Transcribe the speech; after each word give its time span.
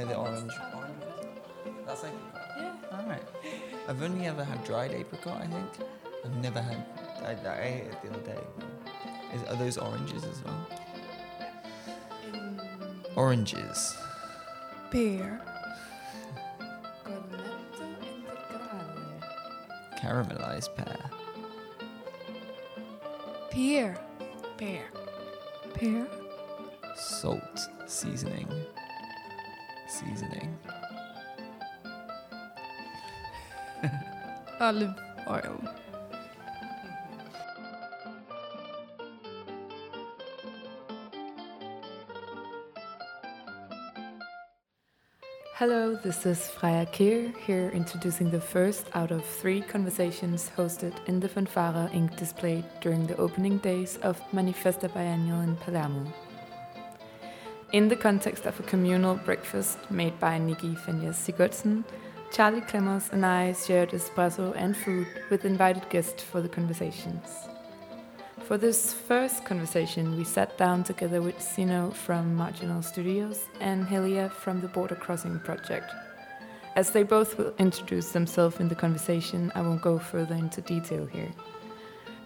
No, 0.00 0.08
the 0.08 0.14
orange. 0.16 0.52
Orange. 0.74 1.02
That's 1.86 2.02
like. 2.02 2.12
Yeah. 2.58 2.72
All 2.92 3.06
right. 3.06 3.22
I've 3.88 4.02
only 4.02 4.26
ever 4.26 4.44
had 4.44 4.64
dried 4.64 4.92
apricot. 4.92 5.42
I 5.42 5.46
think. 5.46 5.88
I've 6.24 6.36
never 6.36 6.60
had. 6.60 6.84
I, 7.22 7.36
I 7.48 7.62
ate 7.62 7.82
it 7.84 8.02
the 8.02 8.10
other 8.10 8.20
day. 8.20 8.40
Is, 9.34 9.42
are 9.44 9.56
those 9.56 9.78
oranges 9.78 10.24
as 10.24 10.42
well? 10.44 10.66
Oranges. 13.16 13.96
Pear. 14.90 15.40
Caramelized 19.98 20.74
pear. 20.74 21.10
Pear. 23.50 23.98
Pear. 24.56 24.84
Pear. 25.74 26.06
Salt. 26.96 27.68
Seasoning. 27.86 28.48
Seasoning. 30.00 30.56
Olive 34.60 34.94
oil. 35.28 35.60
Hello, 45.54 45.94
this 45.96 46.24
is 46.24 46.48
Freya 46.48 46.86
Keir, 46.86 47.34
here 47.44 47.70
introducing 47.74 48.30
the 48.30 48.40
first 48.40 48.86
out 48.94 49.10
of 49.10 49.22
three 49.22 49.60
conversations 49.60 50.50
hosted 50.56 50.94
in 51.08 51.20
the 51.20 51.28
Fanfare 51.28 51.90
inc. 51.92 52.16
display 52.16 52.64
during 52.80 53.06
the 53.06 53.16
opening 53.18 53.58
days 53.58 53.98
of 53.98 54.18
Manifesta 54.32 54.88
Biennial 54.94 55.42
in 55.42 55.56
Palermo. 55.56 56.10
In 57.72 57.86
the 57.86 57.94
context 57.94 58.46
of 58.46 58.58
a 58.58 58.64
communal 58.64 59.14
breakfast 59.14 59.78
made 59.92 60.18
by 60.18 60.40
Niki 60.40 60.76
Fenyas 60.76 61.14
Sigurdsson, 61.14 61.84
Charlie 62.32 62.62
Clemmers 62.62 63.12
and 63.12 63.24
I 63.24 63.52
shared 63.52 63.90
espresso 63.90 64.52
and 64.56 64.76
food 64.76 65.06
with 65.30 65.44
invited 65.44 65.88
guests 65.88 66.20
for 66.20 66.40
the 66.40 66.48
conversations. 66.48 67.28
For 68.40 68.58
this 68.58 68.92
first 68.92 69.44
conversation, 69.44 70.16
we 70.16 70.24
sat 70.24 70.58
down 70.58 70.82
together 70.82 71.22
with 71.22 71.40
Zeno 71.40 71.92
from 71.92 72.34
Marginal 72.34 72.82
Studios 72.82 73.44
and 73.60 73.86
Helia 73.86 74.32
from 74.32 74.60
the 74.60 74.66
Border 74.66 74.96
Crossing 74.96 75.38
Project. 75.38 75.92
As 76.74 76.90
they 76.90 77.04
both 77.04 77.38
will 77.38 77.54
introduce 77.58 78.10
themselves 78.10 78.58
in 78.58 78.68
the 78.68 78.74
conversation, 78.74 79.52
I 79.54 79.60
won't 79.60 79.80
go 79.80 80.00
further 80.00 80.34
into 80.34 80.60
detail 80.60 81.06
here. 81.06 81.30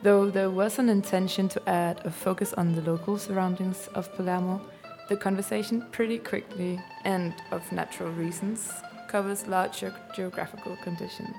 Though 0.02 0.30
there 0.30 0.50
was 0.50 0.78
an 0.78 0.88
intention 0.88 1.50
to 1.50 1.68
add 1.68 2.00
a 2.06 2.10
focus 2.10 2.54
on 2.54 2.74
the 2.74 2.82
local 2.82 3.18
surroundings 3.18 3.88
of 3.94 4.10
Palermo, 4.14 4.62
the 5.08 5.16
conversation 5.16 5.84
pretty 5.92 6.18
quickly, 6.18 6.80
and 7.04 7.34
of 7.50 7.70
natural 7.72 8.10
reasons, 8.12 8.72
covers 9.08 9.46
larger 9.46 9.94
geographical 10.14 10.76
conditions. 10.82 11.36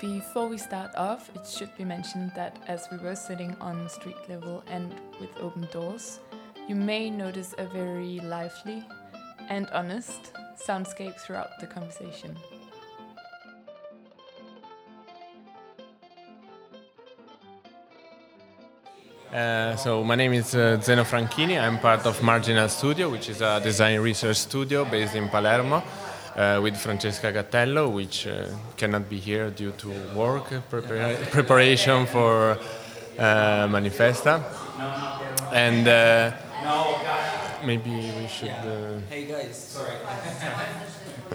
Before 0.00 0.46
we 0.46 0.58
start 0.58 0.90
off, 0.96 1.30
it 1.34 1.46
should 1.46 1.74
be 1.76 1.84
mentioned 1.84 2.32
that 2.36 2.58
as 2.68 2.86
we 2.92 2.98
were 2.98 3.16
sitting 3.16 3.56
on 3.60 3.88
street 3.88 4.28
level 4.28 4.62
and 4.66 4.94
with 5.20 5.30
open 5.40 5.66
doors, 5.72 6.20
you 6.68 6.74
may 6.74 7.08
notice 7.08 7.54
a 7.58 7.66
very 7.66 8.20
lively 8.20 8.84
and 9.48 9.68
honest 9.70 10.32
soundscape 10.56 11.18
throughout 11.18 11.58
the 11.60 11.66
conversation. 11.66 12.36
Uh, 19.32 19.74
so 19.76 20.04
my 20.04 20.14
name 20.14 20.32
is 20.32 20.54
uh, 20.54 20.80
Zeno 20.80 21.04
Franchini. 21.04 21.60
I'm 21.60 21.78
part 21.78 22.06
of 22.06 22.22
Marginal 22.22 22.68
Studio, 22.68 23.10
which 23.10 23.28
is 23.28 23.40
a 23.40 23.60
design 23.60 24.00
research 24.00 24.36
studio 24.36 24.84
based 24.84 25.14
in 25.14 25.28
Palermo, 25.28 25.82
uh, 26.36 26.60
with 26.62 26.76
Francesca 26.76 27.32
Gattello, 27.32 27.92
which 27.92 28.26
uh, 28.26 28.46
cannot 28.76 29.08
be 29.10 29.18
here 29.18 29.50
due 29.50 29.72
to 29.72 29.88
work 30.14 30.44
prepara- 30.70 31.16
preparation 31.30 32.06
for 32.06 32.52
uh, 33.18 33.66
Manifesta. 33.68 34.42
And 35.52 35.84
maybe 37.64 37.90
we 37.90 38.28
should. 38.28 38.50
Hey 39.10 39.24
guys, 39.26 39.56
sorry. 39.56 39.94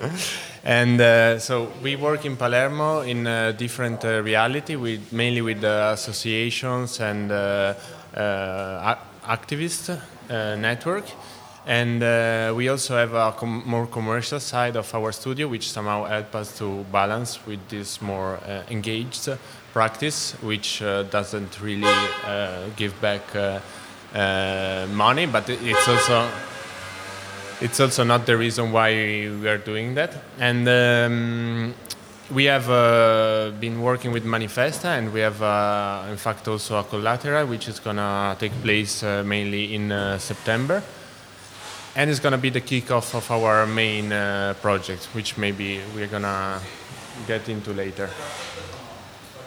and 0.63 1.01
uh, 1.01 1.39
so 1.39 1.71
we 1.81 1.95
work 1.95 2.25
in 2.25 2.37
Palermo 2.37 3.01
in 3.01 3.25
a 3.25 3.51
different 3.53 4.05
uh, 4.05 4.21
reality, 4.21 4.75
with 4.75 5.11
mainly 5.11 5.41
with 5.41 5.63
uh, 5.63 5.91
associations 5.93 6.99
and 6.99 7.31
uh, 7.31 7.73
uh, 8.15 8.95
ac- 8.95 9.01
activist 9.27 9.89
uh, 9.89 10.55
network. 10.55 11.05
And 11.65 12.01
we 12.55 12.69
also 12.69 12.95
have 12.97 13.13
a 13.13 13.31
com- 13.37 13.63
more 13.67 13.85
commercial 13.85 14.39
side 14.39 14.75
of 14.75 14.93
our 14.95 15.11
studio, 15.11 15.47
which 15.47 15.69
somehow 15.71 16.05
help 16.05 16.33
us 16.35 16.57
to 16.57 16.83
balance 16.91 17.39
with 17.45 17.59
this 17.69 18.01
more 18.01 18.39
engaged 18.69 19.29
practice, 19.71 20.33
which 20.41 20.79
doesn't 21.11 21.61
really 21.61 21.93
give 22.75 22.99
back 22.99 23.21
money, 24.91 25.27
but 25.27 25.47
it's 25.49 25.87
also 25.87 26.27
it's 27.61 27.79
also 27.79 28.03
not 28.03 28.25
the 28.25 28.35
reason 28.35 28.71
why 28.71 28.91
we 28.91 29.47
are 29.47 29.57
doing 29.57 29.93
that. 29.93 30.15
And 30.39 30.67
um, 30.67 31.73
we 32.31 32.45
have 32.45 32.69
uh, 32.69 33.51
been 33.59 33.81
working 33.81 34.11
with 34.11 34.25
Manifesta, 34.25 34.97
and 34.97 35.13
we 35.13 35.19
have, 35.19 35.41
uh, 35.41 36.09
in 36.09 36.17
fact, 36.17 36.47
also 36.47 36.79
a 36.79 36.83
collateral 36.83 37.45
which 37.45 37.67
is 37.67 37.79
to 37.97 38.35
take 38.39 38.53
place 38.63 39.03
uh, 39.03 39.23
mainly 39.23 39.75
in 39.75 39.91
uh, 39.91 40.17
September. 40.17 40.81
And 41.95 42.09
it's 42.09 42.19
to 42.31 42.37
be 42.37 42.49
the 42.49 42.61
kickoff 42.61 43.13
of 43.13 43.29
our 43.31 43.67
main 43.67 44.11
uh, 44.11 44.55
project, 44.61 45.09
which 45.13 45.37
maybe 45.37 45.81
we're 45.93 46.07
to 46.23 46.59
get 47.27 47.49
into 47.49 47.73
later. 47.73 48.09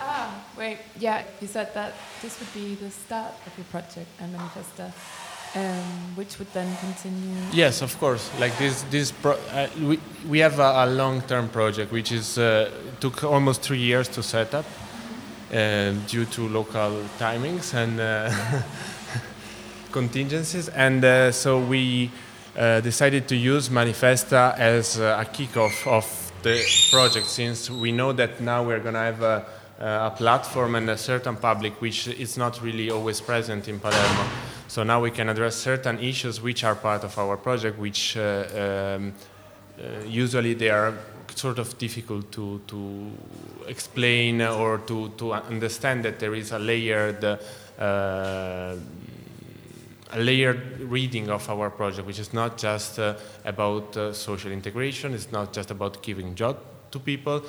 Ah, 0.01 0.45
wait, 0.57 0.79
yeah, 0.99 1.23
you 1.41 1.49
said 1.49 1.73
that 1.75 1.95
this 2.21 2.39
would 2.39 2.53
be 2.53 2.75
the 2.75 2.91
start 2.91 3.33
of 3.47 3.57
your 3.57 3.65
project 3.71 4.09
and 4.21 4.37
Manifesta, 4.37 4.93
um, 5.55 6.17
which 6.17 6.39
would 6.39 6.53
then 6.53 6.77
continue. 6.79 7.37
Yes, 7.53 7.83
of 7.83 7.99
course. 7.99 8.31
Like 8.39 8.57
this, 8.59 8.83
this 8.91 9.13
pro- 9.13 9.39
uh, 9.53 9.69
we, 9.81 10.01
we 10.29 10.39
have 10.41 10.59
a, 10.59 10.85
a 10.85 10.87
long-term 10.87 11.49
project 11.49 11.93
which 11.93 12.13
is 12.13 12.39
uh, 12.39 12.71
took 13.01 13.25
almost 13.25 13.63
three 13.63 13.79
years 13.79 14.09
to 14.09 14.23
set 14.23 14.55
up 14.55 14.65
uh, 15.53 15.93
due 16.09 16.25
to 16.25 16.49
local 16.49 17.03
timings 17.19 17.75
and 17.75 18.01
uh, 18.01 18.31
contingencies, 19.93 20.69
and 20.71 21.05
uh, 21.05 21.31
so 21.31 21.61
we 21.61 22.11
uh, 22.57 22.81
decided 22.81 23.29
to 23.29 23.37
use 23.37 23.69
Manifesta 23.69 24.59
as 24.59 24.99
a 24.99 25.27
kickoff 25.33 25.87
of 25.87 26.33
the 26.43 26.61
project, 26.91 27.27
since 27.27 27.71
we 27.71 27.93
know 27.93 28.13
that 28.13 28.41
now 28.41 28.65
we're 28.65 28.81
going 28.81 28.95
to 28.95 29.01
have 29.01 29.23
a 29.23 30.11
platform 30.17 30.75
and 30.75 30.91
a 30.91 30.97
certain 30.97 31.37
public 31.37 31.81
which 31.81 32.09
is 32.09 32.37
not 32.37 32.61
really 32.63 32.91
always 32.91 33.21
present 33.21 33.69
in 33.69 33.79
Palermo. 33.81 34.29
So 34.69 34.83
now 34.83 35.01
we 35.01 35.11
can 35.11 35.29
address 35.29 35.57
certain 35.57 35.99
issues 36.01 36.41
which 36.41 36.65
are 36.65 36.75
part 36.75 37.05
of 37.05 37.17
our 37.19 37.37
project, 37.37 37.79
which 37.79 38.17
uh, 38.17 38.97
um, 38.97 39.13
uh, 39.79 40.05
usually 40.07 40.55
they 40.55 40.71
are 40.71 40.95
sort 41.35 41.59
of 41.59 41.77
difficult 41.79 42.31
to, 42.33 42.61
to 42.67 43.11
explain 43.67 44.41
or 44.43 44.79
to, 44.79 45.11
to 45.17 45.33
understand 45.33 46.05
that 46.05 46.19
there 46.19 46.35
is 46.35 46.53
a 46.53 46.59
layered 46.59 47.25
uh, 47.25 48.77
a 50.15 50.19
layered 50.19 50.81
reading 50.81 51.29
of 51.29 51.49
our 51.51 51.71
project, 51.71 52.07
which 52.07 52.21
is 52.21 52.33
not 52.33 52.57
just 52.57 52.99
uh, 52.99 53.15
about 53.45 53.97
uh, 53.97 54.13
social 54.13 54.53
integration, 54.53 55.13
it's 55.13 55.33
not 55.33 55.53
just 55.53 55.73
about 55.73 56.03
giving 56.03 56.35
job 56.37 56.57
to 56.93 57.01
people, 57.01 57.43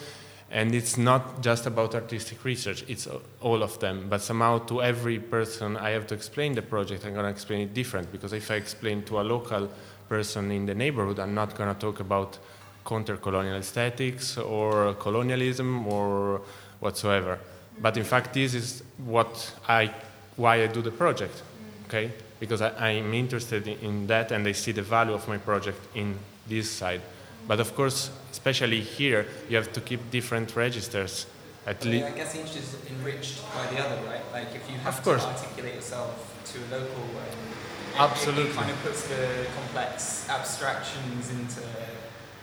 and 0.51 0.75
it's 0.75 0.97
not 0.97 1.42
just 1.42 1.65
about 1.65 1.95
artistic 1.95 2.44
research, 2.45 2.83
it's 2.88 3.07
all 3.42 3.63
of 3.63 3.80
them. 3.80 4.07
But 4.09 4.21
somehow, 4.21 4.59
to 4.65 4.81
every 4.81 5.19
person 5.19 5.75
I 5.75 5.89
have 5.92 6.07
to 6.07 6.15
explain 6.15 6.53
the 6.53 6.62
project, 6.62 7.06
I'm 7.06 7.13
going 7.13 7.25
to 7.25 7.31
explain 7.31 7.62
it 7.62 7.74
different, 7.74 8.12
because 8.12 8.31
if 8.31 8.51
I 8.51 8.56
explain 8.56 9.03
to 9.03 9.19
a 9.19 9.24
local 9.24 9.69
person 10.07 10.51
in 10.51 10.65
the 10.65 10.75
neighborhood, 10.75 11.19
I'm 11.19 11.33
not 11.33 11.56
going 11.56 11.74
to 11.74 11.80
talk 11.80 12.00
about 12.00 12.38
counter-colonial 12.86 13.56
aesthetics 13.56 14.38
or 14.38 14.94
colonialism 14.94 15.88
or 15.88 16.42
whatsoever. 16.80 17.39
But 17.81 17.98
in 17.98 18.03
fact, 18.03 18.33
this 18.33 18.53
is 18.53 18.83
what 18.98 19.51
I, 19.68 19.91
why 20.36 20.63
I 20.63 20.68
do 20.68 20.81
the 20.81 20.91
project, 20.91 21.41
okay? 21.88 22.12
Because 22.39 22.62
I, 22.62 22.69
I'm 22.89 23.13
interested 23.13 23.68
in, 23.68 23.80
in 23.80 24.07
that 24.07 24.31
and 24.31 24.48
I 24.48 24.51
see 24.51 24.71
the 24.71 24.83
value 24.83 25.13
of 25.13 25.27
my 25.27 25.39
project 25.39 25.80
in 25.95 26.15
this 26.48 26.69
side. 26.69 27.01
But 27.47 27.59
of 27.59 27.75
course, 27.75 28.09
especially 28.31 28.81
here, 28.81 29.27
you 29.50 29.57
have 29.57 29.71
to 29.74 29.81
keep 29.81 30.00
different 30.12 30.56
registers. 30.56 31.27
At 31.68 31.83
least, 31.83 32.06
I 32.06 32.12
guess 32.12 32.36
each 32.36 32.56
is 32.56 32.75
enriched 32.89 33.42
by 33.53 33.65
the 33.74 33.83
other, 33.83 34.00
right? 34.07 34.21
Like 34.31 34.53
if 34.56 34.69
you 34.69 34.77
have 34.80 34.97
Of 34.97 35.03
course. 35.03 35.24
to 35.24 35.30
articulate 35.30 35.75
yourself 35.75 36.13
to 36.53 36.57
a 36.59 36.68
local 36.80 37.03
way, 37.18 37.30
it- 37.30 38.00
Absolutely. 38.00 38.51
it, 38.51 38.56
kind 38.56 38.69
of 38.71 38.83
puts 38.83 39.07
the 39.07 39.45
complex 39.56 40.27
abstractions 40.30 41.30
into 41.31 41.62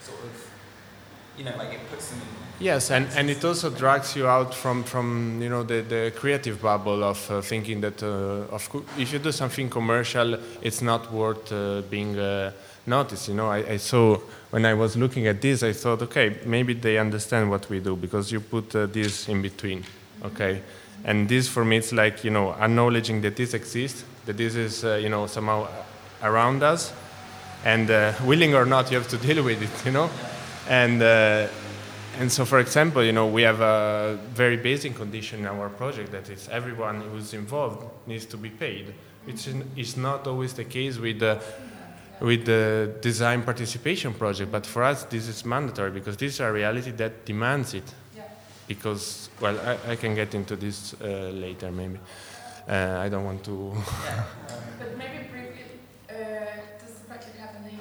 sort 0.02 0.20
of 0.24 0.48
you 1.38 1.44
know, 1.44 1.56
like 1.56 1.72
it 1.72 1.80
puts 1.90 2.10
them 2.10 2.20
in. 2.20 2.26
Yes, 2.64 2.90
and, 2.90 3.06
and 3.16 3.30
it 3.30 3.42
also 3.44 3.70
drags 3.70 4.14
you 4.14 4.26
out 4.28 4.54
from, 4.54 4.84
from 4.84 5.40
you 5.40 5.48
know 5.48 5.62
the, 5.62 5.80
the 5.80 6.12
creative 6.14 6.60
bubble 6.60 7.02
of 7.02 7.30
uh, 7.30 7.40
thinking 7.40 7.80
that 7.80 8.02
uh, 8.02 8.54
of 8.54 8.68
co- 8.68 8.84
if 8.98 9.12
you 9.12 9.18
do 9.18 9.32
something 9.32 9.70
commercial, 9.70 10.36
it's 10.60 10.82
not 10.82 11.10
worth 11.10 11.50
uh, 11.50 11.80
being 11.88 12.18
uh, 12.86 12.90
noticed. 12.90 13.28
You 13.28 13.34
know, 13.34 13.48
I, 13.48 13.58
I 13.72 13.76
saw 13.76 14.16
when 14.50 14.66
I 14.66 14.74
was 14.74 14.96
looking 14.96 15.26
at 15.26 15.40
this, 15.40 15.62
I 15.62 15.72
thought, 15.72 16.02
okay, 16.02 16.38
maybe 16.44 16.74
they 16.74 16.98
understand 16.98 17.50
what 17.50 17.68
we 17.70 17.80
do 17.80 17.96
because 17.96 18.30
you 18.30 18.40
put 18.40 18.74
uh, 18.76 18.86
this 18.86 19.28
in 19.28 19.42
between, 19.42 19.84
okay, 20.24 20.62
and 21.04 21.28
this 21.28 21.48
for 21.48 21.64
me 21.64 21.78
it's 21.78 21.92
like 21.92 22.24
you 22.24 22.30
know 22.30 22.52
acknowledging 22.52 23.20
that 23.22 23.36
this 23.36 23.54
exists, 23.54 24.04
that 24.26 24.36
this 24.36 24.54
is 24.54 24.84
uh, 24.84 24.94
you 24.94 25.08
know 25.08 25.26
somehow 25.26 25.66
around 26.22 26.62
us, 26.62 26.92
and 27.64 27.90
uh, 27.90 28.12
willing 28.24 28.54
or 28.54 28.66
not, 28.66 28.90
you 28.90 28.98
have 28.98 29.08
to 29.08 29.18
deal 29.26 29.42
with 29.42 29.62
it. 29.62 29.86
You 29.86 29.92
know, 29.92 30.10
and. 30.68 31.02
Uh, 31.02 31.48
and 32.18 32.30
so, 32.30 32.44
for 32.44 32.60
example, 32.60 33.02
you 33.02 33.12
know, 33.12 33.26
we 33.26 33.40
have 33.40 33.60
a 33.60 34.18
very 34.34 34.58
basic 34.58 34.94
condition 34.94 35.40
in 35.40 35.46
our 35.46 35.70
project 35.70 36.12
that 36.12 36.28
is 36.28 36.46
everyone 36.50 37.00
who's 37.00 37.32
involved 37.32 37.86
needs 38.06 38.26
to 38.26 38.36
be 38.36 38.50
paid, 38.50 38.92
which 39.24 39.48
is 39.76 39.96
not 39.96 40.26
always 40.26 40.52
the 40.52 40.64
case 40.64 40.98
with 40.98 41.20
the 41.20 41.42
with 42.22 42.44
the 42.44 42.94
design 43.00 43.42
participation 43.42 44.14
project. 44.14 44.50
But 44.50 44.64
for 44.64 44.84
us, 44.84 45.04
this 45.04 45.28
is 45.28 45.44
mandatory 45.44 45.90
because 45.90 46.16
this 46.16 46.34
is 46.34 46.40
a 46.40 46.52
reality 46.52 46.92
that 46.92 47.24
demands 47.24 47.74
it. 47.74 47.84
Yeah. 48.16 48.22
Because, 48.68 49.28
well, 49.40 49.58
I, 49.60 49.92
I 49.92 49.96
can 49.96 50.14
get 50.14 50.34
into 50.34 50.56
this 50.56 50.94
uh, 50.94 51.30
later, 51.34 51.72
maybe. 51.72 51.98
Uh, 52.68 52.98
I 53.00 53.08
don't 53.08 53.24
want 53.24 53.44
to. 53.44 53.72
yeah. 54.04 54.24
But 54.78 54.96
maybe 54.96 55.28
briefly, 55.28 55.64
uh, 56.08 56.14
does 56.80 56.94
the 56.94 57.06
project 57.08 57.36
have 57.38 57.56
a 57.60 57.66
name? 57.66 57.80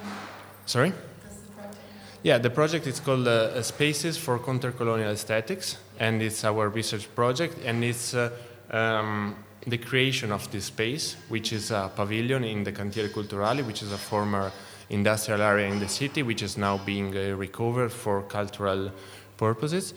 Sorry. 0.66 0.90
Does 0.90 1.42
the 1.42 1.52
project 1.54 1.78
Yeah, 2.24 2.40
the 2.40 2.50
project 2.50 2.88
is 2.88 3.00
called 3.00 3.28
uh, 3.28 3.62
Spaces 3.62 4.18
for 4.18 4.40
Countercolonial 4.40 5.12
Aesthetics, 5.12 5.78
and 6.00 6.20
it's 6.22 6.44
our 6.44 6.70
research 6.70 7.14
project, 7.14 7.60
and 7.64 7.84
it's 7.84 8.16
uh, 8.16 8.32
um, 8.72 9.36
the 9.68 9.78
creation 9.78 10.32
of 10.32 10.50
this 10.52 10.66
space, 10.66 11.16
which 11.30 11.54
is 11.54 11.72
a 11.72 11.92
pavilion 11.96 12.44
in 12.44 12.64
the 12.64 12.72
Cantieri 12.72 13.14
Culturali, 13.14 13.64
which 13.64 13.84
is 13.84 13.92
a 13.92 13.98
former 13.98 14.52
industrial 14.90 15.42
area 15.42 15.68
in 15.68 15.80
the 15.80 15.88
city, 15.88 16.24
which 16.24 16.42
is 16.42 16.58
now 16.58 16.78
being 16.80 17.16
uh, 17.16 17.36
recovered 17.36 17.92
for 17.92 18.24
cultural 18.24 18.92
purposes. 19.38 19.94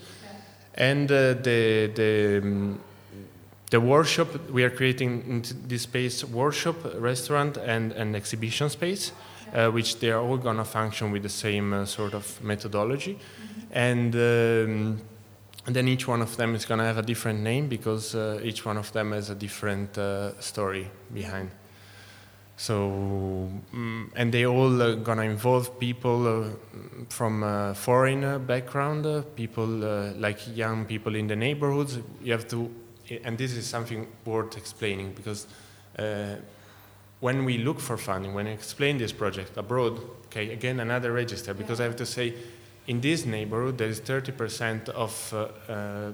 And 0.75 1.11
uh, 1.11 1.33
the, 1.33 1.91
the, 1.95 2.41
um, 2.43 2.79
the 3.71 3.81
workshop, 3.81 4.27
we 4.51 4.63
are 4.63 4.69
creating 4.69 5.23
in 5.27 5.43
this 5.67 5.83
space 5.83 6.23
workshop, 6.23 6.75
restaurant, 6.99 7.57
and 7.57 7.91
an 7.93 8.15
exhibition 8.15 8.69
space, 8.69 9.11
uh, 9.53 9.69
which 9.69 9.99
they 9.99 10.11
are 10.11 10.21
all 10.21 10.37
going 10.37 10.57
to 10.57 10.65
function 10.65 11.11
with 11.11 11.23
the 11.23 11.29
same 11.29 11.73
uh, 11.73 11.85
sort 11.85 12.13
of 12.13 12.43
methodology. 12.43 13.17
And, 13.71 14.15
um, 14.15 15.01
and 15.65 15.75
then 15.75 15.87
each 15.87 16.07
one 16.07 16.21
of 16.21 16.37
them 16.37 16.53
is 16.55 16.65
going 16.65 16.79
to 16.79 16.85
have 16.85 16.97
a 16.97 17.01
different 17.01 17.39
name 17.39 17.67
because 17.67 18.13
uh, 18.13 18.39
each 18.43 18.65
one 18.65 18.77
of 18.77 18.91
them 18.93 19.11
has 19.11 19.29
a 19.29 19.35
different 19.35 19.97
uh, 19.97 20.39
story 20.39 20.89
behind. 21.13 21.49
So, 22.57 23.51
mm, 23.73 24.09
and 24.15 24.33
they 24.33 24.45
all 24.45 24.81
uh, 24.81 24.95
gonna 24.95 25.23
involve 25.23 25.77
people 25.77 26.27
uh, 26.27 26.49
from 27.09 27.73
foreign 27.75 28.45
background, 28.45 29.05
uh, 29.05 29.23
people 29.35 29.83
uh, 29.83 30.13
like 30.13 30.39
young 30.55 30.85
people 30.85 31.15
in 31.15 31.27
the 31.27 31.35
neighborhoods. 31.35 31.99
You 32.23 32.31
have 32.31 32.47
to, 32.49 32.73
and 33.23 33.37
this 33.37 33.53
is 33.53 33.67
something 33.67 34.07
worth 34.23 34.55
explaining 34.57 35.13
because 35.13 35.47
uh, 35.99 36.35
when 37.19 37.43
we 37.43 37.57
look 37.57 37.79
for 37.79 37.97
funding, 37.97 38.33
when 38.33 38.47
I 38.47 38.51
explain 38.51 38.97
this 38.97 39.11
project 39.11 39.57
abroad, 39.57 39.99
okay, 40.27 40.51
again 40.51 40.79
another 40.79 41.11
register 41.11 41.53
because 41.53 41.81
I 41.81 41.83
have 41.83 41.95
to 41.97 42.05
say, 42.05 42.35
in 42.87 43.01
this 43.01 43.25
neighborhood 43.25 43.77
there 43.77 43.87
is 43.87 43.99
30% 44.01 44.89
of 44.89 45.33
uh, 45.33 45.71
uh, 45.71 46.11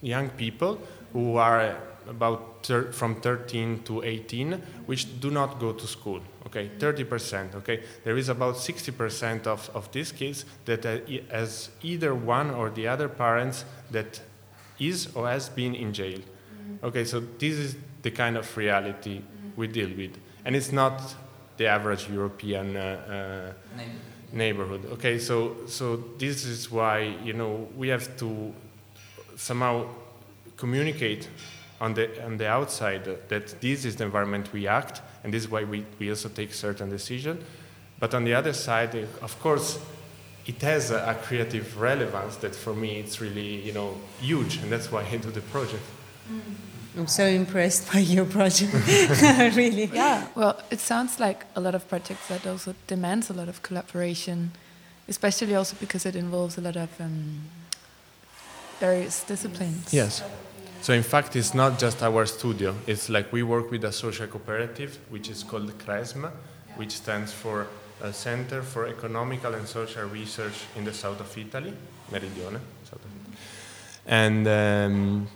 young 0.00 0.28
people 0.30 0.78
who 1.12 1.36
are 1.36 1.76
about 2.08 2.64
thir- 2.64 2.92
from 2.92 3.20
13 3.20 3.82
to 3.84 4.02
18, 4.02 4.52
which 4.86 5.20
do 5.20 5.30
not 5.30 5.58
go 5.58 5.72
to 5.72 5.86
school. 5.86 6.20
Okay, 6.46 6.70
30%. 6.78 7.54
Okay, 7.56 7.82
there 8.04 8.16
is 8.16 8.28
about 8.28 8.56
60% 8.56 9.46
of, 9.46 9.70
of 9.74 9.90
these 9.92 10.12
kids 10.12 10.44
that 10.66 10.84
has 11.30 11.70
either 11.82 12.14
one 12.14 12.50
or 12.50 12.70
the 12.70 12.86
other 12.86 13.08
parents 13.08 13.64
that 13.90 14.20
is 14.78 15.08
or 15.14 15.28
has 15.28 15.48
been 15.48 15.74
in 15.74 15.92
jail. 15.92 16.20
Okay, 16.82 17.04
so 17.04 17.20
this 17.20 17.54
is 17.54 17.76
the 18.02 18.10
kind 18.10 18.36
of 18.36 18.56
reality 18.56 19.22
we 19.56 19.66
deal 19.66 19.88
with, 19.96 20.18
and 20.44 20.54
it's 20.54 20.72
not 20.72 21.14
the 21.56 21.66
average 21.66 22.08
European. 22.10 22.76
Uh, 22.76 23.52
uh, 23.74 23.76
Name. 23.76 24.00
Neighborhood. 24.34 24.84
Okay, 24.92 25.18
so 25.18 25.56
so 25.66 25.96
this 26.18 26.44
is 26.44 26.70
why 26.70 27.16
you 27.24 27.32
know 27.32 27.68
we 27.76 27.88
have 27.88 28.16
to 28.18 28.52
somehow 29.36 29.86
communicate 30.56 31.28
on 31.80 31.94
the 31.94 32.24
on 32.24 32.36
the 32.36 32.48
outside 32.48 33.04
that 33.28 33.60
this 33.60 33.84
is 33.84 33.96
the 33.96 34.04
environment 34.04 34.52
we 34.52 34.66
act, 34.66 35.02
and 35.22 35.32
this 35.32 35.44
is 35.44 35.50
why 35.50 35.64
we, 35.64 35.84
we 35.98 36.10
also 36.10 36.28
take 36.28 36.52
certain 36.52 36.90
decisions. 36.90 37.42
But 37.98 38.14
on 38.14 38.24
the 38.24 38.34
other 38.34 38.52
side, 38.52 38.94
of 39.22 39.40
course, 39.40 39.78
it 40.46 40.60
has 40.62 40.90
a, 40.90 40.98
a 41.06 41.14
creative 41.14 41.80
relevance 41.80 42.36
that 42.36 42.54
for 42.54 42.74
me 42.74 42.98
it's 42.98 43.20
really 43.20 43.62
you 43.62 43.72
know 43.72 43.96
huge, 44.20 44.58
and 44.58 44.70
that's 44.70 44.90
why 44.90 45.02
I 45.02 45.16
do 45.16 45.30
the 45.30 45.40
project. 45.40 45.84
Mm. 46.30 46.73
I'm 46.96 47.08
so 47.08 47.24
impressed 47.24 47.92
by 47.92 47.98
your 47.98 48.24
project. 48.24 48.72
really. 49.56 49.86
Yeah, 49.86 50.28
well, 50.34 50.60
it 50.70 50.78
sounds 50.78 51.18
like 51.18 51.44
a 51.56 51.60
lot 51.60 51.74
of 51.74 51.88
projects 51.88 52.28
that 52.28 52.46
also 52.46 52.74
demands 52.86 53.30
a 53.30 53.32
lot 53.32 53.48
of 53.48 53.62
collaboration, 53.62 54.52
especially 55.08 55.56
also 55.56 55.76
because 55.80 56.06
it 56.06 56.14
involves 56.14 56.56
a 56.56 56.60
lot 56.60 56.76
of 56.76 56.88
um, 57.00 57.40
various 58.78 59.24
disciplines. 59.24 59.92
Yes. 59.92 60.22
So 60.82 60.92
in 60.92 61.02
fact, 61.02 61.34
it's 61.34 61.54
not 61.54 61.78
just 61.78 62.02
our 62.02 62.26
studio. 62.26 62.74
It's 62.86 63.08
like 63.08 63.32
we 63.32 63.42
work 63.42 63.70
with 63.70 63.84
a 63.84 63.92
social 63.92 64.26
cooperative, 64.26 64.98
which 65.08 65.30
is 65.30 65.42
called 65.42 65.76
CRESM, 65.78 66.30
which 66.76 66.92
stands 66.92 67.32
for 67.32 67.66
uh, 68.02 68.12
Center 68.12 68.62
for 68.62 68.86
Economical 68.86 69.54
and 69.54 69.66
Social 69.66 70.04
Research 70.04 70.64
in 70.76 70.84
the 70.84 70.92
South 70.92 71.20
of 71.20 71.38
Italy, 71.38 71.72
Meridione. 72.12 72.60
South 72.84 73.04
of 73.04 73.10
Italy. 73.20 73.36
And 74.06 74.46
um, 74.46 75.28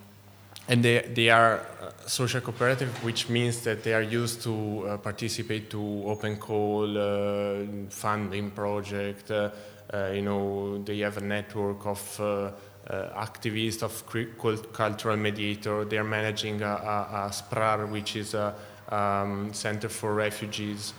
and 0.68 0.84
they, 0.84 1.00
they 1.14 1.30
are 1.30 1.64
social 2.06 2.40
cooperative, 2.40 3.02
which 3.02 3.28
means 3.28 3.62
that 3.62 3.82
they 3.82 3.94
are 3.94 4.02
used 4.02 4.42
to 4.42 4.86
uh, 4.86 4.96
participate 4.98 5.70
to 5.70 6.02
open 6.06 6.36
call 6.36 6.98
uh, 6.98 7.64
funding 7.88 8.50
project. 8.50 9.30
Uh, 9.30 9.50
uh, 9.92 10.10
you 10.12 10.22
know, 10.22 10.82
they 10.84 10.98
have 10.98 11.16
a 11.16 11.22
network 11.22 11.86
of 11.86 12.20
uh, 12.20 12.24
uh, 12.24 13.24
activists, 13.24 13.82
of 13.82 14.72
cultural 14.72 15.16
mediator. 15.16 15.84
They 15.84 15.98
are 15.98 16.04
managing 16.04 16.60
a, 16.62 16.66
a, 16.66 17.26
a 17.26 17.32
SPRAR, 17.32 17.90
which 17.90 18.16
is 18.16 18.34
a 18.34 18.54
um, 18.90 19.52
center 19.52 19.88
for 19.88 20.14
refugees. 20.14 20.92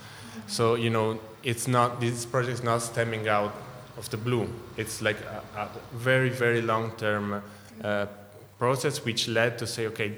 So 0.48 0.76
you 0.76 0.90
know, 0.90 1.20
it's 1.44 1.68
not 1.68 2.00
this 2.00 2.26
project 2.26 2.54
is 2.54 2.64
not 2.64 2.82
stemming 2.82 3.28
out 3.28 3.54
of 3.98 4.10
the 4.10 4.18
blue. 4.18 4.48
It's 4.78 5.02
like 5.02 5.18
a, 5.22 5.44
a 5.60 5.70
very 5.94 6.30
very 6.30 6.62
long 6.62 6.92
term 6.98 7.44
uh, 7.84 8.06
process 8.60 9.04
which 9.06 9.28
led 9.28 9.58
to 9.58 9.66
say, 9.66 9.88
okay, 9.88 10.14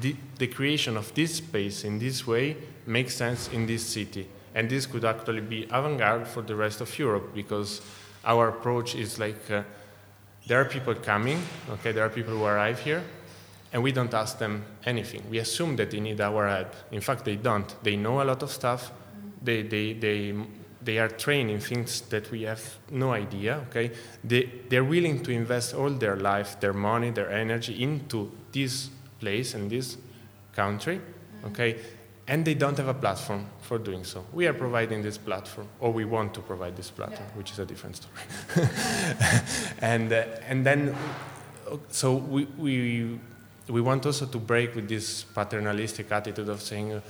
the, 0.00 0.16
the 0.38 0.46
creation 0.46 0.96
of 0.96 1.12
this 1.14 1.34
space 1.34 1.84
in 1.84 1.98
this 1.98 2.26
way 2.26 2.56
makes 2.86 3.14
sense 3.14 3.48
in 3.48 3.66
this 3.66 3.84
city. 3.84 4.26
And 4.54 4.70
this 4.70 4.86
could 4.86 5.04
actually 5.04 5.40
be 5.40 5.66
avant 5.70 5.98
garde 5.98 6.26
for 6.26 6.42
the 6.42 6.54
rest 6.54 6.80
of 6.80 6.98
Europe 6.98 7.34
because 7.34 7.82
our 8.24 8.48
approach 8.48 8.94
is 8.94 9.18
like 9.18 9.50
uh, 9.50 9.62
there 10.46 10.60
are 10.60 10.64
people 10.64 10.94
coming, 10.94 11.42
okay, 11.70 11.92
there 11.92 12.04
are 12.04 12.08
people 12.08 12.34
who 12.34 12.44
arrive 12.44 12.80
here, 12.80 13.02
and 13.72 13.82
we 13.82 13.92
don't 13.92 14.12
ask 14.12 14.38
them 14.38 14.64
anything. 14.84 15.22
We 15.30 15.38
assume 15.38 15.76
that 15.76 15.90
they 15.90 16.00
need 16.00 16.20
our 16.20 16.48
help. 16.48 16.74
In 16.90 17.00
fact, 17.00 17.24
they 17.24 17.36
don't. 17.36 17.74
They 17.82 17.96
know 17.96 18.22
a 18.22 18.24
lot 18.24 18.42
of 18.42 18.50
stuff, 18.50 18.90
they, 19.42 19.62
they, 19.62 19.92
they, 19.94 20.34
they 20.84 20.98
are 20.98 21.08
trained 21.08 21.50
in 21.50 21.60
things 21.60 22.00
that 22.02 22.30
we 22.30 22.42
have 22.42 22.62
no 22.90 23.12
idea 23.12 23.64
okay? 23.68 23.90
They, 24.24 24.50
they're 24.68 24.84
willing 24.84 25.22
to 25.22 25.30
invest 25.30 25.74
all 25.74 25.90
their 25.90 26.16
life 26.16 26.60
their 26.60 26.72
money 26.72 27.10
their 27.10 27.30
energy 27.30 27.82
into 27.82 28.30
this 28.52 28.90
place 29.20 29.54
and 29.54 29.70
this 29.70 29.96
country 30.54 31.00
okay? 31.44 31.78
And 32.28 32.44
they 32.44 32.54
don't 32.54 32.76
have 32.78 32.86
a 32.86 32.94
platform 32.94 33.46
for 33.62 33.78
doing 33.78 34.04
so. 34.04 34.24
We 34.32 34.46
are 34.46 34.52
providing 34.52 35.02
this 35.02 35.18
platform 35.18 35.66
or 35.80 35.92
we 35.92 36.04
want 36.04 36.32
to 36.34 36.40
provide 36.40 36.76
this 36.76 36.90
platform 36.90 37.28
which 37.34 37.50
is 37.50 37.58
a 37.58 37.66
different 37.66 37.96
story. 37.96 38.68
And 39.80 40.12
uh, 40.12 40.24
and 40.48 40.64
then 40.64 40.94
so 41.90 42.14
we, 42.14 42.44
we 42.56 43.18
we 43.68 43.80
want 43.80 44.04
also 44.06 44.26
to 44.26 44.38
break 44.38 44.74
with 44.74 44.88
this 44.88 45.24
paternalistic 45.24 46.10
attitude 46.10 46.48
of 46.48 46.60
saying 46.60 46.92
uh, 46.92 47.00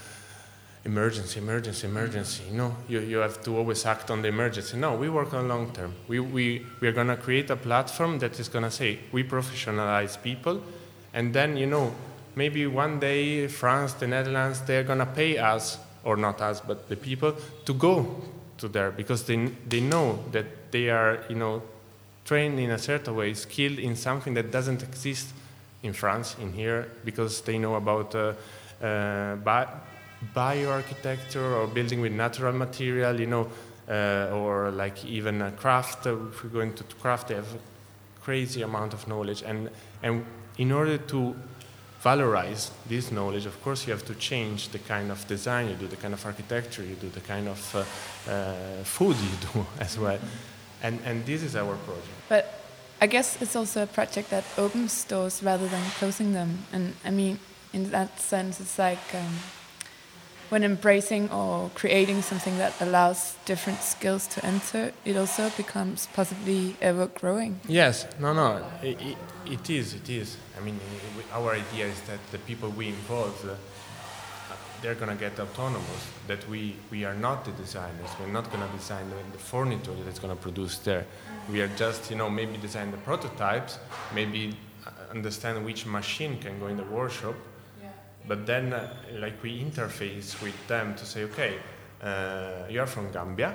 emergency, 0.85 1.39
emergency, 1.39 1.87
emergency. 1.87 2.43
Know, 2.51 2.77
you, 2.89 3.01
you 3.01 3.19
have 3.19 3.43
to 3.45 3.57
always 3.57 3.87
act 3.87 4.11
on 4.11 4.23
the 4.23 4.29
emergency. 4.29 4.77
No, 4.77 4.95
we 4.95 5.09
work 5.09 5.33
on 5.35 5.49
long 5.49 5.73
term. 5.73 5.95
We, 6.09 6.21
we, 6.21 6.67
we 6.81 6.89
are 6.89 6.93
going 6.93 7.09
to 7.09 7.17
create 7.17 7.51
a 7.51 7.57
platform 7.57 8.19
that 8.19 8.39
is 8.41 8.49
going 8.49 8.65
to 8.65 8.71
say 8.71 8.99
we 9.13 9.25
professionalize 9.25 10.21
people, 10.21 10.63
and 11.15 11.33
then, 11.33 11.57
you 11.57 11.67
know, 11.67 11.93
maybe 12.35 12.67
one 12.67 12.99
day 12.99 13.47
France, 13.47 13.93
the 13.95 14.07
Netherlands, 14.07 14.61
they're 14.63 14.83
going 14.83 14.99
to 14.99 15.07
pay 15.07 15.39
us, 15.39 15.79
or 16.05 16.17
not 16.17 16.41
us, 16.41 16.61
but 16.61 16.89
the 16.89 16.97
people, 16.97 17.37
to 17.65 17.75
go 17.75 18.23
to 18.59 18.69
there 18.69 18.91
because 18.91 19.25
they, 19.25 19.37
they 19.69 19.81
know 19.81 20.19
that 20.33 20.73
they 20.73 20.89
are, 20.91 21.25
you 21.29 21.37
know, 21.37 21.63
trained 22.25 22.59
in 22.59 22.71
a 22.71 22.79
certain 22.79 23.15
way, 23.15 23.35
skilled 23.35 23.79
in 23.79 23.97
something 23.97 24.35
that 24.35 24.51
doesn't 24.51 24.83
exist 24.83 25.29
in 25.83 25.93
France, 25.93 26.37
in 26.41 26.53
here, 26.53 26.89
because 27.05 27.41
they 27.43 27.59
know 27.59 27.75
about 27.75 28.15
uh, 28.15 28.33
uh, 28.83 29.37
bi- 29.37 29.69
bioarchitecture 30.35 31.57
or 31.57 31.67
building 31.67 32.01
with 32.01 32.13
natural 32.13 32.53
material, 32.53 33.19
you 33.19 33.27
know, 33.27 33.49
uh, 33.89 34.31
or 34.33 34.71
like 34.71 35.05
even 35.05 35.43
a 35.43 35.51
craft. 35.53 36.07
Uh, 36.07 36.17
if 36.29 36.43
we're 36.43 36.51
going 36.51 36.73
to 36.75 36.85
craft, 37.01 37.29
they 37.29 37.35
have 37.35 37.55
a 37.55 38.21
crazy 38.23 38.63
amount 38.63 38.95
of 38.95 39.07
knowledge, 39.09 39.43
and 39.43 39.71
and 40.03 40.25
in 40.59 40.73
order 40.73 40.99
to 40.99 41.35
valorize 42.03 42.71
this 42.89 43.13
knowledge, 43.13 43.47
of 43.47 43.63
course, 43.63 43.87
you 43.87 43.93
have 43.93 44.05
to 44.05 44.15
change 44.15 44.69
the 44.69 44.79
kind 44.79 45.11
of 45.11 45.27
design 45.29 45.69
you 45.69 45.75
do, 45.75 45.87
the 45.87 45.97
kind 45.97 46.15
of 46.15 46.27
architecture 46.27 46.83
you 46.83 46.97
do, 46.97 47.09
the 47.11 47.21
kind 47.21 47.49
of 47.49 47.75
uh, 47.75 48.31
uh, 48.31 48.85
food 48.85 49.17
you 49.17 49.49
do 49.53 49.67
as 49.81 49.99
well. 49.99 50.19
And, 50.83 50.99
and 51.05 51.25
this 51.25 51.43
is 51.45 51.55
our 51.55 51.77
project. 51.77 52.09
But 52.29 52.59
I 53.01 53.07
guess 53.07 53.41
it's 53.41 53.55
also 53.55 53.85
a 53.85 53.87
project 53.87 54.31
that 54.31 54.45
opens 54.59 55.05
doors 55.05 55.43
rather 55.43 55.69
than 55.69 55.83
closing 55.99 56.33
them. 56.33 56.67
And 56.73 56.95
I 57.05 57.11
mean, 57.11 57.39
in 57.73 57.91
that 57.93 58.19
sense, 58.21 58.61
it's 58.61 58.79
like 58.79 59.15
um, 59.15 59.39
when 60.53 60.65
embracing 60.65 61.31
or 61.31 61.71
creating 61.75 62.21
something 62.21 62.59
that 62.59 62.75
allows 62.83 63.37
different 63.47 63.81
skills 63.81 64.27
to 64.27 64.45
enter, 64.45 64.93
it 65.03 65.17
also 65.17 65.49
becomes 65.57 66.09
possibly 66.13 66.77
ever 66.83 67.07
growing. 67.07 67.59
Yes, 67.67 68.07
no, 68.21 68.35
no, 68.35 68.63
it, 68.83 69.01
it, 69.01 69.17
it 69.47 69.71
is, 69.71 69.95
it 69.95 70.11
is. 70.11 70.37
I 70.59 70.61
mean, 70.61 70.79
our 71.33 71.53
idea 71.55 71.87
is 71.87 71.99
that 72.03 72.19
the 72.33 72.39
people 72.41 72.69
we 72.69 72.89
involve, 72.89 73.35
uh, 73.49 73.55
they're 74.83 74.95
to 75.09 75.15
get 75.15 75.41
autonomous, 75.41 76.07
that 76.27 76.47
we, 76.51 76.77
we 76.91 77.07
are 77.07 77.15
not 77.15 77.47
the 77.47 77.53
designers, 77.53 78.11
we're 78.21 78.27
not 78.27 78.53
to 78.69 78.77
design 78.77 79.09
the, 79.09 79.17
the 79.33 79.43
furniture 79.43 79.95
that's 80.05 80.19
to 80.37 80.43
produce 80.43 80.77
there. 80.79 81.07
We 81.51 81.63
are 81.63 81.69
just, 81.79 82.11
you 82.11 82.17
know, 82.17 82.29
maybe 82.29 82.59
design 82.59 82.91
the 82.91 82.99
prototypes, 82.99 83.79
maybe 84.15 84.55
uh, 84.87 84.91
understand 85.13 85.65
which 85.65 85.87
machine 85.87 86.39
can 86.41 86.61
go 86.61 86.67
in 86.67 86.77
the 86.77 86.85
workshop, 86.85 87.37
but 88.27 88.47
then 88.47 88.73
uh, 88.73 88.89
like 89.19 89.43
we 89.43 89.63
interface 89.63 90.41
with 90.43 90.55
them 90.69 90.95
to 90.95 91.05
say, 91.05 91.25
okay, 91.25 91.59
uh, 92.03 92.67
you're 92.69 92.87
from 92.87 93.11
Gambia, 93.13 93.55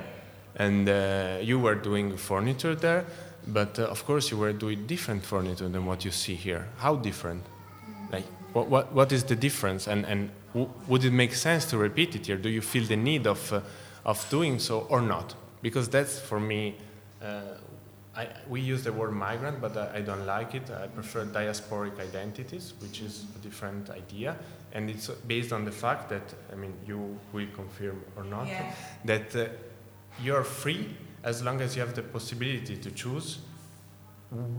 and 0.56 0.90
uh, 0.90 1.38
you 1.42 1.60
were 1.60 1.76
doing 1.76 2.18
furniture 2.18 2.76
there, 2.76 3.06
but 3.48 3.78
uh, 3.80 3.84
of 3.84 4.06
course 4.06 4.32
you 4.32 4.38
were 4.38 4.54
doing 4.54 4.88
different 4.88 5.24
furniture 5.24 5.70
than 5.70 5.86
what 5.86 6.04
you 6.04 6.12
see 6.12 6.36
here. 6.36 6.68
How 6.78 6.96
different? 6.96 7.44
Like, 8.12 8.26
what, 8.54 8.68
what, 8.68 8.94
what 8.94 9.12
is 9.12 9.24
the 9.24 9.36
difference? 9.36 9.88
And, 9.88 10.06
and 10.06 10.32
w- 10.54 10.72
would 10.88 11.04
it 11.04 11.12
make 11.12 11.34
sense 11.34 11.66
to 11.66 11.78
repeat 11.78 12.16
it 12.16 12.26
here? 12.26 12.38
Do 12.38 12.50
you 12.50 12.62
feel 12.62 12.86
the 12.86 12.96
need 12.96 13.28
of, 13.28 13.54
uh, 13.54 13.62
of 14.06 14.28
doing 14.30 14.60
so 14.60 14.88
or 14.90 15.02
not? 15.02 15.36
Because 15.62 15.90
that's 15.90 16.20
for 16.20 16.40
me, 16.40 16.76
uh, 17.22 17.42
I, 18.16 18.28
we 18.50 18.62
use 18.62 18.84
the 18.84 18.94
word 18.94 19.12
migrant, 19.12 19.62
but 19.62 19.78
I, 19.78 19.98
I 19.98 20.02
don't 20.02 20.26
like 20.26 20.56
it. 20.56 20.72
I 20.72 20.88
prefer 20.88 21.26
diasporic 21.26 22.00
identities, 22.00 22.74
which 22.82 23.02
is 23.02 23.26
a 23.36 23.40
different 23.40 23.90
idea. 23.90 24.38
And 24.74 24.90
it's 24.90 25.08
based 25.28 25.52
on 25.54 25.66
the 25.66 25.72
fact 25.72 26.10
that, 26.10 26.34
I 26.52 26.56
mean, 26.56 26.74
you 26.86 27.18
will 27.34 27.48
confirm 27.56 28.04
or 28.16 28.24
not, 28.24 28.48
Yeah. 28.48 28.72
that 29.06 29.36
uh, 29.36 29.48
you're 30.22 30.44
free 30.44 30.96
as 31.24 31.42
long 31.44 31.62
as 31.62 31.76
you 31.76 31.82
have 31.82 31.94
the 31.96 32.04
possibility 32.04 32.78
to 32.78 32.92
choose 32.92 33.40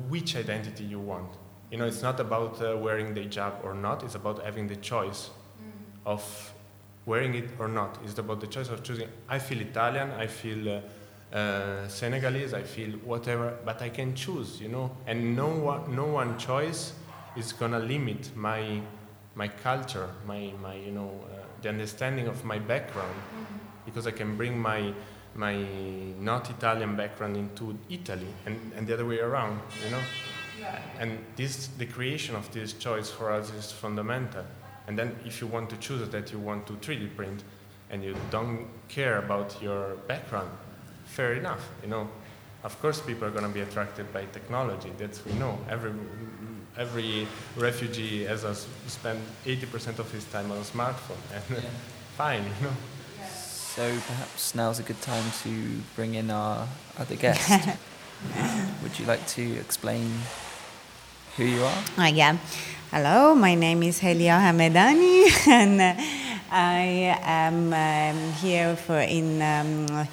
which 0.08 0.34
identity 0.36 0.84
you 0.84 0.98
want. 0.98 1.30
You 1.70 1.78
know, 1.78 1.86
it's 1.86 2.02
not 2.02 2.18
about 2.20 2.60
uh, 2.62 2.76
wearing 2.76 3.14
the 3.14 3.20
hijab 3.26 3.62
or 3.64 3.74
not, 3.74 4.02
it's 4.02 4.14
about 4.14 4.42
having 4.44 4.66
the 4.68 4.76
choice 4.76 5.30
of 6.06 6.52
wearing 7.04 7.34
it 7.34 7.50
or 7.58 7.68
not. 7.68 7.98
It's 8.04 8.18
about 8.18 8.40
the 8.40 8.46
choice 8.46 8.70
of 8.70 8.82
choosing. 8.82 9.08
I 9.28 9.38
feel 9.38 9.60
Italian, 9.60 10.10
I 10.12 10.26
feel 10.26 10.80
uh, 11.32 11.36
uh, 11.36 11.88
Senegalese, 11.88 12.54
I 12.54 12.62
feel 12.62 12.92
whatever, 13.04 13.56
but 13.64 13.82
I 13.82 13.90
can 13.90 14.14
choose, 14.14 14.60
you 14.60 14.68
know, 14.68 14.90
and 15.06 15.36
no 15.36 15.48
one, 15.48 15.94
no 15.94 16.06
one 16.06 16.38
choice 16.38 16.94
is 17.36 17.52
gonna 17.52 17.78
limit 17.78 18.30
my, 18.34 18.80
my 19.35 19.49
culture, 19.49 20.08
my, 20.26 20.52
my 20.61 20.75
you 20.75 20.90
know, 20.90 21.12
uh, 21.32 21.37
the 21.62 21.68
understanding 21.68 22.26
of 22.26 22.44
my 22.44 22.58
background, 22.58 23.14
because 23.85 24.06
I 24.06 24.11
can 24.11 24.37
bring 24.37 24.58
my, 24.58 24.92
my 25.35 25.56
not 26.18 26.50
Italian 26.50 26.97
background 26.97 27.37
into 27.37 27.78
Italy 27.88 28.26
and, 28.47 28.73
and 28.76 28.87
the 28.87 28.94
other 28.94 29.06
way 29.06 29.20
around, 29.20 29.61
you 29.85 29.90
know. 29.90 30.02
And 30.99 31.25
this, 31.37 31.68
the 31.78 31.87
creation 31.87 32.35
of 32.35 32.52
this 32.52 32.73
choice 32.73 33.11
for 33.11 33.30
us 33.30 33.52
is 33.52 33.70
fundamental. 33.70 34.44
And 34.87 34.99
then 34.99 35.14
if 35.25 35.40
you 35.40 35.47
want 35.47 35.70
to 35.70 35.76
choose 35.76 36.08
that 36.08 36.32
you 36.32 36.38
want 36.38 36.66
to 36.66 36.73
3D 36.75 37.14
print 37.14 37.44
and 37.90 38.02
you 38.02 38.16
don't 38.30 38.66
care 38.88 39.18
about 39.18 39.61
your 39.62 39.94
background, 40.08 40.50
fair 41.04 41.35
enough, 41.35 41.68
you 41.82 41.88
know. 41.88 42.08
Of 42.64 42.80
course 42.82 43.00
people 43.00 43.25
are 43.28 43.30
going 43.30 43.44
to 43.44 43.50
be 43.50 43.61
attracted 43.61 44.12
by 44.12 44.25
technology, 44.32 44.92
that's 44.99 45.25
we 45.25 45.32
know. 45.35 45.58
Every, 45.70 45.92
every 46.76 47.26
refugee 47.56 48.25
has 48.25 48.44
a, 48.44 48.54
spend 48.87 49.20
80% 49.44 49.98
of 49.98 50.10
his 50.12 50.25
time 50.26 50.50
on 50.50 50.58
a 50.58 50.62
smartphone 50.62 51.22
and 51.34 51.64
fine, 52.16 52.44
you 52.44 52.66
know. 52.66 52.72
So 53.25 53.82
perhaps 54.06 54.54
now's 54.54 54.78
a 54.80 54.82
good 54.82 55.00
time 55.02 55.25
to 55.44 55.80
bring 55.94 56.14
in 56.14 56.30
our 56.30 56.66
other 56.98 57.14
guest. 57.16 57.48
Would 58.82 58.98
you 58.98 59.06
like 59.06 59.25
to 59.28 59.56
explain 59.58 60.10
who 61.37 61.44
you 61.44 61.62
are? 61.62 61.84
Ah, 61.96 62.08
yeah. 62.08 62.37
Hello, 62.90 63.34
my 63.34 63.54
name 63.54 63.82
is 63.82 64.00
Helia 64.00 64.40
Hamedani, 64.40 65.28
and 65.46 65.80
uh, 65.80 65.94
I 66.50 67.16
am 67.22 67.72
um, 67.72 68.32
here 68.32 68.75
for 68.75 68.98
in 68.98 69.42
um, 69.42 70.08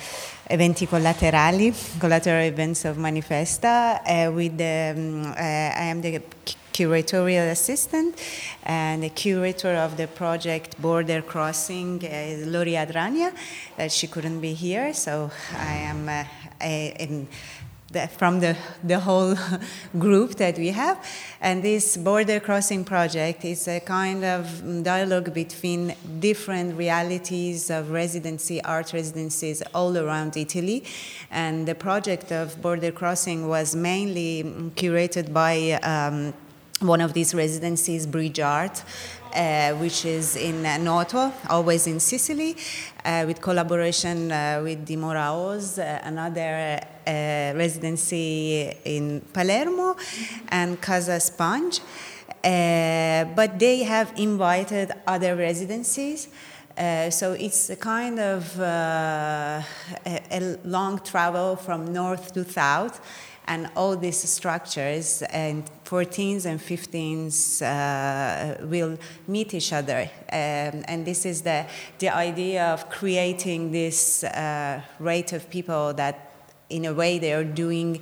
eventi 0.47 0.87
collaterali, 0.87 1.73
collateral 1.97 2.45
events 2.45 2.85
of 2.85 2.97
Manifesta. 2.97 4.01
Uh, 4.05 4.31
with 4.31 4.57
the, 4.57 4.93
um, 4.95 5.25
uh, 5.25 5.33
I 5.35 5.89
am 5.89 6.01
the 6.01 6.21
curatorial 6.71 7.49
assistant 7.49 8.19
and 8.63 9.01
the 9.01 9.09
curator 9.09 9.75
of 9.75 9.95
the 9.95 10.07
project 10.07 10.79
Border 10.81 11.21
Crossing 11.21 12.01
is 12.01 12.45
Lori 12.45 12.73
Adrania. 12.73 13.33
That 13.77 13.91
she 13.91 14.07
couldn't 14.07 14.39
be 14.41 14.53
here, 14.53 14.93
so 14.93 15.31
I 15.57 15.73
am 15.73 16.09
uh, 16.09 16.25
a, 16.61 16.95
in 16.99 17.27
from 18.17 18.39
the, 18.39 18.55
the 18.83 18.99
whole 18.99 19.35
group 19.99 20.35
that 20.35 20.57
we 20.57 20.69
have. 20.69 21.03
And 21.41 21.63
this 21.63 21.97
border 21.97 22.39
crossing 22.39 22.83
project 22.83 23.45
is 23.45 23.67
a 23.67 23.79
kind 23.79 24.23
of 24.23 24.83
dialogue 24.83 25.33
between 25.33 25.95
different 26.19 26.77
realities 26.77 27.69
of 27.69 27.91
residency, 27.91 28.61
art 28.63 28.93
residencies 28.93 29.61
all 29.73 29.97
around 29.97 30.37
Italy. 30.37 30.83
And 31.31 31.67
the 31.67 31.75
project 31.75 32.31
of 32.31 32.61
border 32.61 32.91
crossing 32.91 33.47
was 33.47 33.75
mainly 33.75 34.43
curated 34.75 35.33
by 35.33 35.79
um, 35.83 36.33
one 36.79 37.01
of 37.01 37.13
these 37.13 37.33
residencies, 37.33 38.05
Bridge 38.05 38.39
Art, 38.39 38.83
uh, 39.33 39.73
which 39.73 40.05
is 40.05 40.35
in 40.35 40.65
uh, 40.65 40.77
Noto, 40.77 41.31
always 41.49 41.87
in 41.87 41.99
Sicily, 41.99 42.55
uh, 43.03 43.23
with 43.27 43.41
collaboration 43.41 44.31
uh, 44.31 44.61
with 44.63 44.85
Dimora 44.87 45.31
OZ, 45.31 45.79
uh, 45.79 45.99
another 46.03 46.79
residency 47.05 48.73
in 48.83 49.21
Palermo, 49.33 49.95
and 50.49 50.81
Casa 50.81 51.19
Sponge. 51.19 51.81
Uh, 52.43 53.25
but 53.35 53.57
they 53.57 53.83
have 53.83 54.13
invited 54.17 54.91
other 55.07 55.35
residencies. 55.35 56.27
Uh, 56.77 57.09
so 57.09 57.33
it's 57.33 57.69
a 57.69 57.75
kind 57.75 58.19
of 58.19 58.59
uh, 58.59 59.61
a, 60.05 60.21
a 60.31 60.57
long 60.65 60.99
travel 60.99 61.55
from 61.55 61.91
north 61.93 62.33
to 62.33 62.43
south, 62.43 62.99
and 63.47 63.69
all 63.75 63.95
these 63.95 64.17
structures 64.29 65.21
and 65.23 65.63
14s 65.85 66.45
and 66.45 66.59
15s 66.59 67.61
uh, 67.61 68.65
will 68.65 68.97
meet 69.27 69.53
each 69.53 69.71
other. 69.71 70.01
Um, 70.31 70.83
and 70.87 71.05
this 71.05 71.25
is 71.25 71.41
the, 71.41 71.65
the 71.99 72.09
idea 72.09 72.65
of 72.73 72.89
creating 72.89 73.71
this 73.71 74.23
uh, 74.23 74.81
rate 74.99 75.31
of 75.33 75.49
people 75.49 75.93
that, 75.93 76.31
in 76.69 76.85
a 76.85 76.93
way, 76.93 77.19
they 77.19 77.33
are 77.33 77.43
doing 77.43 78.01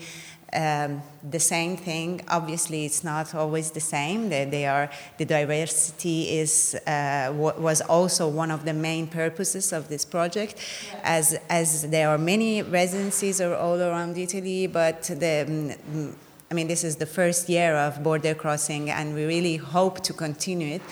um, 0.53 1.01
the 1.29 1.39
same 1.39 1.77
thing. 1.77 2.22
Obviously, 2.27 2.86
it's 2.86 3.03
not 3.03 3.34
always 3.34 3.72
the 3.72 3.79
same. 3.79 4.29
They, 4.29 4.46
they 4.46 4.65
are 4.65 4.89
the 5.17 5.25
diversity 5.25 6.29
is 6.29 6.75
uh, 6.86 7.34
wa- 7.36 7.58
was 7.58 7.82
also 7.82 8.27
one 8.27 8.51
of 8.51 8.65
the 8.65 8.74
main 8.74 9.08
purposes 9.08 9.74
of 9.74 9.89
this 9.89 10.05
project, 10.05 10.55
as 11.03 11.39
as 11.50 11.89
there 11.89 12.10
are 12.10 12.17
many 12.17 12.62
residencies 12.62 13.41
are 13.41 13.55
all 13.55 13.82
around 13.82 14.17
Italy, 14.17 14.67
but 14.67 15.03
the 15.03 15.46
mm, 15.48 16.13
I 16.51 16.55
mean, 16.55 16.67
this 16.67 16.84
is 16.84 16.98
the 16.98 17.08
first 17.08 17.50
year 17.50 17.75
of 17.75 18.03
border 18.03 18.36
crossing, 18.36 18.91
and 18.91 19.15
we 19.15 19.25
really 19.25 19.58
hope 19.58 20.03
to 20.03 20.13
continue 20.13 20.75
it. 20.75 20.84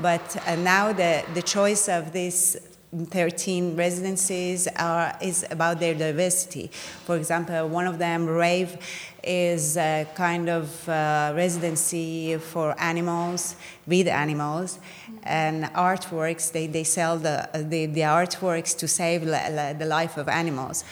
But 0.00 0.36
uh, 0.44 0.56
now 0.56 0.92
the, 0.92 1.22
the 1.34 1.42
choice 1.42 1.88
of 1.88 2.12
these 2.12 2.56
13 2.94 3.76
residencies 3.76 4.68
are, 4.76 5.16
is 5.20 5.44
about 5.50 5.80
their 5.80 5.94
diversity. 5.94 6.68
For 7.04 7.16
example, 7.16 7.68
one 7.68 7.86
of 7.86 7.98
them, 7.98 8.26
Rave, 8.26 8.78
is 9.22 9.76
a 9.76 10.06
kind 10.14 10.48
of 10.48 10.88
uh, 10.88 11.32
residency 11.34 12.36
for 12.36 12.74
animals, 12.80 13.56
with 13.86 14.06
animals, 14.06 14.78
and 15.22 15.64
artworks. 15.74 16.52
They, 16.52 16.66
they 16.66 16.84
sell 16.84 17.18
the, 17.18 17.48
the, 17.52 17.86
the 17.86 18.02
artworks 18.02 18.76
to 18.78 18.86
save 18.86 19.24
la, 19.24 19.40
la, 19.50 19.72
the 19.72 19.86
life 19.86 20.16
of 20.16 20.28
animals. 20.28 20.84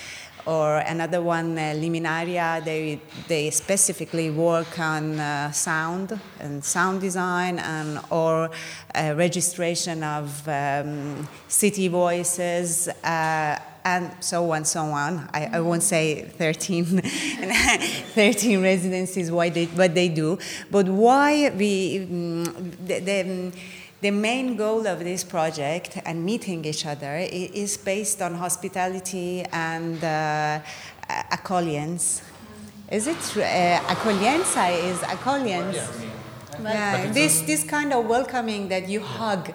Or 0.47 0.79
another 0.79 1.23
one, 1.23 1.57
uh, 1.57 1.75
Liminaria, 1.77 2.65
they, 2.65 3.01
they 3.29 3.51
specifically 3.51 4.31
work 4.31 4.79
on 4.79 5.21
uh, 5.21 5.53
sound 5.53 6.19
and 6.41 6.65
sound 6.65 7.01
design 7.01 7.59
and 7.59 8.01
or 8.11 8.51
uh, 8.95 9.15
registration 9.17 10.03
of 10.03 10.49
um, 10.49 11.29
city 11.49 11.89
voices 11.89 12.89
uh, 12.89 13.59
and 13.85 14.13
so 14.21 14.51
on, 14.53 14.65
so 14.65 14.81
on. 14.83 15.29
I, 15.33 15.51
I 15.55 15.61
won't 15.61 15.83
say 15.83 16.23
13, 16.23 16.85
13 17.03 18.63
residencies, 18.63 19.31
what 19.31 19.55
they, 19.55 19.67
what 19.67 19.95
they 19.95 20.09
do, 20.09 20.39
but 20.71 20.89
why 20.89 21.51
we, 21.51 22.05
um, 22.05 22.45
the, 22.87 23.01
the 23.01 23.53
the 24.03 24.11
main 24.11 24.57
goal 24.57 24.87
of 24.89 24.99
this 24.99 25.23
project 25.23 26.01
and 26.05 26.25
meeting 26.25 26.65
each 26.65 26.85
other 26.85 27.19
is 27.19 27.77
based 27.77 28.21
on 28.21 28.35
hospitality 28.35 29.45
and 29.53 30.03
uh, 30.03 30.59
accollience. 31.31 32.21
Is 32.91 33.07
it 33.07 33.17
uh, 33.37 33.95
accoglienza? 33.95 34.65
Is 34.91 34.99
accollience? 34.99 35.79
Yeah. 36.61 37.13
This 37.13 37.43
this 37.43 37.63
kind 37.65 37.93
of 37.93 38.07
welcoming 38.07 38.69
that 38.69 38.89
you 38.89 39.01
hug, 39.01 39.53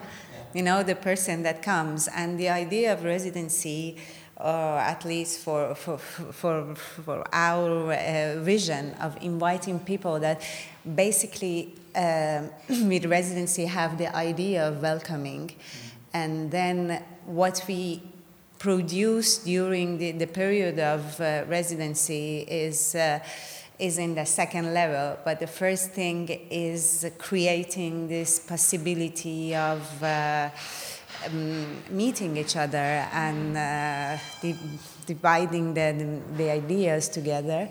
you 0.53 0.63
know, 0.63 0.81
the 0.81 0.95
person 0.95 1.43
that 1.43 1.61
comes, 1.61 2.07
and 2.07 2.39
the 2.39 2.49
idea 2.49 2.93
of 2.93 3.03
residency 3.03 3.97
or 4.39 4.77
at 4.77 5.03
least 5.03 5.39
for, 5.39 5.73
for, 5.73 5.97
for, 5.97 6.75
for 6.75 7.23
our 7.33 7.91
uh, 7.91 8.39
vision 8.41 8.93
of 9.01 9.17
inviting 9.21 9.79
people 9.79 10.19
that 10.19 10.39
basically 10.95 11.73
um, 11.97 12.51
with 12.87 13.05
residency 13.05 13.65
have 13.65 13.97
the 13.97 14.15
idea 14.15 14.67
of 14.67 14.81
welcoming. 14.81 15.51
And 16.13 16.51
then 16.51 17.03
what 17.25 17.63
we 17.67 18.01
produce 18.59 19.39
during 19.39 19.97
the, 19.97 20.11
the 20.11 20.27
period 20.27 20.79
of 20.79 21.19
uh, 21.19 21.43
residency 21.47 22.39
is, 22.47 22.95
uh, 22.95 23.19
is 23.79 23.97
in 23.97 24.15
the 24.15 24.25
second 24.25 24.73
level. 24.73 25.17
But 25.25 25.39
the 25.39 25.47
first 25.47 25.91
thing 25.91 26.29
is 26.49 27.05
creating 27.17 28.07
this 28.07 28.39
possibility 28.39 29.55
of 29.55 30.03
uh, 30.03 30.49
um, 31.25 31.83
meeting 31.89 32.37
each 32.37 32.55
other 32.55 32.77
and 32.77 33.57
uh, 33.57 34.17
di- 34.41 34.55
dividing 35.05 35.73
the, 35.73 36.21
the 36.35 36.51
ideas 36.51 37.09
together. 37.09 37.69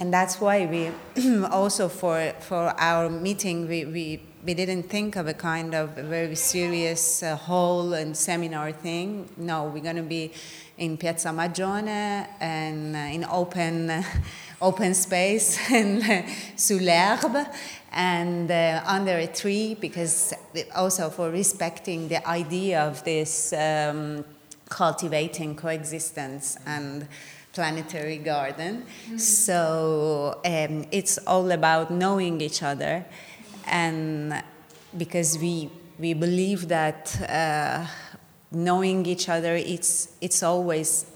And 0.00 0.10
that's 0.10 0.40
why 0.40 0.64
we 0.64 0.90
also, 1.50 1.90
for, 1.90 2.32
for 2.40 2.74
our 2.80 3.10
meeting, 3.10 3.68
we, 3.68 3.84
we, 3.84 4.22
we 4.42 4.54
didn't 4.54 4.84
think 4.84 5.16
of 5.16 5.28
a 5.28 5.34
kind 5.34 5.74
of 5.74 5.98
a 5.98 6.02
very 6.02 6.36
serious 6.36 7.22
uh, 7.22 7.36
hall 7.36 7.92
and 7.92 8.16
seminar 8.16 8.72
thing. 8.72 9.28
No, 9.36 9.64
we're 9.64 9.82
going 9.82 9.96
to 9.96 10.02
be 10.02 10.32
in 10.78 10.96
Piazza 10.96 11.28
Magione 11.28 12.26
and 12.40 12.96
uh, 12.96 12.98
in 12.98 13.26
open, 13.26 14.02
open 14.62 14.94
space 14.94 15.58
and 15.70 16.02
uh, 16.02 16.22
sous 16.56 16.80
l'herbe 16.80 17.46
and 17.92 18.50
uh, 18.50 18.82
under 18.86 19.18
a 19.18 19.26
tree 19.26 19.76
because 19.78 20.32
also 20.74 21.10
for 21.10 21.30
respecting 21.30 22.08
the 22.08 22.26
idea 22.26 22.80
of 22.80 23.04
this 23.04 23.52
um, 23.52 24.24
cultivating 24.70 25.54
coexistence 25.54 26.56
and 26.64 27.06
planetary 27.52 28.18
garden. 28.18 28.84
Mm-hmm. 28.84 29.18
So 29.18 30.40
um, 30.44 30.86
it's 30.90 31.18
all 31.26 31.50
about 31.50 31.90
knowing 31.90 32.40
each 32.40 32.62
other, 32.62 33.04
and 33.66 34.42
because 34.96 35.38
we 35.38 35.70
we 35.98 36.14
believe 36.14 36.68
that 36.68 37.20
uh, 37.28 37.86
knowing 38.50 39.06
each 39.06 39.28
other 39.28 39.54
it's 39.54 40.08
it's 40.20 40.42
always 40.42 41.06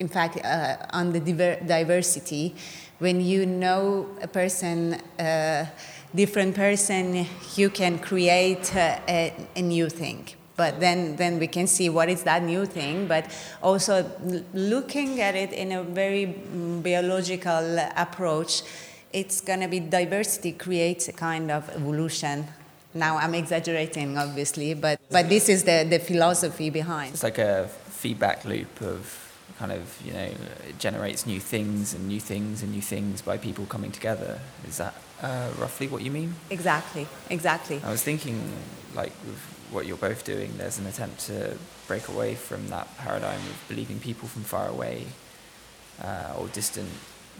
in 0.00 0.08
fact 0.08 0.44
uh, 0.44 0.76
on 0.90 1.12
the 1.12 1.20
diver- 1.20 1.60
diversity 1.64 2.54
when 2.98 3.20
you 3.20 3.44
know 3.44 4.06
a 4.22 4.28
person, 4.28 5.00
a 5.18 5.68
different 6.14 6.54
person, 6.54 7.26
you 7.56 7.68
can 7.68 7.98
create 7.98 8.74
a, 8.74 9.32
a, 9.56 9.62
new 9.62 9.88
thing. 9.88 10.28
But 10.56 10.78
then, 10.78 11.16
then 11.16 11.38
we 11.38 11.48
can 11.48 11.66
see 11.66 11.88
what 11.88 12.08
is 12.08 12.22
that 12.22 12.42
new 12.42 12.64
thing, 12.64 13.08
but 13.08 13.30
also 13.62 14.08
looking 14.52 15.20
at 15.20 15.34
it 15.34 15.52
in 15.52 15.72
a 15.72 15.82
very 15.82 16.26
mm, 16.26 16.82
biological 16.82 17.78
approach, 17.96 18.62
it's 19.12 19.40
going 19.40 19.60
to 19.60 19.68
be 19.68 19.80
diversity 19.80 20.52
creates 20.52 21.08
a 21.08 21.12
kind 21.12 21.50
of 21.50 21.68
evolution. 21.70 22.46
Now 22.94 23.16
I'm 23.16 23.34
exaggerating, 23.34 24.16
obviously, 24.16 24.74
but, 24.74 25.00
but 25.10 25.28
this 25.28 25.48
is 25.48 25.64
the, 25.64 25.86
the 25.88 25.98
philosophy 25.98 26.70
behind. 26.70 27.14
It's 27.14 27.24
like 27.24 27.38
a 27.38 27.68
feedback 27.88 28.44
loop 28.44 28.80
of 28.80 29.20
kind 29.58 29.72
of 29.72 30.00
you 30.04 30.12
know 30.12 30.28
it 30.68 30.78
generates 30.78 31.26
new 31.26 31.38
things 31.38 31.94
and 31.94 32.08
new 32.08 32.18
things 32.20 32.62
and 32.62 32.72
new 32.72 32.80
things 32.80 33.22
by 33.22 33.38
people 33.38 33.66
coming 33.66 33.92
together. 33.92 34.40
Is 34.66 34.78
that 34.78 34.94
uh, 35.22 35.50
roughly 35.58 35.86
what 35.88 36.02
you 36.02 36.10
mean? 36.10 36.34
Exactly, 36.50 37.06
exactly. 37.30 37.80
I 37.84 37.90
was 37.90 38.02
thinking 38.02 38.52
like 38.94 39.12
with 39.26 39.53
what 39.74 39.86
you're 39.86 39.96
both 39.96 40.24
doing, 40.24 40.56
there's 40.56 40.78
an 40.78 40.86
attempt 40.86 41.20
to 41.26 41.56
break 41.86 42.08
away 42.08 42.34
from 42.34 42.68
that 42.68 42.86
paradigm 42.98 43.40
of 43.40 43.64
believing 43.68 43.98
people 43.98 44.28
from 44.28 44.42
far 44.42 44.68
away 44.68 45.06
uh, 46.02 46.38
or 46.38 46.48
distant 46.48 46.88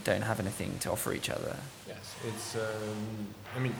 don't 0.03 0.23
have 0.23 0.41
anything 0.41 0.77
to 0.81 0.91
offer 0.91 1.13
each 1.13 1.31
other. 1.31 1.57
Yes, 1.87 2.15
it's. 2.27 2.57
Um, 2.57 3.29
I 3.57 3.61
mean, 3.61 3.75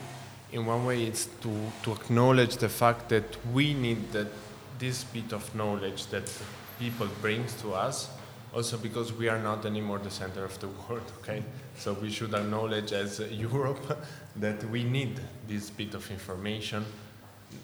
in 0.51 0.65
one 0.65 0.85
way, 0.85 1.03
it's 1.03 1.25
to 1.41 1.51
to 1.83 1.91
acknowledge 1.91 2.55
the 2.57 2.69
fact 2.69 3.09
that 3.09 3.37
we 3.53 3.73
need 3.73 4.11
that 4.13 4.27
this 4.79 5.03
bit 5.03 5.33
of 5.33 5.53
knowledge 5.53 6.07
that 6.07 6.31
people 6.79 7.07
brings 7.21 7.53
to 7.61 7.73
us 7.73 8.09
also 8.55 8.77
because 8.77 9.11
we 9.11 9.27
are 9.27 9.39
not 9.39 9.65
anymore 9.65 9.99
the 9.99 10.09
center 10.09 10.45
of 10.45 10.57
the 10.59 10.67
world, 10.89 11.11
okay? 11.19 11.43
So 11.77 11.93
we 11.93 12.09
should 12.09 12.33
acknowledge 12.33 12.93
as 12.93 13.19
Europe 13.19 13.99
that 14.37 14.63
we 14.69 14.83
need 14.83 15.19
this 15.47 15.69
bit 15.69 15.93
of 15.93 16.09
information, 16.09 16.85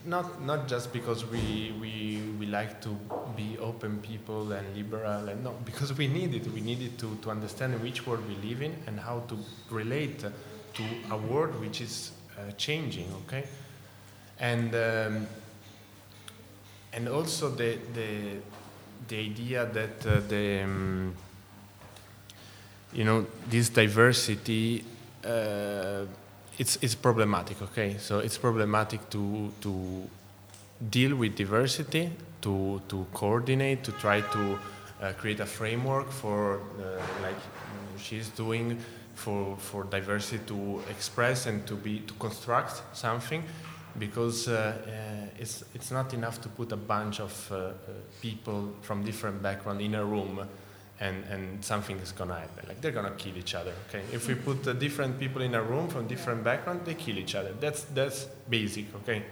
not, 0.06 0.42
not 0.42 0.68
just 0.68 0.92
because 0.92 1.26
we, 1.26 1.74
we, 1.80 2.22
we 2.40 2.46
like 2.46 2.82
to 2.82 2.90
be 3.36 3.58
open 3.60 4.00
people 4.00 4.52
and 4.52 4.76
liberal, 4.76 5.30
and 5.30 5.44
no, 5.44 5.56
because 5.66 5.98
we 5.98 6.08
need 6.08 6.34
it. 6.34 6.48
We 6.52 6.62
need 6.62 6.82
it 6.82 6.98
to, 7.00 7.16
to 7.22 7.32
understand 7.32 7.82
which 7.82 8.06
world 8.06 8.24
we 8.28 8.50
live 8.50 8.62
in 8.62 8.76
and 8.88 9.00
how 9.00 9.20
to 9.28 9.38
relate 9.70 10.20
to 10.20 10.84
a 11.10 11.18
world 11.18 11.60
which 11.60 11.82
is 11.82 12.12
uh, 12.38 12.52
changing, 12.54 13.08
okay? 13.26 13.46
And, 14.40 14.74
um, 14.76 15.28
and 16.94 17.08
also 17.08 17.50
the, 17.50 17.78
the, 17.94 18.38
the 19.08 19.20
idea 19.20 19.66
that 19.66 20.06
uh, 20.06 20.20
the 20.28 20.64
um, 20.64 21.16
you 22.94 23.04
know 23.04 23.26
this 23.50 23.70
diversity 23.70 24.84
uh, 25.26 26.06
it's 26.58 26.78
it's 26.82 26.96
problematic 26.96 27.62
okay? 27.62 27.98
So 28.00 28.20
it's 28.20 28.38
problematic 28.38 29.10
to 29.10 29.52
to 29.62 30.10
deal 30.90 31.16
with 31.16 31.36
diversity 31.36 32.12
to 32.42 32.82
to 32.88 33.06
coordinate 33.14 33.84
to 33.84 33.92
try 33.94 34.22
to 34.22 34.60
uh, 35.02 35.14
create 35.14 35.40
a 35.40 35.46
framework 35.46 36.12
for 36.12 36.60
uh, 36.80 37.02
like 37.22 37.42
she's 37.98 38.30
doing 38.30 38.78
for 39.16 39.58
for 39.58 39.84
diversity 39.84 40.44
to 40.46 40.82
express 40.90 41.46
and 41.46 41.66
to 41.68 41.76
be 41.76 42.00
to 42.00 42.14
construct 42.16 42.82
something 42.94 43.44
because 44.00 44.48
uh, 44.48 44.74
uh, 44.88 45.40
it's, 45.40 45.64
it's 45.76 45.92
not 45.92 46.14
enough 46.14 46.40
to 46.42 46.50
put 46.50 46.72
a 46.72 46.78
bunch 46.78 47.20
of 47.20 47.52
uh, 47.52 47.72
people 48.22 48.74
from 48.82 49.04
different 49.04 49.42
backgrounds 49.42 49.84
in 49.84 49.96
a 49.96 50.06
room 50.06 50.48
and, 51.02 51.24
and 51.26 51.66
something 51.66 51.98
is 51.98 52.12
gonna 52.12 52.40
happen. 52.40 52.68
Like 52.68 52.80
they're 52.80 52.92
gonna 52.92 53.18
kill 53.18 53.36
each 53.36 53.56
other. 53.56 53.74
Okay, 53.90 54.04
if 54.14 54.28
we 54.28 54.36
put 54.36 54.66
uh, 54.68 54.74
different 54.74 55.20
people 55.20 55.42
in 55.42 55.56
a 55.56 55.62
room 55.62 55.90
from 55.90 56.08
different 56.08 56.44
backgrounds, 56.44 56.86
they 56.86 56.94
kill 56.94 57.18
each 57.18 57.36
other. 57.36 57.52
That's 57.60 57.84
that's 57.86 58.26
basic. 58.50 58.86
Okay, 58.98 59.24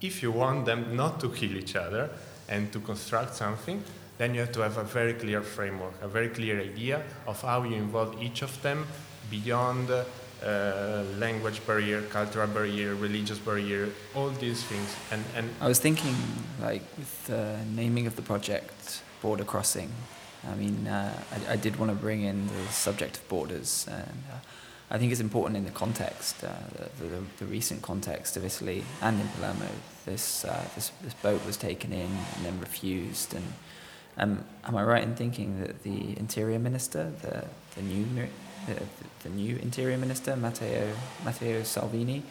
if 0.00 0.22
you 0.22 0.32
want 0.32 0.64
them 0.64 0.96
not 0.96 1.20
to 1.20 1.28
kill 1.28 1.54
each 1.56 1.76
other 1.76 2.10
and 2.48 2.72
to 2.72 2.80
construct 2.80 3.34
something, 3.34 3.84
then 4.18 4.34
you 4.34 4.40
have 4.40 4.52
to 4.52 4.60
have 4.60 4.78
a 4.78 4.84
very 4.84 5.14
clear 5.14 5.42
framework, 5.42 5.94
a 6.02 6.08
very 6.08 6.28
clear 6.28 6.60
idea 6.60 7.02
of 7.26 7.40
how 7.42 7.62
you 7.62 7.76
involve 7.76 8.20
each 8.20 8.42
of 8.42 8.60
them 8.62 8.86
beyond. 9.30 9.90
Uh, 9.90 10.04
uh, 10.44 11.04
language 11.18 11.64
barrier, 11.68 12.02
cultural 12.10 12.48
barrier, 12.48 12.96
religious 12.96 13.38
barrier, 13.38 13.88
all 14.16 14.28
these 14.40 14.64
things. 14.64 14.96
And, 15.12 15.22
and 15.36 15.48
I 15.60 15.68
was 15.68 15.78
thinking, 15.78 16.16
like, 16.60 16.82
with 16.98 17.26
the 17.26 17.58
naming 17.76 18.08
of 18.08 18.16
the 18.16 18.22
project, 18.22 19.02
Border 19.20 19.44
Crossing, 19.44 19.92
I 20.48 20.54
mean, 20.54 20.86
uh, 20.86 21.22
I, 21.30 21.52
I, 21.52 21.56
did 21.56 21.76
want 21.76 21.90
to 21.90 21.96
bring 21.96 22.22
in 22.22 22.48
the 22.48 22.66
subject 22.66 23.18
of 23.18 23.28
borders. 23.28 23.86
And 23.88 24.24
uh, 24.30 24.38
I 24.90 24.98
think 24.98 25.12
it's 25.12 25.20
important 25.20 25.56
in 25.56 25.64
the 25.64 25.70
context, 25.70 26.42
uh, 26.42 26.52
the, 26.98 27.04
the, 27.04 27.22
the, 27.38 27.46
recent 27.46 27.82
context 27.82 28.36
of 28.36 28.44
Italy 28.44 28.84
and 29.00 29.20
in 29.20 29.28
Palermo. 29.28 29.68
This, 30.04 30.44
uh, 30.44 30.64
this, 30.74 30.90
this, 31.02 31.14
boat 31.14 31.44
was 31.46 31.56
taken 31.56 31.92
in 31.92 32.10
and 32.36 32.44
then 32.44 32.58
refused. 32.58 33.34
And 33.34 33.52
um, 34.18 34.44
am 34.64 34.76
I 34.76 34.82
right 34.82 35.02
in 35.02 35.14
thinking 35.14 35.60
that 35.60 35.84
the 35.84 36.18
interior 36.18 36.58
minister, 36.58 37.12
the, 37.22 37.44
the 37.76 37.82
new 37.82 38.06
the, 38.66 38.80
the 39.22 39.28
new 39.28 39.56
interior 39.56 39.98
minister, 39.98 40.36
Matteo, 40.36 40.92
Matteo 41.24 41.62
Salvini, 41.62 42.22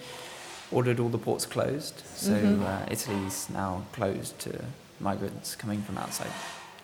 ordered 0.72 1.00
all 1.00 1.10
the 1.10 1.18
ports 1.18 1.46
closed. 1.46 2.02
So 2.16 2.32
mm-hmm. 2.32 2.64
uh, 2.64 2.86
Italy's 2.90 3.50
now 3.50 3.84
closed 3.92 4.40
to 4.40 4.64
migrants 5.00 5.56
coming 5.56 5.82
from 5.82 5.98
outside 5.98 6.32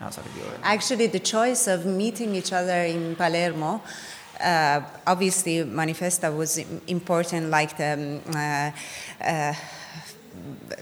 outside 0.01 0.25
of 0.25 0.38
Europe? 0.38 0.60
Actually, 0.63 1.07
the 1.07 1.19
choice 1.19 1.67
of 1.67 1.86
meeting 1.86 2.36
each 2.36 2.53
other 2.53 2.83
in 2.83 3.15
Palermo. 3.15 3.81
Uh, 4.39 4.81
obviously, 5.05 5.63
Manifesta 5.63 6.36
was 6.36 6.60
important, 6.88 7.49
like 7.49 7.75
the 7.77 7.93
um, 7.93 8.36
uh, 8.36 8.71
uh, 9.23 9.53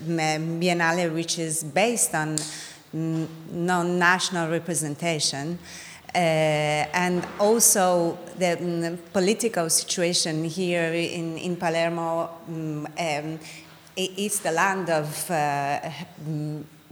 Biennale, 0.05 1.13
which 1.13 1.39
is 1.39 1.63
based 1.63 2.13
on 2.13 2.37
non-national 2.93 4.49
representation. 4.49 5.57
Uh, 6.13 6.87
and 6.93 7.27
also 7.39 8.17
the 8.39 8.57
um, 8.57 8.97
political 9.11 9.69
situation 9.69 10.45
here 10.45 10.93
in, 10.93 11.37
in 11.37 11.57
Palermo 11.57 12.29
um, 12.47 12.87
um, 12.97 13.39
it's 13.97 14.39
the 14.39 14.51
land 14.51 14.89
of 14.89 15.31
uh, 15.31 15.89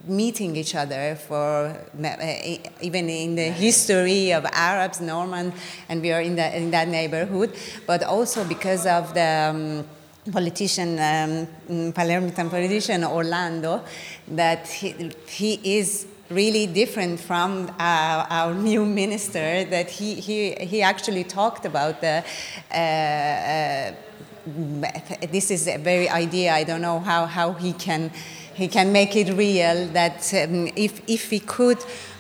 meeting 0.06 0.56
each 0.56 0.76
other 0.76 1.16
for 1.16 1.76
uh, 2.04 2.58
even 2.82 3.10
in 3.10 3.36
the 3.36 3.50
history 3.50 4.32
of 4.32 4.46
Arabs, 4.52 5.00
Norman, 5.00 5.54
and 5.90 6.02
we 6.02 6.12
are 6.12 6.22
in, 6.22 6.36
the, 6.36 6.58
in 6.58 6.72
that 6.72 6.88
neighborhood, 6.88 7.54
but 7.88 8.04
also 8.04 8.44
because 8.44 8.86
of 8.86 9.14
the 9.14 9.52
um, 9.52 10.32
politician, 10.32 11.00
um, 11.00 11.94
Palermitan 11.94 12.50
politician 12.50 13.04
Orlando, 13.04 13.84
that 14.28 14.68
he, 14.68 15.12
he 15.28 15.78
is 15.78 16.08
really 16.30 16.66
different 16.68 17.20
from 17.20 17.70
uh, 17.80 18.26
our 18.30 18.54
new 18.54 18.86
minister 18.86 19.66
that 19.66 19.90
he, 19.90 20.16
he, 20.16 20.54
he 20.54 20.82
actually 20.82 21.24
talked 21.24 21.66
about 21.66 22.02
the 22.02 22.24
uh, 22.72 23.94
uh, 24.46 24.88
this 25.32 25.52
is 25.52 25.68
a 25.68 25.78
very 25.78 26.10
idea. 26.10 26.54
I 26.54 26.66
don't 26.66 26.82
know 26.82 27.00
how, 27.00 27.26
how 27.26 27.54
he 27.54 27.72
can 27.72 28.12
he 28.56 28.68
can 28.68 28.92
make 28.92 29.16
it 29.16 29.34
real 29.34 29.88
that 29.90 30.34
um, 30.34 30.68
if, 30.76 31.02
if 31.08 31.32
we 31.32 31.40
could 31.40 31.78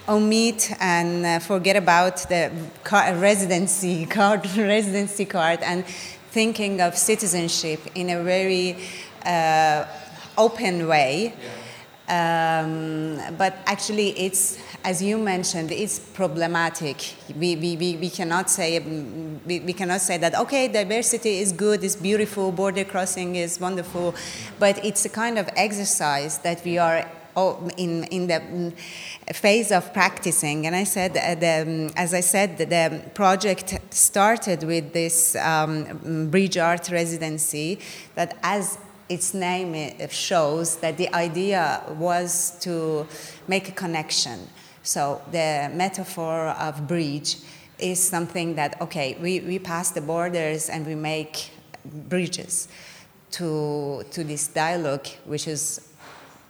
omit 0.07 0.71
and 0.79 1.25
uh, 1.25 1.39
forget 1.39 1.75
about 1.75 2.17
the 2.29 2.51
car, 2.83 3.15
residency 3.15 4.05
card 4.17 4.45
residency 4.57 5.25
card 5.25 5.59
and 5.61 5.85
thinking 6.31 6.81
of 6.81 6.97
citizenship 6.97 7.79
in 7.95 8.09
a 8.09 8.23
very 8.23 8.75
uh, 9.25 9.85
open 10.37 10.87
way 10.87 11.33
yeah 11.41 11.62
um, 12.09 13.17
but 13.37 13.57
actually, 13.65 14.09
it's 14.19 14.59
as 14.83 15.01
you 15.01 15.17
mentioned, 15.17 15.71
it's 15.71 15.99
problematic. 15.99 17.15
We, 17.37 17.55
we, 17.55 17.77
we, 17.77 17.95
we 17.95 18.09
cannot 18.09 18.49
say 18.49 18.79
we, 18.79 19.61
we 19.61 19.71
cannot 19.71 20.01
say 20.01 20.17
that 20.17 20.35
okay, 20.35 20.67
diversity 20.67 21.39
is 21.39 21.53
good, 21.53 21.83
it's 21.83 21.95
beautiful, 21.95 22.51
border 22.51 22.83
crossing 22.83 23.37
is 23.37 23.59
wonderful, 23.59 24.15
but 24.59 24.83
it's 24.83 25.05
a 25.05 25.09
kind 25.09 25.39
of 25.39 25.49
exercise 25.55 26.39
that 26.39 26.63
we 26.65 26.77
are 26.77 27.09
in 27.77 28.03
in 28.05 28.27
the 28.27 28.73
phase 29.33 29.71
of 29.71 29.93
practicing. 29.93 30.67
And 30.67 30.75
I 30.75 30.83
said, 30.83 31.17
uh, 31.17 31.35
the, 31.35 31.91
as 31.95 32.13
I 32.13 32.19
said, 32.19 32.57
the 32.57 33.01
project 33.13 33.79
started 33.91 34.63
with 34.63 34.93
this 34.93 35.35
um, 35.37 36.29
bridge 36.29 36.57
art 36.57 36.89
residency 36.89 37.79
that 38.15 38.37
as 38.43 38.77
its 39.13 39.33
name 39.33 39.73
shows 40.09 40.77
that 40.77 40.97
the 40.97 41.13
idea 41.13 41.81
was 41.97 42.57
to 42.61 43.07
make 43.47 43.69
a 43.69 43.71
connection. 43.71 44.39
So 44.81 45.21
the 45.31 45.71
metaphor 45.73 46.47
of 46.49 46.87
bridge 46.87 47.37
is 47.77 47.99
something 48.01 48.55
that, 48.55 48.81
okay, 48.81 49.17
we, 49.21 49.39
we 49.41 49.59
pass 49.59 49.91
the 49.91 50.01
borders 50.01 50.69
and 50.69 50.85
we 50.85 50.95
make 50.95 51.51
bridges. 51.85 52.67
To, 53.31 54.03
to 54.11 54.23
this 54.23 54.47
dialogue, 54.47 55.07
which 55.25 55.47
is 55.47 55.89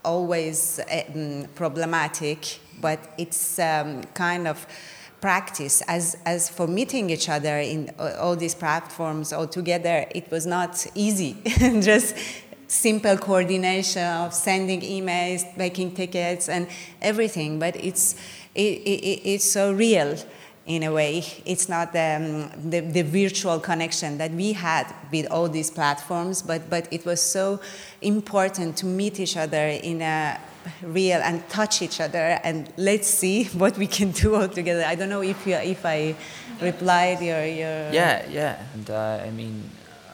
always 0.03 0.81
um, 0.91 1.45
problematic, 1.55 2.59
but 2.81 2.99
it's 3.17 3.57
um, 3.57 4.03
kind 4.13 4.49
of 4.49 4.67
practice. 5.23 5.81
As, 5.87 6.17
as 6.25 6.49
for 6.49 6.67
meeting 6.67 7.09
each 7.09 7.29
other 7.29 7.59
in 7.59 7.89
all 8.19 8.35
these 8.35 8.53
platforms 8.53 9.31
all 9.31 9.47
together 9.47 10.05
it 10.11 10.29
was 10.29 10.45
not 10.45 10.85
easy. 10.95 11.37
Just 11.79 12.13
simple 12.73 13.17
coordination 13.17 14.03
of 14.03 14.33
sending 14.33 14.81
emails, 14.81 15.45
making 15.55 15.93
tickets, 15.93 16.49
and 16.49 16.67
everything. 17.01 17.59
But 17.59 17.75
it's 17.75 18.15
it, 18.55 18.79
it, 18.81 19.21
it's 19.23 19.45
so 19.45 19.73
real 19.73 20.17
in 20.65 20.83
a 20.83 20.91
way. 20.91 21.23
It's 21.45 21.67
not 21.67 21.89
um, 21.89 22.49
the, 22.69 22.79
the 22.79 23.01
virtual 23.03 23.59
connection 23.59 24.17
that 24.17 24.31
we 24.31 24.53
had 24.53 24.93
with 25.11 25.27
all 25.29 25.49
these 25.49 25.69
platforms, 25.69 26.41
but 26.41 26.69
but 26.69 26.91
it 26.91 27.05
was 27.05 27.21
so 27.21 27.59
important 28.01 28.77
to 28.77 28.85
meet 28.85 29.19
each 29.19 29.37
other 29.37 29.67
in 29.67 30.01
a 30.01 30.39
real 30.81 31.19
and 31.21 31.47
touch 31.49 31.81
each 31.81 31.99
other 31.99 32.39
and 32.41 32.71
let's 32.77 33.07
see 33.07 33.43
what 33.61 33.77
we 33.77 33.87
can 33.87 34.11
do 34.11 34.35
all 34.35 34.47
together. 34.47 34.83
I 34.85 34.95
don't 34.95 35.09
know 35.09 35.21
if 35.21 35.45
you, 35.45 35.55
if 35.55 35.85
I 35.85 36.15
replied 36.61 37.21
your 37.21 37.45
your 37.45 37.91
yeah 37.91 38.25
yeah 38.29 38.63
and 38.73 38.89
uh, 38.89 39.23
I 39.25 39.29
mean. 39.31 39.69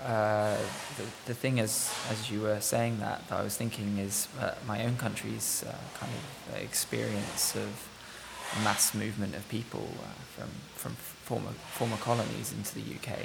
Uh, 0.05 0.57
the, 0.99 1.05
the 1.27 1.33
thing 1.33 1.57
is, 1.57 1.91
as 2.09 2.29
you 2.29 2.41
were 2.41 2.59
saying 2.59 2.99
that, 2.99 3.27
that 3.29 3.39
I 3.39 3.43
was 3.43 3.55
thinking 3.55 3.97
is 3.97 4.27
uh, 4.39 4.51
my 4.67 4.85
own 4.85 4.97
country's 4.97 5.63
uh, 5.67 5.73
kind 5.97 6.11
of 6.11 6.61
experience 6.61 7.55
of 7.55 7.87
mass 8.63 8.93
movement 8.93 9.35
of 9.35 9.47
people 9.49 9.87
uh, 10.01 10.07
from 10.35 10.49
from 10.75 10.93
former 10.93 11.51
former 11.77 11.97
colonies 11.97 12.53
into 12.53 12.75
the 12.75 12.81
UK, 12.95 13.19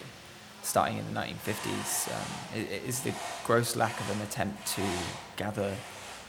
starting 0.63 0.99
in 0.99 1.07
the 1.13 1.21
1950s, 1.21 2.09
um, 2.15 2.67
is 2.87 3.01
the 3.01 3.15
gross 3.45 3.77
lack 3.77 3.99
of 4.01 4.11
an 4.11 4.21
attempt 4.23 4.67
to 4.77 4.83
gather 5.37 5.75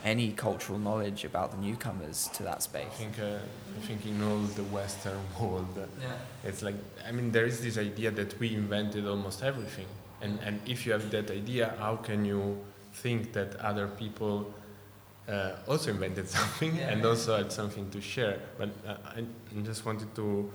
any 0.04 0.32
cultural 0.32 0.78
knowledge 0.78 1.26
about 1.26 1.52
the 1.52 1.58
newcomers 1.58 2.30
to 2.34 2.44
that 2.44 2.62
space. 2.62 2.86
I 2.86 3.04
think, 3.04 3.20
uh, 3.20 3.40
I 3.76 3.86
think 3.88 4.06
in 4.06 4.22
all 4.22 4.40
the 4.40 4.64
Western 4.66 5.20
world, 5.40 5.68
yeah. 6.00 6.08
it's 6.44 6.62
like, 6.62 6.76
I 7.08 7.12
mean, 7.12 7.32
there 7.32 7.46
is 7.46 7.60
this 7.62 7.78
idea 7.80 8.12
that 8.12 8.40
we 8.40 8.54
invented 8.54 9.08
almost 9.08 9.42
everything. 9.42 9.88
And, 10.26 10.40
and 10.44 10.60
if 10.66 10.88
you 10.88 10.92
have 10.94 11.12
that 11.12 11.30
idea, 11.30 11.76
how 11.78 11.98
can 11.98 12.26
you 12.26 12.58
think 12.94 13.32
that 13.34 13.56
other 13.58 13.88
people 13.88 14.52
uh, 15.30 15.52
also 15.68 15.92
invented 15.92 16.28
something 16.40 16.76
yeah. 16.76 16.90
and 16.90 17.06
also 17.06 17.38
had 17.38 17.52
something 17.52 17.90
to 17.92 18.02
share? 18.02 18.40
But 18.58 18.70
uh, 18.88 18.96
I 19.16 19.62
just 19.62 19.86
wanted 19.86 20.16
to 20.16 20.52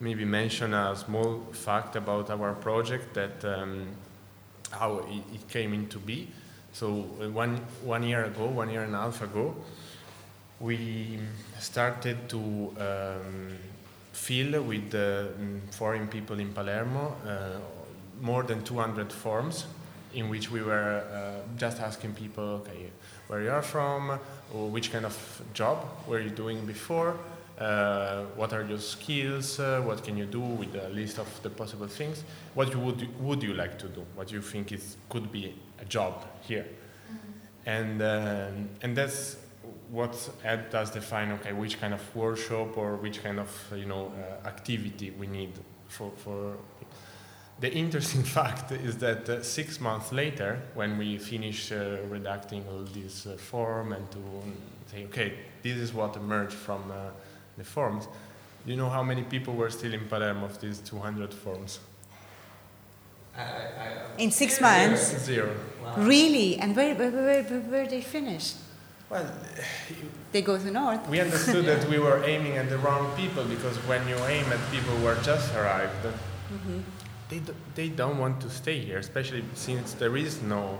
maybe 0.00 0.24
mention 0.24 0.72
a 0.72 0.96
small 0.96 1.42
fact 1.52 1.96
about 1.96 2.30
our 2.30 2.54
project 2.54 3.12
that 3.14 3.44
um, 3.44 3.86
how 4.70 4.98
it, 4.98 5.34
it, 5.34 5.48
came 5.48 5.74
into 5.74 5.98
be. 5.98 6.28
So 6.72 6.86
uh, 7.20 7.28
one, 7.28 7.56
one 7.84 8.02
year 8.02 8.24
ago, 8.24 8.46
one 8.46 8.70
year 8.70 8.82
and 8.82 8.94
a 8.94 8.98
half 8.98 9.20
ago, 9.20 9.54
we 10.58 11.18
started 11.58 12.28
to 12.30 12.38
um, 12.78 13.58
fill 14.12 14.62
with 14.62 14.94
uh, 14.94 15.24
foreign 15.70 16.08
people 16.08 16.40
in 16.40 16.52
Palermo 16.52 17.14
uh, 17.26 17.75
more 18.20 18.42
than 18.42 18.62
200 18.64 19.12
forms 19.12 19.66
in 20.14 20.28
which 20.28 20.50
we 20.50 20.62
were 20.62 21.04
uh, 21.12 21.58
just 21.58 21.80
asking 21.80 22.14
people, 22.14 22.44
okay, 22.44 22.90
where 23.28 23.42
you 23.42 23.50
are 23.50 23.62
from, 23.62 24.18
or 24.54 24.68
which 24.68 24.90
kind 24.90 25.04
of 25.04 25.42
job 25.52 25.84
were 26.06 26.20
you 26.20 26.30
doing 26.30 26.64
before, 26.64 27.18
uh, 27.58 28.22
what 28.34 28.52
are 28.52 28.64
your 28.64 28.78
skills, 28.78 29.60
uh, 29.60 29.80
what 29.84 30.02
can 30.02 30.16
you 30.16 30.26
do 30.26 30.40
with 30.40 30.74
a 30.74 30.88
list 30.88 31.18
of 31.18 31.42
the 31.42 31.50
possible 31.50 31.86
things, 31.86 32.24
what 32.54 32.72
you 32.72 32.78
would, 32.78 33.20
would 33.20 33.42
you 33.42 33.54
like 33.54 33.78
to 33.78 33.88
do, 33.88 34.04
what 34.14 34.30
you 34.32 34.40
think 34.40 34.72
is, 34.72 34.96
could 35.08 35.30
be 35.30 35.54
a 35.80 35.84
job 35.84 36.24
here. 36.42 36.66
Mm-hmm. 36.66 37.70
And, 37.70 38.02
um, 38.02 38.68
and 38.82 38.96
that's 38.96 39.36
what 39.90 40.30
helped 40.42 40.74
us 40.74 40.90
define, 40.90 41.32
okay, 41.32 41.52
which 41.52 41.80
kind 41.80 41.94
of 41.94 42.16
workshop 42.16 42.76
or 42.76 42.96
which 42.96 43.22
kind 43.22 43.38
of, 43.38 43.72
you 43.74 43.86
know, 43.86 44.12
uh, 44.16 44.46
activity 44.46 45.10
we 45.10 45.26
need 45.26 45.52
for, 45.88 46.10
for 46.16 46.56
the 47.60 47.72
interesting 47.72 48.22
fact 48.38 48.72
is 48.72 48.98
that 48.98 49.28
uh, 49.28 49.42
six 49.42 49.80
months 49.80 50.12
later, 50.12 50.60
when 50.74 50.98
we 50.98 51.18
finish 51.18 51.72
uh, 51.72 51.98
redacting 52.10 52.66
all 52.68 52.84
this 52.92 53.26
uh, 53.26 53.36
form 53.36 53.92
and 53.92 54.10
to 54.10 54.18
say, 54.90 55.04
okay, 55.04 55.32
this 55.62 55.76
is 55.76 55.92
what 55.92 56.16
emerged 56.16 56.54
from 56.54 56.90
uh, 56.90 57.10
the 57.56 57.64
forms, 57.64 58.08
you 58.66 58.76
know 58.76 58.90
how 58.90 59.02
many 59.02 59.22
people 59.22 59.54
were 59.54 59.70
still 59.70 59.94
in 59.94 60.06
Palermo 60.08 60.46
of 60.46 60.60
these 60.60 60.80
200 60.80 61.32
forms? 61.32 61.80
in 64.16 64.30
six 64.30 64.60
months? 64.62 65.18
Zero. 65.18 65.54
Wow. 65.84 65.94
Really? 65.98 66.56
And 66.56 66.74
where, 66.74 66.94
where, 66.94 67.10
where, 67.10 67.42
where 67.42 67.86
they 67.86 68.00
finished? 68.00 68.56
Well, 69.10 69.30
they 70.32 70.40
go 70.40 70.58
to 70.58 70.70
north. 70.70 71.06
We 71.08 71.20
understood 71.20 71.66
that 71.66 71.86
we 71.90 71.98
were 71.98 72.24
aiming 72.24 72.56
at 72.56 72.70
the 72.70 72.78
wrong 72.78 73.14
people 73.14 73.44
because 73.44 73.76
when 73.86 74.08
you 74.08 74.16
aim 74.24 74.46
at 74.50 74.58
people 74.72 74.96
who 74.96 75.06
are 75.06 75.20
just 75.22 75.54
arrived, 75.54 76.02
mm-hmm 76.02 76.80
they, 77.28 77.38
do, 77.40 77.54
they 77.74 77.88
don't 77.88 78.18
want 78.18 78.40
to 78.42 78.50
stay 78.50 78.78
here, 78.78 78.98
especially 78.98 79.44
since 79.54 79.94
there 79.94 80.16
is 80.16 80.42
no 80.42 80.78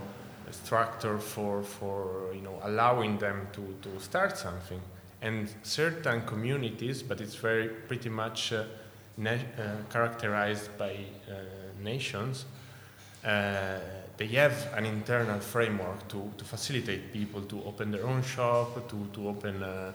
structure 0.51 1.17
for, 1.17 1.63
for 1.63 2.33
you 2.33 2.41
know, 2.41 2.59
allowing 2.63 3.17
them 3.17 3.47
to, 3.53 3.75
to 3.81 3.99
start 3.99 4.37
something. 4.37 4.81
And 5.21 5.49
certain 5.63 6.21
communities, 6.21 7.03
but 7.03 7.19
it's 7.21 7.35
very 7.35 7.67
pretty 7.67 8.09
much 8.09 8.53
uh, 8.53 8.63
na- 9.17 9.31
uh, 9.31 9.75
characterized 9.89 10.77
by 10.77 10.91
uh, 11.29 11.33
nations, 11.81 12.45
uh, 13.25 13.79
they 14.17 14.27
have 14.27 14.73
an 14.75 14.85
internal 14.85 15.39
framework 15.39 16.07
to, 16.07 16.31
to 16.37 16.45
facilitate 16.45 17.11
people 17.11 17.41
to 17.41 17.63
open 17.65 17.91
their 17.91 18.05
own 18.05 18.23
shop, 18.23 18.87
to, 18.89 19.07
to 19.13 19.27
open 19.27 19.61
uh, 19.61 19.91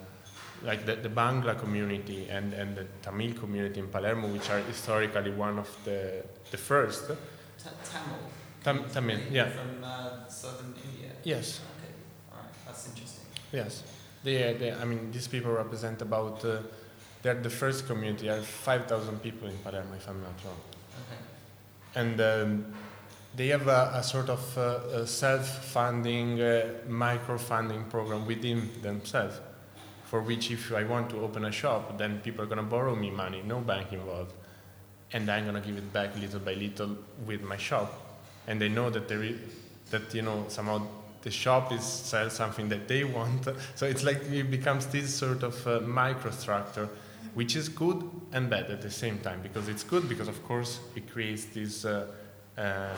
like 0.64 0.86
the, 0.86 0.96
the 0.96 1.08
Bangla 1.08 1.58
community 1.58 2.28
and, 2.28 2.52
and 2.52 2.76
the 2.76 2.86
Tamil 3.02 3.34
community 3.34 3.80
in 3.80 3.88
Palermo, 3.88 4.28
which 4.28 4.50
are 4.50 4.58
historically 4.60 5.30
one 5.30 5.58
of 5.58 5.68
the, 5.84 6.24
the 6.50 6.56
first. 6.56 7.06
Tamil. 7.06 8.18
Tam, 8.62 8.84
Tamil, 8.92 9.18
yeah. 9.30 9.48
From 9.50 9.82
uh, 9.82 10.28
southern 10.28 10.74
India. 10.84 11.10
Yes. 11.24 11.60
Okay. 11.78 11.92
All 12.30 12.38
right. 12.38 12.52
That's 12.66 12.88
interesting. 12.88 13.26
Yes. 13.52 13.82
They, 14.22 14.54
they, 14.54 14.72
I 14.72 14.84
mean, 14.84 15.10
these 15.10 15.26
people 15.26 15.52
represent 15.52 16.00
about, 16.00 16.44
uh, 16.44 16.58
they're 17.22 17.34
the 17.34 17.50
first 17.50 17.86
community. 17.86 18.28
There 18.28 18.38
are 18.38 18.42
5,000 18.42 19.20
people 19.20 19.48
in 19.48 19.58
Palermo, 19.58 19.94
if 19.96 20.08
I'm 20.08 20.22
not 20.22 20.34
wrong. 20.44 20.60
Okay. 21.00 22.00
And 22.00 22.20
um, 22.20 22.74
they 23.34 23.48
have 23.48 23.66
a, 23.66 23.92
a 23.94 24.02
sort 24.02 24.28
of 24.28 24.58
uh, 24.58 25.06
self-funding, 25.06 26.40
uh, 26.40 26.68
micro-funding 26.86 27.84
program 27.84 28.26
within 28.26 28.70
themselves, 28.82 29.40
for 30.12 30.20
which 30.20 30.50
if 30.50 30.70
I 30.74 30.84
want 30.84 31.08
to 31.08 31.22
open 31.22 31.46
a 31.46 31.50
shop, 31.50 31.96
then 31.96 32.20
people 32.20 32.42
are 32.42 32.46
going 32.46 32.58
to 32.58 32.70
borrow 32.76 32.94
me 32.94 33.10
money, 33.10 33.42
no 33.46 33.60
bank 33.60 33.94
involved, 33.94 34.34
and 35.10 35.30
I'm 35.30 35.44
going 35.44 35.54
to 35.54 35.66
give 35.66 35.78
it 35.78 35.90
back 35.90 36.14
little 36.20 36.38
by 36.38 36.52
little 36.52 36.98
with 37.24 37.40
my 37.40 37.56
shop, 37.56 37.90
and 38.46 38.60
they 38.60 38.68
know 38.68 38.90
that 38.90 39.08
there 39.08 39.22
is, 39.22 39.38
that 39.88 40.12
you 40.12 40.20
know 40.20 40.44
somehow 40.48 40.82
the 41.22 41.30
shop 41.30 41.72
is 41.72 41.82
sell 41.82 42.28
something 42.28 42.68
that 42.68 42.88
they 42.88 43.04
want, 43.04 43.48
so 43.74 43.86
it's 43.86 44.04
like 44.04 44.20
it 44.30 44.50
becomes 44.50 44.84
this 44.88 45.14
sort 45.14 45.42
of 45.42 45.66
uh, 45.66 45.80
microstructure, 45.80 46.90
which 47.32 47.56
is 47.56 47.70
good 47.70 48.04
and 48.32 48.50
bad 48.50 48.70
at 48.70 48.82
the 48.82 48.90
same 48.90 49.18
time 49.20 49.40
because 49.40 49.66
it's 49.66 49.82
good 49.82 50.10
because 50.10 50.28
of 50.28 50.44
course 50.44 50.80
it 50.94 51.10
creates 51.10 51.46
this. 51.46 51.86
Uh, 51.86 52.06
uh, 52.58 52.94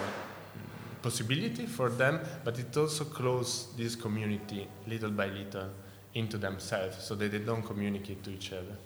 possibility 1.01 1.67
for 1.67 1.91
them, 1.91 2.19
but 2.45 2.59
it 2.59 2.75
also 2.79 3.05
closes 3.05 3.67
this 3.77 3.95
community 3.95 4.67
little 4.87 5.11
by 5.11 5.27
little 5.27 5.69
into 6.15 6.39
themselves 6.39 7.03
so 7.03 7.15
that 7.15 7.33
they 7.33 7.39
don't 7.39 7.63
communicate 7.63 8.23
to 8.25 8.31
each 8.31 8.53
other. 8.53 8.77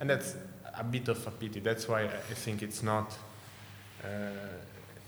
And 0.00 0.10
that's 0.10 0.36
a 0.76 0.84
bit 0.84 1.08
of 1.08 1.24
a 1.26 1.30
pity. 1.30 1.60
That's 1.60 1.88
why 1.88 2.04
I 2.04 2.34
think 2.34 2.62
it's 2.62 2.82
not. 2.82 3.16
Uh, 4.02 4.08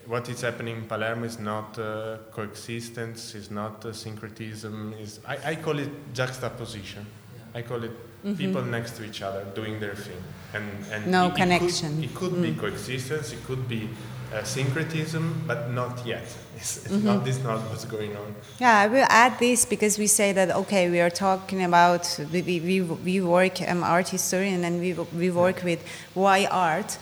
what 0.06 0.28
is 0.28 0.42
happening 0.42 0.76
in 0.76 0.84
Palermo 0.84 1.24
is 1.24 1.38
not 1.38 1.78
uh, 1.78 2.18
coexistence, 2.30 3.34
is 3.34 3.50
not 3.50 3.84
uh, 3.84 3.92
syncretism. 3.92 4.94
Is 5.00 5.18
I, 5.26 5.52
I, 5.52 5.54
call 5.56 5.78
it 5.78 5.88
juxtaposition. 6.12 7.06
Yeah. 7.34 7.58
I 7.58 7.62
call 7.62 7.82
it 7.82 7.90
mm-hmm. 7.90 8.34
people 8.34 8.62
next 8.62 8.92
to 8.98 9.04
each 9.04 9.22
other 9.22 9.44
doing 9.54 9.80
their 9.80 9.94
thing, 9.94 10.22
and, 10.52 10.68
and 10.92 11.06
no 11.06 11.28
it, 11.28 11.36
connection. 11.36 12.04
It 12.04 12.14
could, 12.14 12.32
it 12.32 12.32
could 12.32 12.32
mm. 12.32 12.42
be 12.42 12.60
coexistence. 12.60 13.32
It 13.32 13.42
could 13.44 13.66
be 13.66 13.88
uh, 14.34 14.42
syncretism, 14.42 15.44
but 15.46 15.70
not 15.70 16.04
yet. 16.06 16.24
It's, 16.56 16.76
it's 16.76 16.94
mm-hmm. 16.94 17.06
not, 17.06 17.24
this 17.24 17.42
not 17.42 17.58
what's 17.68 17.84
going 17.84 18.16
on. 18.16 18.34
Yeah, 18.60 18.78
I 18.78 18.86
will 18.86 19.06
add 19.08 19.40
this 19.40 19.64
because 19.64 19.98
we 19.98 20.06
say 20.06 20.32
that 20.32 20.52
okay, 20.52 20.88
we 20.88 21.00
are 21.00 21.10
talking 21.10 21.64
about 21.64 22.20
we 22.32 22.42
we, 22.42 22.80
we 22.80 23.20
work 23.20 23.60
um, 23.68 23.82
art 23.82 24.08
historian 24.08 24.62
and 24.64 24.80
we 24.80 24.92
we 24.92 25.30
work 25.30 25.64
with 25.64 25.84
why 26.14 26.46
art. 26.46 26.96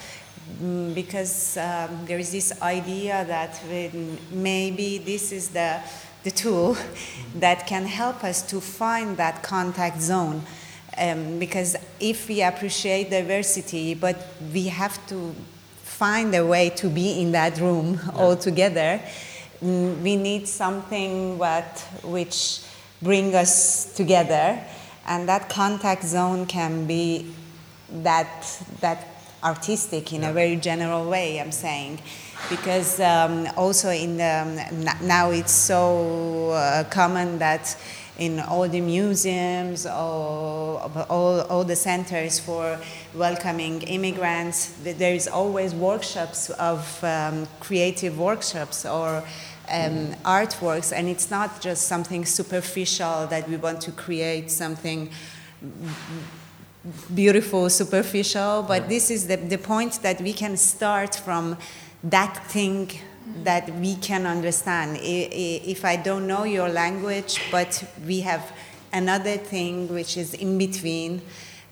Mm, 0.61 0.95
because 0.95 1.57
um, 1.59 2.07
there 2.07 2.19
is 2.19 2.33
this 2.33 2.51
idea 2.63 3.25
that 3.27 3.61
maybe 4.33 4.99
this 4.99 5.33
is 5.33 5.51
the 5.51 5.81
the 6.25 6.31
tool 6.31 6.77
that 7.35 7.67
can 7.67 7.85
help 7.87 8.25
us 8.25 8.43
to 8.43 8.61
find 8.61 9.17
that 9.17 9.43
contact 9.43 10.01
zone. 10.01 10.43
Um, 10.99 11.39
because 11.39 11.77
if 12.01 12.29
we 12.29 12.43
appreciate 12.43 13.11
diversity, 13.11 13.95
but 13.95 14.17
we 14.53 14.69
have 14.69 14.97
to 15.09 15.35
find 16.03 16.35
a 16.35 16.45
way 16.45 16.69
to 16.69 16.89
be 16.89 17.21
in 17.21 17.31
that 17.31 17.61
room 17.61 17.95
yeah. 17.95 18.21
all 18.21 18.37
together, 18.37 19.01
mm, 19.63 20.03
we 20.03 20.17
need 20.17 20.49
something 20.49 21.39
what, 21.39 21.79
which 22.03 22.59
bring 23.01 23.33
us 23.37 23.95
together. 23.95 24.59
And 25.07 25.29
that 25.29 25.49
contact 25.49 26.03
zone 26.03 26.47
can 26.47 26.87
be 26.89 27.33
that, 28.03 28.33
that 28.81 29.07
artistic 29.45 30.13
in 30.13 30.23
yeah. 30.23 30.31
a 30.31 30.33
very 30.33 30.57
general 30.57 31.09
way, 31.09 31.41
I'm 31.41 31.53
saying. 31.53 32.01
Because 32.51 32.99
um, 32.99 33.47
also 33.57 33.91
in 33.91 34.17
the, 34.17 34.97
now 35.03 35.31
it's 35.31 35.53
so 35.53 36.51
uh, 36.51 36.83
common 36.91 37.39
that 37.39 37.77
in 38.19 38.41
all 38.41 38.69
the 38.69 38.81
museums, 38.81 39.87
all, 39.87 40.91
all, 41.09 41.41
all 41.43 41.65
the 41.65 41.77
centers 41.77 42.39
for 42.39 42.79
welcoming 43.15 43.83
immigrants. 43.83 44.75
There 44.83 45.15
is 45.15 45.27
always 45.27 45.75
workshops 45.75 46.51
of 46.51 47.03
um, 47.03 47.49
creative 47.61 48.19
workshops 48.19 48.85
or 48.85 49.25
um, 49.71 50.15
artworks, 50.25 50.93
and 50.93 51.09
it's 51.09 51.31
not 51.31 51.61
just 51.61 51.89
something 51.89 52.25
superficial 52.25 53.27
that 53.29 53.49
we 53.49 53.57
want 53.57 53.81
to 53.83 53.93
create 53.93 54.51
something 54.51 55.11
beautiful, 57.15 57.71
superficial, 57.71 58.63
but 58.63 58.89
this 58.89 59.11
is 59.11 59.29
the, 59.29 59.37
the 59.37 59.59
point 59.59 60.01
that 60.03 60.21
we 60.21 60.33
can 60.33 60.57
start 60.57 61.15
from 61.15 61.57
that 62.03 62.37
thing 62.49 62.91
that 63.45 63.69
we 63.77 63.97
can 63.97 64.27
understand. 64.27 64.99
If 65.03 65.85
I 65.85 65.97
don't 65.97 66.27
know 66.27 66.45
your 66.45 66.69
language, 66.69 67.41
but 67.51 67.85
we 68.07 68.21
have 68.21 68.53
another 68.93 69.37
thing 69.37 69.89
which 69.89 70.17
is 70.17 70.35
in 70.35 70.59
between, 70.59 71.23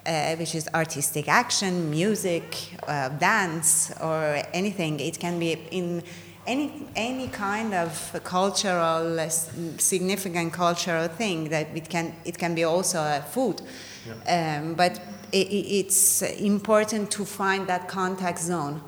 uh, 0.06 0.36
which 0.36 0.54
is 0.54 0.68
artistic 0.74 1.28
action, 1.28 1.90
music, 1.90 2.56
uh, 2.88 3.08
dance, 3.10 3.92
or 4.00 4.42
anything. 4.52 4.98
It 5.00 5.18
can 5.18 5.38
be 5.38 5.52
in 5.70 6.02
any 6.46 6.86
any 6.96 7.28
kind 7.28 7.74
of 7.74 8.20
cultural 8.24 9.20
uh, 9.20 9.28
significant 9.28 10.52
cultural 10.52 11.08
thing 11.08 11.50
that 11.50 11.68
it 11.76 11.88
can 11.88 12.14
it 12.24 12.38
can 12.38 12.54
be 12.54 12.64
also 12.64 13.22
food, 13.30 13.60
yeah. 14.06 14.58
um, 14.58 14.74
but 14.74 15.00
it, 15.32 15.48
it's 15.48 16.22
important 16.22 17.10
to 17.10 17.24
find 17.24 17.66
that 17.66 17.88
contact 17.88 18.38
zone 18.38 18.80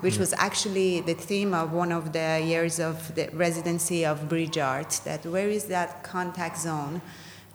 which 0.00 0.18
was 0.18 0.32
actually 0.34 1.00
the 1.00 1.14
theme 1.14 1.52
of 1.54 1.72
one 1.72 1.92
of 1.92 2.12
the 2.12 2.42
years 2.44 2.80
of 2.80 3.14
the 3.14 3.28
residency 3.32 4.04
of 4.04 4.28
bridge 4.28 4.58
art 4.58 5.00
that 5.04 5.24
where 5.26 5.48
is 5.48 5.64
that 5.66 6.02
contact 6.02 6.58
zone 6.58 7.00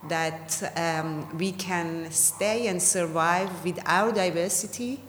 that 0.08 0.62
um, 0.76 1.36
we 1.36 1.50
can 1.52 2.10
stay 2.10 2.68
and 2.68 2.80
survive 2.80 3.64
with 3.64 3.78
our 3.86 4.12
diversity 4.12 5.00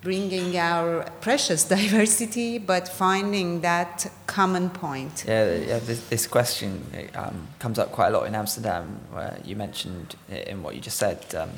bringing 0.00 0.56
our 0.56 1.02
precious 1.20 1.64
diversity 1.76 2.58
but 2.58 2.88
finding 2.88 3.60
that 3.60 4.10
common 4.26 4.70
point? 4.70 5.24
Yeah, 5.26 5.56
yeah 5.56 5.78
this, 5.80 6.08
this 6.08 6.26
question 6.26 6.84
um, 7.14 7.48
comes 7.58 7.78
up 7.78 7.92
quite 7.92 8.08
a 8.08 8.10
lot 8.10 8.26
in 8.26 8.34
amsterdam 8.34 9.00
where 9.12 9.38
you 9.44 9.56
mentioned 9.56 10.16
in 10.30 10.62
what 10.62 10.74
you 10.74 10.80
just 10.80 10.98
said 10.98 11.34
um, 11.34 11.50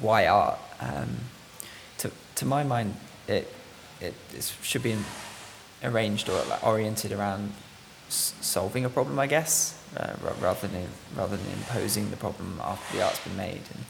why 0.00 0.26
art 0.26 0.58
um, 0.80 1.16
to, 1.98 2.10
to 2.34 2.44
my 2.44 2.62
mind 2.62 2.94
it 3.28 3.53
it, 4.04 4.14
it 4.36 4.52
should 4.62 4.82
be 4.82 4.96
arranged 5.82 6.28
or 6.28 6.42
oriented 6.62 7.12
around 7.12 7.52
solving 8.08 8.84
a 8.84 8.88
problem, 8.88 9.18
I 9.18 9.26
guess, 9.26 9.78
uh, 9.96 10.14
rather 10.40 10.68
than 10.68 10.88
rather 11.16 11.36
than 11.36 11.46
imposing 11.52 12.10
the 12.10 12.16
problem 12.16 12.60
after 12.62 12.96
the 12.96 13.04
art's 13.04 13.20
been 13.20 13.36
made. 13.36 13.62
And 13.74 13.84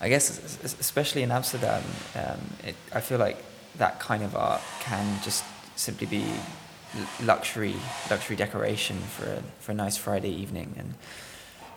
I 0.00 0.08
guess, 0.08 0.58
especially 0.80 1.22
in 1.22 1.30
Amsterdam, 1.30 1.82
um, 2.14 2.40
it, 2.64 2.76
I 2.92 3.00
feel 3.00 3.18
like 3.18 3.38
that 3.78 4.00
kind 4.00 4.22
of 4.22 4.34
art 4.34 4.62
can 4.80 5.22
just 5.22 5.44
simply 5.76 6.06
be 6.06 6.24
luxury 7.22 7.74
luxury 8.10 8.36
decoration 8.36 8.96
for 8.98 9.26
a, 9.26 9.42
for 9.60 9.72
a 9.72 9.74
nice 9.74 9.96
Friday 9.96 10.30
evening. 10.30 10.74
And 10.78 10.94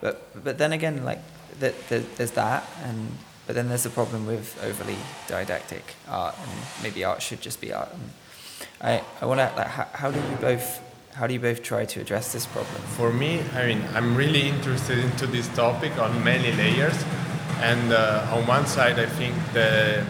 but 0.02 0.44
but 0.44 0.58
then 0.58 0.72
again, 0.74 1.06
like 1.06 1.22
the, 1.60 1.74
the, 1.90 2.00
there's 2.18 2.32
that, 2.32 2.64
and 2.84 3.12
but 3.50 3.56
then 3.56 3.68
there's 3.68 3.82
the 3.82 3.90
problem 3.90 4.28
with 4.28 4.64
overly 4.64 4.96
didactic 5.28 5.96
art, 6.08 6.36
and 6.38 6.84
maybe 6.84 7.04
art 7.04 7.20
should 7.20 7.42
just 7.42 7.60
be 7.60 7.74
art. 7.74 7.92
And 7.92 8.12
I, 8.80 9.04
I 9.22 9.26
want 9.26 9.40
to 9.40 9.52
like, 9.58 9.66
how, 9.66 9.88
how 9.92 10.12
do 10.12 10.20
you 10.20 10.36
both 10.36 10.80
how 11.16 11.26
do 11.26 11.34
you 11.34 11.40
both 11.40 11.64
try 11.64 11.84
to 11.84 12.00
address 12.00 12.32
this 12.32 12.46
problem? 12.46 12.80
For 12.96 13.12
me, 13.12 13.42
I 13.56 13.66
mean, 13.66 13.84
I'm 13.96 14.16
really 14.16 14.48
interested 14.48 15.00
into 15.00 15.26
this 15.26 15.48
topic 15.56 15.98
on 15.98 16.24
many 16.24 16.52
layers, 16.52 17.04
and 17.58 17.92
uh, 17.92 18.36
on 18.36 18.46
one 18.46 18.68
side, 18.68 19.00
I 19.00 19.08
think 19.08 19.34
the 19.54 20.06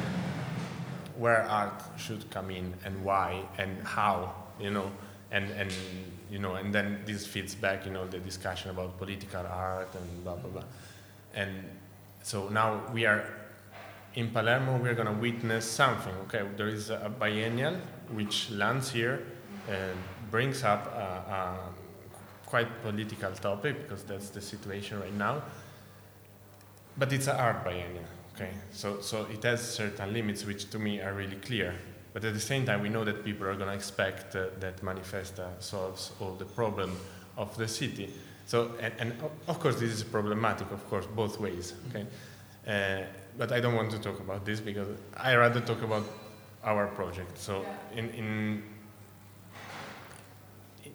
where 1.17 1.43
art 1.43 1.81
should 1.97 2.29
come 2.31 2.51
in 2.51 2.73
and 2.83 3.05
why 3.05 3.41
and 3.57 3.81
how, 3.87 4.35
you 4.59 4.69
know, 4.69 4.91
and 5.31 5.49
and 5.51 5.71
you 6.29 6.39
know, 6.39 6.55
and 6.55 6.75
then 6.75 7.03
this 7.05 7.25
feeds 7.25 7.55
back, 7.55 7.85
you 7.85 7.93
know, 7.93 8.05
the 8.05 8.19
discussion 8.19 8.69
about 8.69 8.97
political 8.97 9.47
art 9.47 9.95
and 9.95 10.25
blah 10.25 10.35
blah 10.35 10.49
blah, 10.49 10.63
and 11.33 11.63
so 12.23 12.49
now 12.49 12.81
we 12.93 13.05
are 13.05 13.25
in 14.15 14.29
Palermo, 14.31 14.77
we're 14.77 14.95
going 14.95 15.07
to 15.07 15.13
witness 15.13 15.65
something. 15.65 16.13
Okay, 16.23 16.43
there 16.57 16.67
is 16.67 16.89
a 16.89 17.11
biennial 17.19 17.75
which 18.11 18.49
lands 18.51 18.91
here 18.91 19.23
and 19.69 19.97
brings 20.31 20.63
up 20.63 20.87
a, 20.87 20.99
a 21.31 21.57
quite 22.45 22.81
political 22.81 23.31
topic 23.31 23.83
because 23.83 24.03
that's 24.03 24.29
the 24.29 24.41
situation 24.41 24.99
right 24.99 25.13
now. 25.13 25.43
But 26.97 27.13
it's 27.13 27.27
an 27.27 27.37
art 27.37 27.63
biennial. 27.63 28.03
Okay, 28.35 28.51
so 28.71 29.01
so 29.01 29.27
it 29.31 29.43
has 29.43 29.61
certain 29.61 30.13
limits 30.13 30.45
which 30.45 30.69
to 30.71 30.79
me 30.79 31.01
are 31.01 31.13
really 31.13 31.37
clear. 31.37 31.75
But 32.13 32.25
at 32.25 32.33
the 32.33 32.39
same 32.39 32.65
time, 32.65 32.81
we 32.81 32.89
know 32.89 33.03
that 33.03 33.23
people 33.23 33.45
are 33.47 33.55
going 33.55 33.69
to 33.69 33.75
expect 33.75 34.35
uh, 34.35 34.47
that 34.59 34.81
Manifesta 34.81 35.49
solves 35.59 36.11
all 36.19 36.33
the 36.33 36.45
problem 36.45 36.97
of 37.37 37.55
the 37.55 37.67
city. 37.67 38.11
So, 38.49 38.71
and, 38.81 38.93
and, 38.97 39.13
of 39.47 39.59
course, 39.59 39.75
this 39.75 39.91
is 39.91 40.03
problematic, 40.03 40.71
of 40.71 40.89
course, 40.89 41.05
both 41.05 41.39
ways. 41.39 41.75
Okay, 41.89 42.05
Uh, 42.67 43.05
but 43.37 43.51
I 43.51 43.59
don't 43.61 43.75
want 43.75 43.91
to 43.91 43.99
talk 43.99 44.19
about 44.19 44.43
this 44.43 44.59
because 44.59 44.87
I 45.15 45.35
rather 45.35 45.61
talk 45.61 45.83
about 45.83 46.03
our 46.63 46.87
project. 46.87 47.37
So 47.37 47.63
in, 47.95 48.09
in 48.09 48.63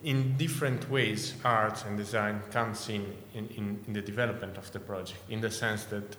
in 0.02 0.36
different 0.36 0.90
ways, 0.90 1.34
art 1.44 1.84
and 1.86 1.96
design 1.96 2.42
comes 2.50 2.88
in, 2.88 3.04
in, 3.34 3.46
in, 3.56 3.80
in 3.86 3.92
the 3.92 4.02
development 4.02 4.58
of 4.58 4.70
the 4.72 4.80
project, 4.80 5.20
in 5.30 5.40
the 5.40 5.50
sense 5.50 5.84
that, 5.84 6.16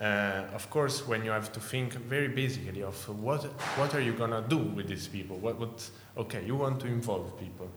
uh, 0.00 0.54
of 0.54 0.70
course, 0.70 1.06
when 1.06 1.24
you 1.24 1.32
have 1.32 1.52
to 1.52 1.60
think 1.60 1.94
very 2.08 2.28
basically 2.28 2.82
of 2.82 2.96
what, 3.22 3.42
what 3.76 3.94
are 3.94 4.00
you 4.00 4.12
going 4.12 4.30
to 4.30 4.44
do 4.48 4.58
with 4.58 4.86
these 4.86 5.08
people? 5.08 5.36
What, 5.36 5.58
what, 5.58 5.90
okay, 6.16 6.46
you 6.46 6.56
want 6.56 6.80
to 6.80 6.86
involve 6.86 7.38
people, 7.38 7.68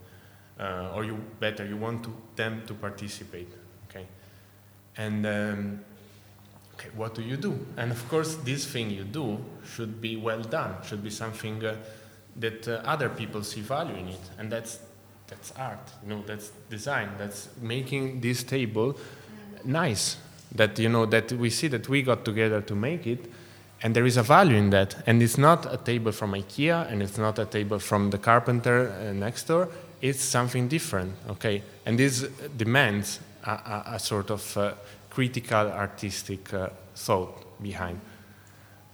uh, 0.59 0.91
or 0.93 1.03
you 1.03 1.17
better, 1.39 1.65
you 1.65 1.77
want 1.77 2.03
to, 2.03 2.13
them 2.35 2.63
to 2.67 2.73
participate, 2.73 3.51
okay? 3.89 4.05
And 4.97 5.25
um, 5.25 5.79
okay, 6.75 6.89
what 6.95 7.15
do 7.15 7.21
you 7.21 7.37
do? 7.37 7.65
And 7.77 7.91
of 7.91 8.07
course, 8.09 8.35
this 8.35 8.65
thing 8.65 8.89
you 8.89 9.03
do 9.03 9.37
should 9.65 10.01
be 10.01 10.17
well 10.17 10.41
done, 10.41 10.75
should 10.85 11.03
be 11.03 11.09
something 11.09 11.65
uh, 11.65 11.75
that 12.37 12.67
uh, 12.67 12.81
other 12.85 13.09
people 13.09 13.43
see 13.43 13.61
value 13.61 13.95
in 13.95 14.09
it, 14.09 14.21
and 14.37 14.51
that's 14.51 14.79
that's 15.29 15.53
art 15.57 15.91
you 16.03 16.09
know 16.09 16.23
that's 16.25 16.49
design 16.69 17.09
that's 17.17 17.49
making 17.61 18.19
this 18.21 18.43
table 18.43 18.97
nice 19.63 20.17
that 20.53 20.77
you 20.79 20.89
know 20.89 21.05
that 21.05 21.31
we 21.33 21.49
see 21.49 21.67
that 21.67 21.87
we 21.87 22.01
got 22.01 22.25
together 22.25 22.61
to 22.61 22.75
make 22.75 23.05
it 23.05 23.31
and 23.81 23.95
there 23.95 24.05
is 24.05 24.17
a 24.17 24.23
value 24.23 24.57
in 24.57 24.71
that 24.71 24.95
and 25.05 25.21
it's 25.21 25.37
not 25.37 25.71
a 25.71 25.77
table 25.77 26.11
from 26.11 26.33
ikea 26.33 26.91
and 26.91 27.01
it's 27.03 27.17
not 27.17 27.37
a 27.37 27.45
table 27.45 27.79
from 27.79 28.09
the 28.09 28.17
carpenter 28.17 28.89
uh, 28.89 29.13
next 29.13 29.43
door 29.43 29.69
it's 30.01 30.21
something 30.21 30.67
different 30.67 31.13
okay 31.29 31.61
and 31.85 31.97
this 31.99 32.21
demands 32.57 33.19
a, 33.45 33.51
a, 33.51 33.83
a 33.93 33.99
sort 33.99 34.29
of 34.29 34.57
uh, 34.57 34.73
critical 35.09 35.71
artistic 35.71 36.53
uh, 36.53 36.69
thought 36.95 37.61
behind 37.61 37.99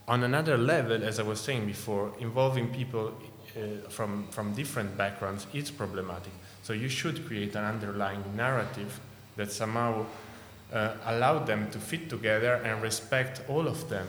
on 0.07 0.23
another 0.23 0.57
level 0.57 1.03
as 1.03 1.19
i 1.19 1.23
was 1.23 1.39
saying 1.39 1.65
before 1.65 2.11
involving 2.19 2.67
people 2.73 3.11
uh, 3.55 3.89
from, 3.89 4.27
from 4.31 4.53
different 4.53 4.97
backgrounds 4.97 5.47
is 5.53 5.71
problematic. 5.71 6.33
So 6.63 6.73
you 6.73 6.89
should 6.89 7.25
create 7.25 7.55
an 7.55 7.63
underlying 7.63 8.21
narrative 8.35 8.99
that 9.37 9.49
somehow 9.49 10.05
uh, 10.73 10.95
allow 11.05 11.39
them 11.39 11.71
to 11.71 11.79
fit 11.79 12.09
together 12.09 12.55
and 12.65 12.81
respect 12.81 13.39
all 13.47 13.69
of 13.69 13.87
them. 13.89 14.07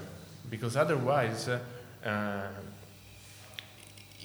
Because 0.51 0.77
otherwise, 0.77 1.49
uh, 1.49 1.61
uh 2.05 2.49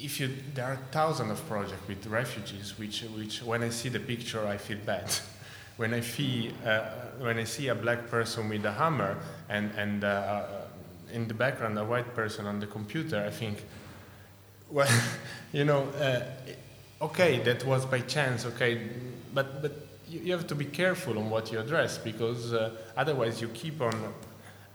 if 0.04 0.20
you, 0.20 0.30
there 0.56 0.66
are 0.66 0.80
thousands 0.92 1.32
of 1.32 1.48
projects 1.48 1.88
with 1.88 2.06
refugees, 2.08 2.78
which, 2.78 3.04
which 3.16 3.44
when 3.44 3.64
I 3.64 3.70
see 3.70 3.90
the 3.90 4.00
picture, 4.00 4.46
I 4.48 4.58
feel 4.58 4.80
bad. 4.86 5.14
when, 5.78 5.94
I 5.94 6.02
see, 6.02 6.54
uh, 6.66 6.82
when 7.20 7.38
I 7.38 7.44
see 7.44 7.68
a 7.68 7.76
black 7.76 8.10
person 8.10 8.50
with 8.50 8.66
a 8.66 8.72
hammer 8.72 9.18
and, 9.50 9.72
and 9.78 10.04
uh, 10.04 10.44
in 11.14 11.28
the 11.28 11.34
background 11.34 11.78
a 11.78 11.86
white 11.86 12.16
person 12.16 12.46
on 12.48 12.60
the 12.60 12.68
computer, 12.68 13.24
I 13.26 13.30
think, 13.30 13.64
well, 14.72 14.90
you 15.52 15.66
know, 15.66 15.84
uh, 16.00 16.24
okay, 17.04 17.40
that 17.44 17.64
was 17.66 17.86
by 17.86 18.00
chance, 18.00 18.46
okay, 18.46 18.90
but, 19.34 19.62
but 19.62 19.72
you, 20.08 20.20
you, 20.22 20.32
have 20.32 20.48
to 20.48 20.56
be 20.56 20.66
careful 20.66 21.18
on 21.18 21.30
what 21.30 21.52
you 21.52 21.60
address 21.60 21.98
because 21.98 22.54
uh, 22.54 22.72
otherwise 22.98 23.42
you 23.42 23.50
keep 23.50 23.82
on 23.82 24.14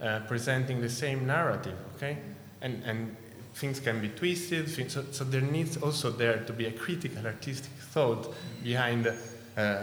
uh, 0.00 0.20
presenting 0.28 0.80
the 0.80 0.90
same 0.90 1.26
narrative, 1.26 1.76
okay? 1.96 2.18
And, 2.60 2.82
and 2.84 3.16
things 3.56 3.80
can 3.80 4.00
be 4.00 4.10
twisted, 4.10 4.68
so, 4.68 5.04
so 5.10 5.24
there 5.24 5.40
needs 5.40 5.78
also 5.78 6.10
there 6.10 6.44
to 6.44 6.52
be 6.52 6.66
a 6.66 6.72
critical 6.72 7.26
artistic 7.26 7.72
thought 7.90 8.34
behind 8.62 9.10
uh, 9.56 9.82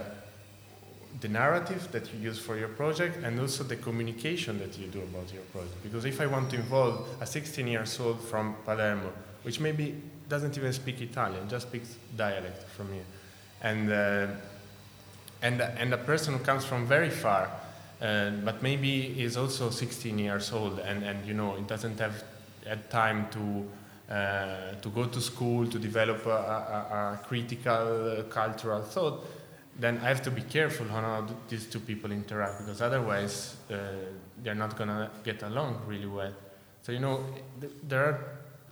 the 1.21 1.27
narrative 1.27 1.91
that 1.91 2.13
you 2.13 2.19
use 2.19 2.37
for 2.37 2.55
your 2.55 2.67
project 2.67 3.17
and 3.23 3.39
also 3.39 3.63
the 3.63 3.75
communication 3.75 4.59
that 4.59 4.77
you 4.77 4.87
do 4.87 4.99
about 4.99 5.33
your 5.33 5.41
project. 5.51 5.81
Because 5.81 6.05
if 6.05 6.21
I 6.21 6.27
want 6.27 6.51
to 6.51 6.57
involve 6.57 7.07
a 7.19 7.25
16 7.25 7.65
years 7.65 7.99
old 7.99 8.21
from 8.21 8.55
Palermo 8.63 9.11
which 9.41 9.59
maybe 9.59 9.95
doesn't 10.29 10.57
even 10.57 10.71
speak 10.71 11.01
Italian, 11.01 11.49
just 11.49 11.67
speaks 11.67 11.97
dialect 12.15 12.63
from 12.69 12.93
here. 12.93 13.03
And, 13.61 13.91
uh, 13.91 14.27
and, 15.41 15.61
and 15.61 15.93
a 15.93 15.97
person 15.97 16.33
who 16.37 16.43
comes 16.43 16.63
from 16.63 16.85
very 16.85 17.09
far, 17.09 17.49
uh, 18.01 18.29
but 18.45 18.61
maybe 18.61 19.21
is 19.21 19.35
also 19.35 19.69
16 19.69 20.17
years 20.19 20.51
old 20.51 20.79
and, 20.79 21.03
and 21.03 21.25
you 21.25 21.33
know, 21.33 21.55
it 21.55 21.67
doesn't 21.67 21.99
have 21.99 22.23
had 22.65 22.89
time 22.89 23.27
to, 23.31 24.13
uh, 24.13 24.75
to 24.81 24.89
go 24.89 25.05
to 25.05 25.21
school, 25.21 25.67
to 25.67 25.79
develop 25.79 26.25
a, 26.25 26.29
a, 26.29 27.13
a 27.13 27.19
critical 27.25 28.19
uh, 28.19 28.23
cultural 28.23 28.81
thought, 28.81 29.25
then 29.79 29.97
I 30.03 30.07
have 30.07 30.21
to 30.23 30.31
be 30.31 30.41
careful 30.41 30.85
on 30.91 31.03
how 31.03 31.27
these 31.49 31.65
two 31.65 31.79
people 31.79 32.11
interact 32.11 32.59
because 32.59 32.81
otherwise 32.81 33.55
uh, 33.71 33.75
they're 34.43 34.55
not 34.55 34.77
going 34.77 34.89
to 34.89 35.09
get 35.23 35.41
along 35.43 35.81
really 35.87 36.05
well. 36.05 36.31
So, 36.83 36.91
you 36.91 36.99
know, 36.99 37.23
th- 37.59 37.73
there 37.87 38.05
are 38.05 38.19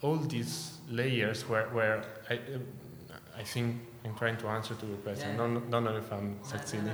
all 0.02 0.18
these 0.18 0.78
layers 0.90 1.48
where, 1.50 1.68
where 1.70 2.04
I, 2.30 2.40
I 3.38 3.44
think 3.44 3.82
I'm 4.06 4.16
trying 4.16 4.38
to 4.38 4.48
answer 4.48 4.76
to 4.76 4.86
your 4.86 4.98
question. 4.98 5.30
Yeah. 5.32 5.38
Don't, 5.38 5.72
don't 5.72 5.84
know 5.84 5.96
if 5.98 6.12
I'm 6.12 6.38
succeeding. 6.44 6.94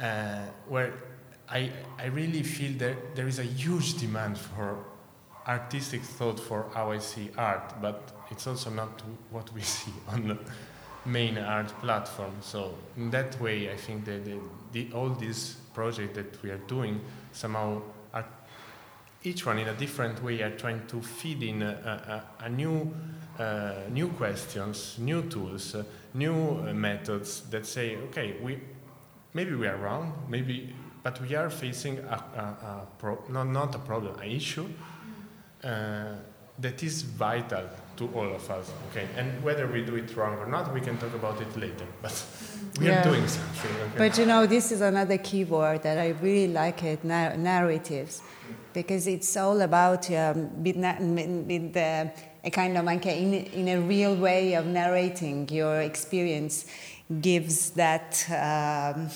Uh, 0.00 0.46
where 0.68 0.94
I, 1.50 1.70
I 1.98 2.06
really 2.06 2.42
feel 2.42 2.78
that 2.78 3.14
there 3.14 3.28
is 3.28 3.38
a 3.38 3.44
huge 3.44 3.98
demand 3.98 4.38
for 4.38 4.84
artistic 5.46 6.02
thought 6.02 6.38
for 6.38 6.66
how 6.74 6.92
I 6.92 6.98
see 6.98 7.30
art, 7.36 7.74
but 7.80 8.12
it's 8.30 8.46
also 8.46 8.70
not 8.70 9.02
what 9.30 9.52
we 9.52 9.60
see 9.76 9.92
on 10.08 10.28
the 10.28 10.38
main 11.04 11.38
art 11.38 11.68
platform. 11.80 12.32
So 12.40 12.74
in 12.96 13.10
that 13.10 13.40
way, 13.40 13.70
I 13.70 13.76
think 13.76 14.04
that 14.04 14.24
the, 14.24 14.38
the, 14.72 14.92
all 14.94 15.10
these 15.10 15.56
projects 15.74 16.14
that 16.16 16.42
we 16.42 16.50
are 16.50 16.60
doing 16.68 17.00
somehow 17.32 17.82
each 19.24 19.46
one 19.46 19.58
in 19.58 19.68
a 19.68 19.74
different 19.74 20.22
way 20.22 20.42
are 20.42 20.50
trying 20.50 20.86
to 20.88 21.00
feed 21.00 21.42
in 21.42 21.62
a, 21.62 22.24
a, 22.40 22.44
a 22.46 22.48
new, 22.48 22.92
uh, 23.38 23.74
new 23.90 24.08
questions, 24.08 24.96
new 24.98 25.22
tools, 25.22 25.74
uh, 25.74 25.84
new 26.14 26.34
uh, 26.34 26.72
methods 26.72 27.42
that 27.42 27.64
say, 27.64 27.96
okay, 27.96 28.36
we, 28.42 28.58
maybe 29.32 29.54
we 29.54 29.66
are 29.66 29.76
wrong, 29.76 30.12
maybe, 30.28 30.74
but 31.02 31.20
we 31.20 31.34
are 31.34 31.50
facing 31.50 31.98
a, 32.00 32.14
a 32.14 32.86
pro- 32.98 33.22
not, 33.28 33.44
not 33.44 33.74
a 33.74 33.78
problem, 33.78 34.18
an 34.20 34.28
issue 34.28 34.66
uh, 35.64 36.14
that 36.58 36.82
is 36.82 37.02
vital 37.02 37.64
to 37.96 38.08
all 38.14 38.34
of 38.34 38.50
us. 38.50 38.70
Okay, 38.90 39.08
and 39.16 39.42
whether 39.42 39.66
we 39.66 39.82
do 39.84 39.96
it 39.96 40.14
wrong 40.16 40.36
or 40.38 40.46
not, 40.46 40.72
we 40.72 40.80
can 40.80 40.98
talk 40.98 41.14
about 41.14 41.40
it 41.40 41.56
later. 41.56 41.86
But 42.00 42.24
we 42.80 42.86
yeah. 42.86 43.00
are 43.00 43.04
doing 43.04 43.26
something. 43.26 43.70
Okay? 43.70 43.98
But 43.98 44.18
you 44.18 44.26
know, 44.26 44.46
this 44.46 44.72
is 44.72 44.80
another 44.80 45.18
keyword 45.18 45.82
that 45.82 45.98
I 45.98 46.10
really 46.20 46.52
like 46.52 46.82
it: 46.82 47.04
narratives 47.04 48.22
because 48.72 49.06
it's 49.06 49.36
all 49.36 49.60
about 49.60 50.10
um, 50.10 50.62
with, 50.62 50.76
with 50.76 51.76
uh, 51.76 52.06
a 52.44 52.50
kind 52.50 52.76
of 52.76 52.84
like 52.84 53.06
a, 53.06 53.16
in, 53.16 53.34
in, 53.34 53.68
a 53.68 53.80
real 53.80 54.16
way 54.16 54.54
of 54.54 54.66
narrating 54.66 55.48
your 55.48 55.80
experience 55.82 56.66
gives 57.20 57.70
that 57.70 58.24
um, 58.30 59.08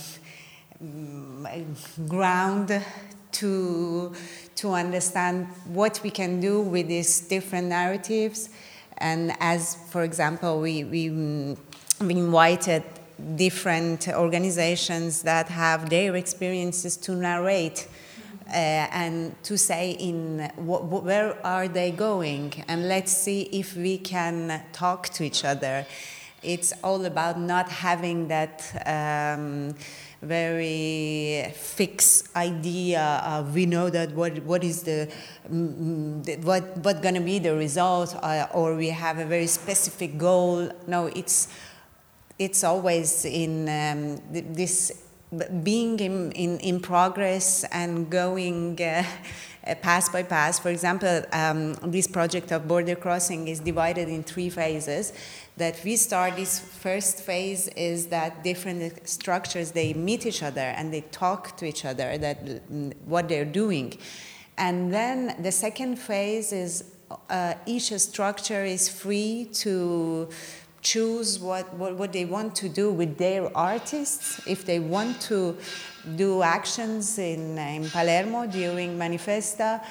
ground 2.06 2.85
to 3.32 4.14
to 4.56 4.72
understand 4.72 5.46
what 5.66 6.00
we 6.02 6.10
can 6.10 6.40
do 6.40 6.60
with 6.60 6.88
these 6.88 7.20
different 7.20 7.68
narratives. 7.68 8.48
And 8.98 9.32
as 9.40 9.76
for 9.90 10.02
example 10.02 10.60
we 10.60 10.84
we, 10.84 11.10
we 12.00 12.14
invited 12.14 12.82
different 13.36 14.08
organizations 14.08 15.22
that 15.22 15.48
have 15.48 15.88
their 15.88 16.16
experiences 16.16 16.96
to 16.98 17.14
narrate 17.14 17.88
uh, 18.48 18.52
and 18.92 19.42
to 19.42 19.56
say 19.58 19.92
in 19.92 20.50
wh- 20.56 21.04
where 21.04 21.44
are 21.44 21.68
they 21.68 21.90
going? 21.90 22.52
And 22.68 22.88
let's 22.88 23.12
see 23.12 23.42
if 23.52 23.76
we 23.76 23.98
can 23.98 24.62
talk 24.72 25.08
to 25.10 25.24
each 25.24 25.44
other. 25.44 25.86
It's 26.42 26.72
all 26.84 27.04
about 27.04 27.40
not 27.40 27.68
having 27.68 28.28
that 28.28 28.62
um, 28.86 29.74
very 30.22 31.52
fixed 31.55 32.34
idea 32.36 33.22
of 33.24 33.55
we 33.55 33.66
know 33.66 33.90
that 33.90 34.12
what 34.12 34.38
what 34.45 34.64
is 34.64 34.82
the, 34.82 35.09
mm, 35.51 36.45
what 36.45 36.76
what 36.78 37.03
going 37.03 37.14
to 37.14 37.20
be 37.20 37.38
the 37.38 37.55
result 37.55 38.16
uh, 38.22 38.47
or 38.55 38.74
we 38.74 38.88
have 38.88 39.18
a 39.18 39.24
very 39.24 39.47
specific 39.47 40.16
goal 40.18 40.70
no 40.86 41.07
it's 41.14 41.49
it's 42.38 42.64
always 42.64 43.24
in 43.24 43.68
um, 43.68 44.20
this 44.30 44.93
being 45.62 45.99
in, 45.99 46.32
in, 46.32 46.59
in 46.61 46.80
progress 46.80 47.64
and 47.72 48.11
going 48.11 48.80
uh, 48.82 49.74
pass 49.82 50.09
by 50.09 50.22
pass. 50.22 50.59
For 50.59 50.70
example, 50.70 51.22
um, 51.32 51.74
this 51.84 52.07
project 52.07 52.53
of 52.53 52.68
border 52.68 52.95
crossing 52.95 53.49
is 53.49 53.61
divided 53.61 54.09
in 54.09 54.22
three 54.22 54.51
phases. 54.51 55.12
That 55.57 55.80
we 55.84 55.96
start 55.96 56.36
this 56.36 56.59
first 56.59 57.20
phase 57.20 57.68
is 57.68 58.09
that 58.09 58.44
different 58.44 59.09
structures 59.09 59.72
they 59.72 59.94
meet 59.94 60.26
each 60.26 60.42
other 60.42 60.61
and 60.61 60.92
they 60.92 61.00
talk 61.00 61.57
to 61.57 61.64
each 61.64 61.86
other 61.86 62.18
that 62.18 62.44
mm, 62.44 62.92
what 63.07 63.28
they're 63.28 63.46
doing, 63.46 63.96
and 64.59 64.92
then 64.92 65.34
the 65.42 65.52
second 65.52 65.96
phase 65.96 66.52
is 66.52 66.84
uh, 67.30 67.54
each 67.66 67.92
structure 67.98 68.64
is 68.64 68.88
free 68.88 69.48
to 69.52 70.28
choose 70.83 71.39
what, 71.39 71.72
what, 71.74 71.97
what 71.97 72.12
they 72.12 72.24
want 72.24 72.55
to 72.57 72.68
do 72.68 72.93
with 72.93 73.18
their 73.18 73.55
artists, 73.57 74.41
if 74.47 74.64
they 74.64 74.79
want 74.79 75.20
to 75.22 75.57
do 76.14 76.43
actions 76.43 77.18
in, 77.18 77.59
in 77.59 77.91
Palermo 77.91 78.47
during 78.47 78.97
Manifesta, 78.97 79.85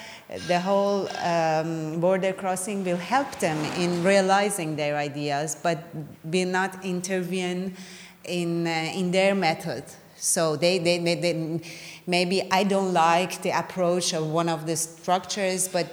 the 0.47 0.59
whole 0.59 1.09
um, 1.17 1.99
border 1.99 2.31
crossing 2.31 2.85
will 2.85 2.97
help 2.97 3.29
them 3.39 3.57
in 3.77 4.03
realizing 4.03 4.75
their 4.75 4.95
ideas, 4.95 5.57
but 5.61 5.83
will 6.23 6.47
not 6.47 6.85
intervene 6.85 7.75
in, 8.23 8.65
uh, 8.65 8.91
in 8.95 9.11
their 9.11 9.35
method. 9.35 9.83
So 10.15 10.55
they, 10.55 10.79
they, 10.79 10.99
they, 10.99 11.15
they, 11.15 11.61
maybe 12.07 12.49
I 12.49 12.63
don't 12.63 12.93
like 12.93 13.41
the 13.41 13.51
approach 13.51 14.13
of 14.13 14.27
one 14.27 14.47
of 14.47 14.65
the 14.65 14.77
structures, 14.77 15.67
but 15.67 15.91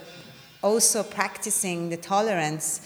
also 0.63 1.03
practicing 1.03 1.89
the 1.89 1.97
tolerance 1.97 2.81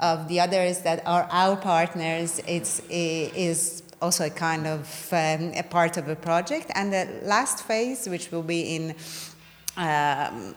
of 0.00 0.28
the 0.28 0.40
others 0.40 0.80
that 0.80 1.02
are 1.06 1.28
our 1.30 1.56
partners 1.56 2.40
it's, 2.46 2.80
is 2.88 3.82
also 4.02 4.26
a 4.26 4.30
kind 4.30 4.66
of 4.66 5.08
um, 5.12 5.52
a 5.54 5.62
part 5.62 5.96
of 5.96 6.08
a 6.08 6.16
project. 6.16 6.70
And 6.74 6.92
the 6.92 7.08
last 7.22 7.62
phase, 7.64 8.08
which 8.08 8.32
will 8.32 8.42
be 8.42 8.76
in 8.76 8.94
um, 9.76 10.54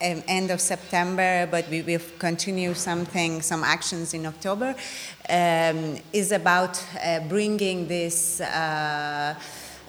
end 0.00 0.50
of 0.50 0.60
September, 0.60 1.48
but 1.50 1.68
we 1.68 1.82
will 1.82 2.00
continue 2.18 2.74
something, 2.74 3.42
some 3.42 3.64
actions 3.64 4.14
in 4.14 4.26
October, 4.26 4.74
um, 5.28 5.96
is 6.12 6.32
about 6.32 6.82
uh, 7.04 7.20
bringing 7.28 7.88
this. 7.88 8.40
Uh, 8.40 9.34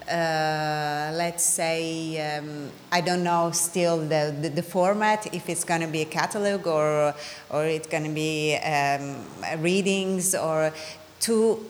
uh, 0.10 1.12
let's 1.14 1.44
say, 1.44 2.38
um, 2.38 2.72
I 2.92 3.02
don't 3.02 3.24
know 3.24 3.52
still 3.52 4.00
the, 4.00 4.36
the, 4.42 4.50
the 4.50 4.64
format, 4.64 5.34
if 5.34 5.50
it's 5.50 5.64
going 5.64 5.82
to 5.82 5.88
be 5.88 6.02
a 6.02 6.06
catalog 6.06 6.66
or, 6.68 7.14
or 7.50 7.66
it's 7.66 7.88
going 7.88 8.04
to 8.04 8.10
be 8.10 8.56
um, 8.58 9.26
readings 9.62 10.34
or 10.34 10.74
to 11.22 11.66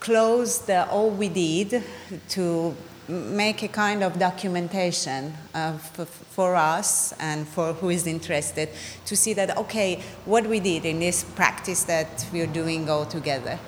close 0.00 0.60
the 0.60 0.88
all 0.88 1.10
we 1.10 1.28
did 1.28 1.82
to 2.30 2.74
make 3.08 3.62
a 3.62 3.68
kind 3.68 4.02
of 4.02 4.18
documentation 4.18 5.34
uh, 5.54 5.72
for 5.76 6.54
us 6.54 7.12
and 7.18 7.48
for 7.48 7.72
who 7.72 7.88
is 7.88 8.06
interested 8.06 8.68
to 9.06 9.16
see 9.16 9.32
that 9.32 9.56
okay 9.56 10.00
what 10.26 10.46
we 10.46 10.60
did 10.60 10.84
in 10.84 11.00
this 11.00 11.24
practice 11.24 11.84
that 11.84 12.26
we're 12.32 12.46
doing 12.46 12.88
all 12.88 13.06
together. 13.06 13.58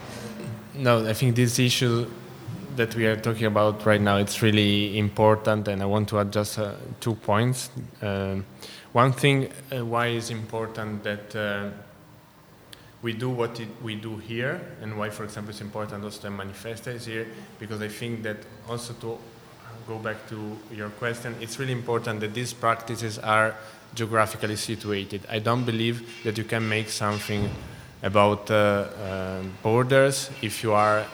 No 0.75 1.09
i 1.09 1.15
think 1.15 1.37
this 1.37 1.59
issue 1.59 2.07
that 2.77 2.95
we 2.95 3.07
are 3.07 3.17
talking 3.17 3.47
about 3.47 3.85
right 3.87 4.01
now 4.01 4.17
it's 4.17 4.43
really 4.43 4.99
important 4.99 5.69
and 5.69 5.83
i 5.83 5.87
want 5.87 6.09
to 6.09 6.19
add 6.19 6.33
just 6.33 6.59
uh, 6.59 6.73
two 7.01 7.15
points. 7.15 7.71
Uh, 8.03 8.37
one 8.93 9.13
thing 9.13 9.49
uh, 9.73 9.85
why 9.85 10.09
is 10.09 10.31
important 10.31 11.03
that 11.05 11.37
uh, 11.37 11.71
we 13.03 13.13
do 13.13 13.31
what 13.31 13.59
it, 13.61 13.69
we 13.83 13.95
do 13.95 14.17
here 14.17 14.61
and 14.83 14.97
why 14.99 15.11
for 15.11 15.25
example 15.25 15.51
it's 15.51 15.61
important 15.61 16.05
also 16.05 16.21
to 16.21 16.29
Manifesta 16.29 16.89
is 16.89 17.07
here 17.07 17.27
because 17.59 17.81
i 17.81 17.89
think 17.89 18.23
that 18.23 18.37
also 18.69 18.93
to 18.95 19.19
go 19.87 19.99
back 19.99 20.29
to 20.29 20.57
your 20.73 20.91
question 20.91 21.35
it's 21.41 21.59
really 21.59 21.73
important 21.73 22.21
that 22.21 22.35
these 22.35 22.53
practices 22.53 23.19
are 23.19 23.55
geographically 23.95 24.57
situated. 24.57 25.23
I 25.29 25.39
don't 25.39 25.65
believe 25.65 26.23
that 26.25 26.39
you 26.39 26.45
can 26.45 26.69
make 26.69 26.89
something 26.89 27.51
about 28.03 28.51
uh, 28.51 28.55
uh, 28.55 29.43
borders 29.63 30.31
if 30.43 30.63
you 30.63 30.73
are 30.73 31.05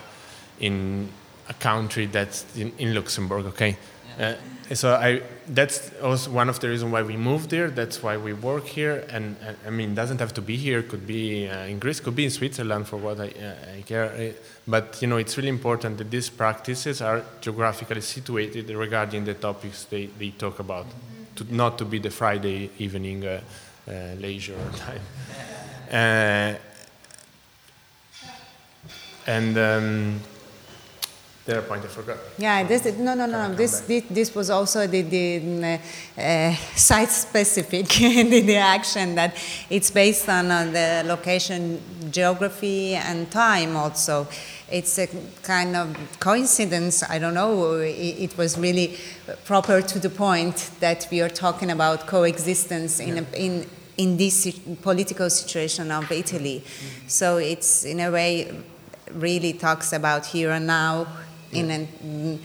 in 0.61 1.09
a 1.49 1.55
country 1.55 2.07
that's 2.07 2.45
in, 2.57 2.73
in 2.79 2.95
Luxembourg, 2.95 3.47
okay? 3.47 3.77
Uh, 4.19 4.35
so 4.73 4.95
I, 4.95 5.23
that's 5.47 5.93
also 6.03 6.31
one 6.31 6.49
of 6.49 6.59
the 6.59 6.69
reasons 6.69 6.91
why 6.91 7.03
we 7.03 7.17
moved 7.17 7.51
there. 7.51 7.71
That's 7.71 8.03
why 8.03 8.17
we 8.17 8.33
work 8.33 8.67
here. 8.67 9.05
And 9.11 9.37
uh, 9.47 9.53
I 9.67 9.71
mean, 9.71 9.95
doesn't 9.95 10.19
have 10.19 10.35
to 10.35 10.43
be 10.43 10.57
here. 10.57 10.83
Could 10.83 11.07
be 11.07 11.49
uh, 11.49 11.67
in 11.67 11.79
Greece. 11.79 12.01
Could 12.01 12.17
be 12.17 12.25
in 12.25 12.31
Switzerland 12.31 12.89
for 12.89 12.97
what 12.97 13.21
I, 13.21 13.29
uh, 13.29 13.77
I 13.79 13.83
care. 13.83 14.07
Uh, 14.07 14.33
but 14.67 15.01
you 15.01 15.09
know, 15.09 15.19
it's 15.19 15.37
really 15.37 15.51
important 15.51 15.99
that 15.99 16.11
these 16.11 16.31
practices 16.31 17.01
are 17.01 17.23
geographically 17.41 18.01
situated 18.01 18.69
regarding 18.71 19.25
the 19.25 19.35
topics 19.35 19.85
they, 19.85 20.07
they 20.07 20.31
talk 20.31 20.59
about, 20.59 20.87
to 21.37 21.55
not 21.55 21.79
to 21.79 21.85
be 21.85 21.99
the 22.01 22.11
Friday 22.11 22.71
evening 22.79 23.25
uh, 23.25 23.41
leisure 24.19 24.59
time. 24.77 25.03
and. 29.27 29.59
Um, 29.59 30.21
their 31.47 31.63
point 31.63 31.85
I 31.85 31.87
forgot. 31.87 32.19
Yeah, 32.39 32.65
this 32.65 32.85
no 32.99 33.15
no 33.15 33.27
no. 33.27 33.55
This, 33.55 33.81
this, 33.81 34.05
this 34.11 34.35
was 34.35 34.51
also 34.51 34.87
the, 34.87 35.03
the 35.03 35.79
uh, 36.19 36.55
site 36.75 37.09
specific 37.09 37.87
the, 38.31 38.41
the 38.41 38.57
action 38.57 39.15
that 39.15 39.37
it's 39.71 39.91
based 39.93 40.29
on 40.29 40.51
uh, 40.51 40.65
the 40.65 41.09
location, 41.09 41.81
geography, 42.11 42.97
and 42.97 43.31
time 43.31 43.77
also. 43.77 44.27
It's 44.71 44.99
a 44.99 45.07
kind 45.45 45.77
of 45.77 45.97
coincidence. 46.19 47.05
I 47.09 47.21
don't 47.21 47.35
know. 47.35 47.75
It, 47.77 48.33
it 48.33 48.37
was 48.37 48.59
really 48.59 48.99
proper 49.45 49.81
to 49.81 49.99
the 50.01 50.11
point 50.11 50.71
that 50.81 51.07
we 51.13 51.21
are 51.21 51.29
talking 51.29 51.71
about 51.71 52.09
coexistence 52.09 52.99
in 52.99 53.17
yeah. 53.17 53.23
a, 53.33 53.37
in 53.37 53.67
in 53.97 54.17
this 54.17 54.59
political 54.83 55.31
situation 55.31 55.91
of 55.91 56.11
Italy. 56.11 56.63
Mm-hmm. 56.65 57.09
So 57.09 57.39
it's 57.39 57.85
in 57.85 58.01
a 58.01 58.11
way 58.11 58.53
really 59.13 59.53
talks 59.53 59.93
about 59.93 60.27
here 60.27 60.51
and 60.51 60.67
now 60.67 61.07
in 61.59 61.71
a 61.71 62.39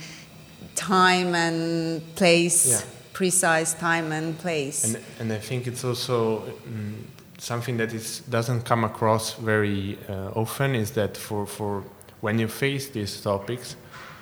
time 0.75 1.35
and 1.35 2.01
place, 2.15 2.69
yeah. 2.69 2.81
precise 3.13 3.73
time 3.73 4.11
and 4.11 4.37
place. 4.37 4.83
And, 4.83 5.03
and 5.19 5.33
I 5.33 5.37
think 5.37 5.67
it's 5.67 5.83
also 5.83 6.43
um, 6.65 7.07
something 7.37 7.77
that 7.77 7.93
is, 7.93 8.19
doesn't 8.29 8.63
come 8.63 8.83
across 8.83 9.33
very 9.33 9.97
uh, 10.09 10.31
often 10.35 10.75
is 10.75 10.91
that 10.91 11.17
for, 11.17 11.45
for 11.45 11.83
when 12.21 12.39
you 12.39 12.47
face 12.47 12.89
these 12.89 13.21
topics, 13.21 13.75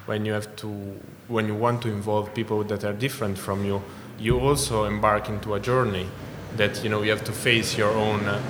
when 0.05 0.25
you 0.25 0.33
have 0.33 0.55
to, 0.57 0.67
when 1.27 1.47
you 1.47 1.55
want 1.55 1.81
to 1.81 1.89
involve 1.89 2.33
people 2.33 2.63
that 2.63 2.83
are 2.83 2.93
different 2.93 3.37
from 3.37 3.65
you, 3.65 3.81
you 4.17 4.39
also 4.39 4.85
embark 4.85 5.29
into 5.29 5.53
a 5.53 5.59
journey 5.59 6.07
that 6.57 6.83
you 6.83 6.89
know 6.89 7.03
you 7.03 7.11
have 7.11 7.23
to 7.23 7.31
face 7.31 7.77
your 7.77 7.91
own 7.91 8.25
uh, 8.25 8.41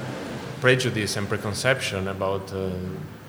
prejudice 0.61 1.17
and 1.17 1.27
preconception 1.27 2.07
about 2.07 2.51
uh, 2.53 2.71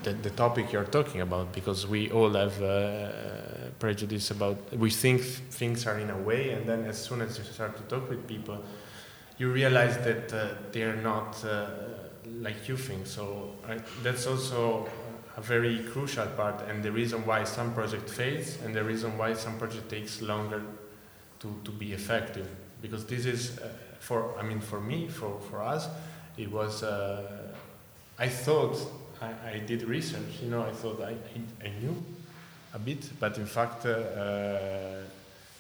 the, 0.03 0.12
the, 0.12 0.30
topic 0.30 0.72
you're 0.72 0.84
talking 0.84 1.20
about 1.20 1.53
because 1.53 1.86
we 1.86 2.11
all 2.11 2.30
have 2.30 2.62
uh, 2.62 3.11
prejudice 3.78 4.30
about 4.30 4.57
we 4.76 4.90
think 4.90 5.22
things 5.22 5.86
are 5.86 5.98
in 5.98 6.11
a 6.11 6.16
way 6.16 6.51
and 6.51 6.66
then 6.66 6.84
as 6.84 7.03
soon 7.03 7.20
as 7.20 7.38
you 7.38 7.44
start 7.44 7.76
to 7.76 7.82
talk 7.84 8.09
with 8.09 8.26
people 8.26 8.62
you 9.38 9.51
realize 9.51 9.96
that 9.98 10.32
uh, 10.32 10.48
they're 10.70 10.96
not 10.96 11.42
uh, 11.44 11.66
like 12.40 12.68
you 12.68 12.76
think. 12.76 13.07
So 13.07 13.55
that's 14.03 14.26
also 14.26 14.86
a 15.36 15.40
very 15.40 15.78
crucial 15.92 16.26
part 16.26 16.68
and 16.68 16.82
the 16.82 16.92
reason 16.92 17.24
why 17.24 17.44
some 17.44 17.72
project 17.72 18.11
fails 18.11 18.59
and 18.62 18.74
the 18.74 18.84
reason 18.84 19.16
why 19.16 19.32
some 19.32 19.59
project 19.59 19.88
takes 19.88 20.20
longer 20.20 20.62
to, 21.40 21.55
to 21.64 21.70
be 21.70 21.92
effective. 21.92 22.48
Because 22.82 23.07
this 23.07 23.24
is 23.24 23.59
uh, 23.59 23.68
for 24.01 24.34
i 24.38 24.42
mean 24.42 24.61
for 24.61 24.80
me 24.80 25.07
for, 25.07 25.38
for 25.51 25.62
us 25.62 25.86
it 26.36 26.51
was 26.51 26.82
uh, 26.82 27.53
i 28.18 28.26
thought 28.26 28.76
I, 29.20 29.54
I, 29.54 29.58
did 29.58 29.82
research. 29.82 30.40
You 30.42 30.50
know, 30.50 30.62
I 30.62 30.70
thought 30.70 31.00
I, 31.02 31.14
I, 31.64 31.70
knew 31.80 32.02
a 32.72 32.78
bit, 32.78 33.10
but 33.18 33.36
in 33.36 33.46
fact, 33.46 33.84
uh, 33.84 33.90
uh, 33.90 35.02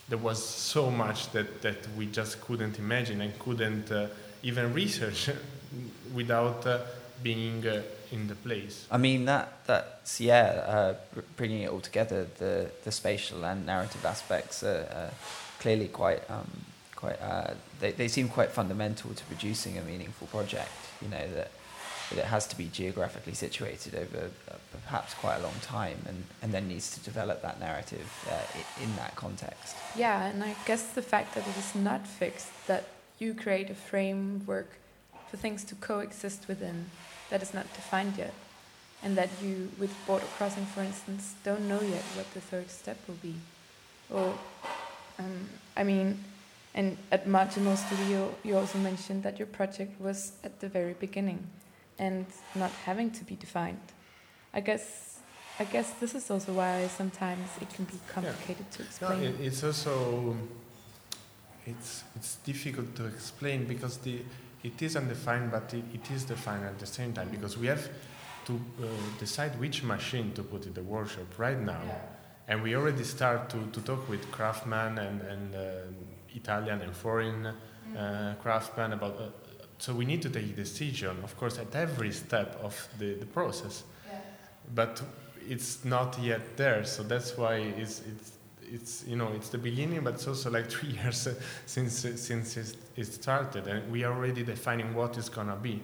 there 0.08 0.18
was 0.18 0.42
so 0.42 0.90
much 0.90 1.30
that, 1.32 1.62
that 1.62 1.76
we 1.96 2.06
just 2.06 2.40
couldn't 2.40 2.78
imagine 2.78 3.20
and 3.20 3.38
couldn't 3.38 3.90
uh, 3.92 4.08
even 4.42 4.72
research 4.72 5.30
without 6.14 6.66
uh, 6.66 6.78
being 7.22 7.66
uh, 7.66 7.82
in 8.12 8.26
the 8.26 8.34
place. 8.34 8.86
I 8.90 8.96
mean, 8.96 9.26
that 9.26 9.66
that's 9.66 10.20
yeah, 10.20 10.94
bringing 11.36 11.62
it 11.62 11.70
all 11.70 11.80
together. 11.80 12.26
The 12.38 12.70
the 12.82 12.90
spatial 12.90 13.44
and 13.44 13.66
narrative 13.66 14.04
aspects 14.04 14.62
are 14.62 15.10
clearly 15.58 15.88
quite. 15.88 16.22
Um, 16.30 16.50
quite, 16.96 17.18
they, 17.78 17.92
they 17.92 18.08
seem 18.08 18.28
quite 18.28 18.50
fundamental 18.50 19.14
to 19.14 19.24
producing 19.24 19.78
a 19.78 19.82
meaningful 19.82 20.26
project. 20.26 20.70
You 21.00 21.08
know 21.08 21.26
that 21.34 21.50
it 22.18 22.24
has 22.24 22.46
to 22.48 22.56
be 22.56 22.66
geographically 22.66 23.34
situated 23.34 23.94
over 23.94 24.30
uh, 24.50 24.54
perhaps 24.84 25.14
quite 25.14 25.36
a 25.36 25.42
long 25.42 25.54
time 25.62 25.98
and, 26.06 26.24
and 26.42 26.52
then 26.52 26.66
needs 26.68 26.90
to 26.96 27.00
develop 27.00 27.42
that 27.42 27.60
narrative 27.60 28.08
uh, 28.28 28.82
in 28.82 28.94
that 28.96 29.14
context. 29.14 29.76
Yeah, 29.96 30.26
and 30.26 30.42
I 30.42 30.54
guess 30.66 30.92
the 30.92 31.02
fact 31.02 31.34
that 31.34 31.46
it 31.46 31.56
is 31.56 31.74
not 31.74 32.06
fixed, 32.06 32.66
that 32.66 32.84
you 33.18 33.34
create 33.34 33.70
a 33.70 33.74
framework 33.74 34.70
for 35.30 35.36
things 35.36 35.62
to 35.64 35.74
coexist 35.76 36.48
within 36.48 36.86
that 37.30 37.42
is 37.42 37.54
not 37.54 37.72
defined 37.74 38.16
yet. 38.16 38.34
And 39.02 39.16
that 39.16 39.30
you, 39.42 39.70
with 39.78 39.94
border 40.06 40.26
crossing, 40.36 40.66
for 40.66 40.82
instance, 40.82 41.34
don't 41.42 41.66
know 41.68 41.80
yet 41.80 42.02
what 42.16 42.32
the 42.34 42.40
third 42.40 42.70
step 42.70 42.98
will 43.08 43.18
be. 43.22 43.34
Or, 44.10 44.34
um, 45.18 45.48
I 45.74 45.84
mean, 45.84 46.22
and 46.74 46.98
at 47.10 47.26
Marginal 47.26 47.76
Studio, 47.76 48.34
you 48.44 48.58
also 48.58 48.78
mentioned 48.78 49.22
that 49.22 49.38
your 49.38 49.46
project 49.46 49.98
was 50.00 50.32
at 50.44 50.60
the 50.60 50.68
very 50.68 50.92
beginning 50.92 51.46
and 52.00 52.24
not 52.54 52.72
having 52.86 53.10
to 53.12 53.24
be 53.24 53.36
defined. 53.36 53.86
I 54.52 54.60
guess 54.60 55.18
I 55.60 55.64
guess 55.64 55.92
this 56.00 56.14
is 56.14 56.30
also 56.30 56.52
why 56.54 56.88
sometimes 56.88 57.48
it 57.60 57.68
can 57.74 57.84
be 57.84 57.98
complicated 58.08 58.64
yeah. 58.70 58.76
to 58.76 58.82
explain. 58.82 59.20
No, 59.20 59.28
it, 59.28 59.40
it's 59.40 59.62
also 59.62 60.34
it's 61.66 62.04
it's 62.16 62.36
difficult 62.36 62.96
to 62.96 63.04
explain 63.04 63.66
because 63.66 63.98
the 63.98 64.22
it 64.64 64.80
is 64.82 64.96
undefined, 64.96 65.50
but 65.50 65.72
it, 65.74 65.84
it 65.94 66.10
is 66.10 66.24
defined 66.24 66.64
at 66.64 66.78
the 66.78 66.86
same 66.86 67.12
time 67.12 67.28
because 67.28 67.56
we 67.56 67.66
have 67.66 67.88
to 68.46 68.52
uh, 68.52 68.86
decide 69.18 69.58
which 69.60 69.82
machine 69.82 70.32
to 70.32 70.42
put 70.42 70.66
in 70.66 70.72
the 70.72 70.82
workshop 70.82 71.38
right 71.38 71.60
now. 71.60 71.82
Yeah. 71.86 71.98
And 72.48 72.62
we 72.62 72.74
already 72.74 73.04
start 73.04 73.48
to, 73.50 73.58
to 73.72 73.80
talk 73.82 74.08
with 74.08 74.28
craftsmen 74.32 74.98
and, 74.98 75.20
and 75.22 75.54
uh, 75.54 75.60
Italian 76.34 76.80
and 76.82 76.92
foreign 76.96 77.46
uh, 77.46 78.34
craftsmen 78.42 78.92
about. 78.92 79.34
So 79.80 79.94
we 79.94 80.04
need 80.04 80.20
to 80.22 80.28
take 80.28 80.44
a 80.44 80.56
decision, 80.56 81.16
of 81.24 81.34
course, 81.38 81.58
at 81.58 81.74
every 81.74 82.12
step 82.12 82.60
of 82.62 82.88
the, 82.98 83.14
the 83.14 83.24
process. 83.24 83.84
Yeah. 84.06 84.18
But 84.74 85.02
it's 85.48 85.84
not 85.86 86.18
yet 86.20 86.58
there, 86.58 86.84
so 86.84 87.02
that's 87.02 87.36
why 87.38 87.54
it's, 87.56 88.00
it's 88.00 88.32
it's 88.72 89.04
you 89.06 89.16
know 89.16 89.32
it's 89.34 89.48
the 89.48 89.58
beginning, 89.58 90.04
but 90.04 90.14
it's 90.14 90.28
also 90.28 90.50
like 90.50 90.70
three 90.74 90.90
years 90.90 91.26
since 91.64 91.94
since 91.94 92.56
it 92.96 93.06
started, 93.06 93.66
and 93.66 93.90
we 93.90 94.04
are 94.04 94.12
already 94.12 94.42
defining 94.42 94.94
what 94.94 95.16
it's 95.16 95.30
gonna 95.30 95.56
be 95.56 95.80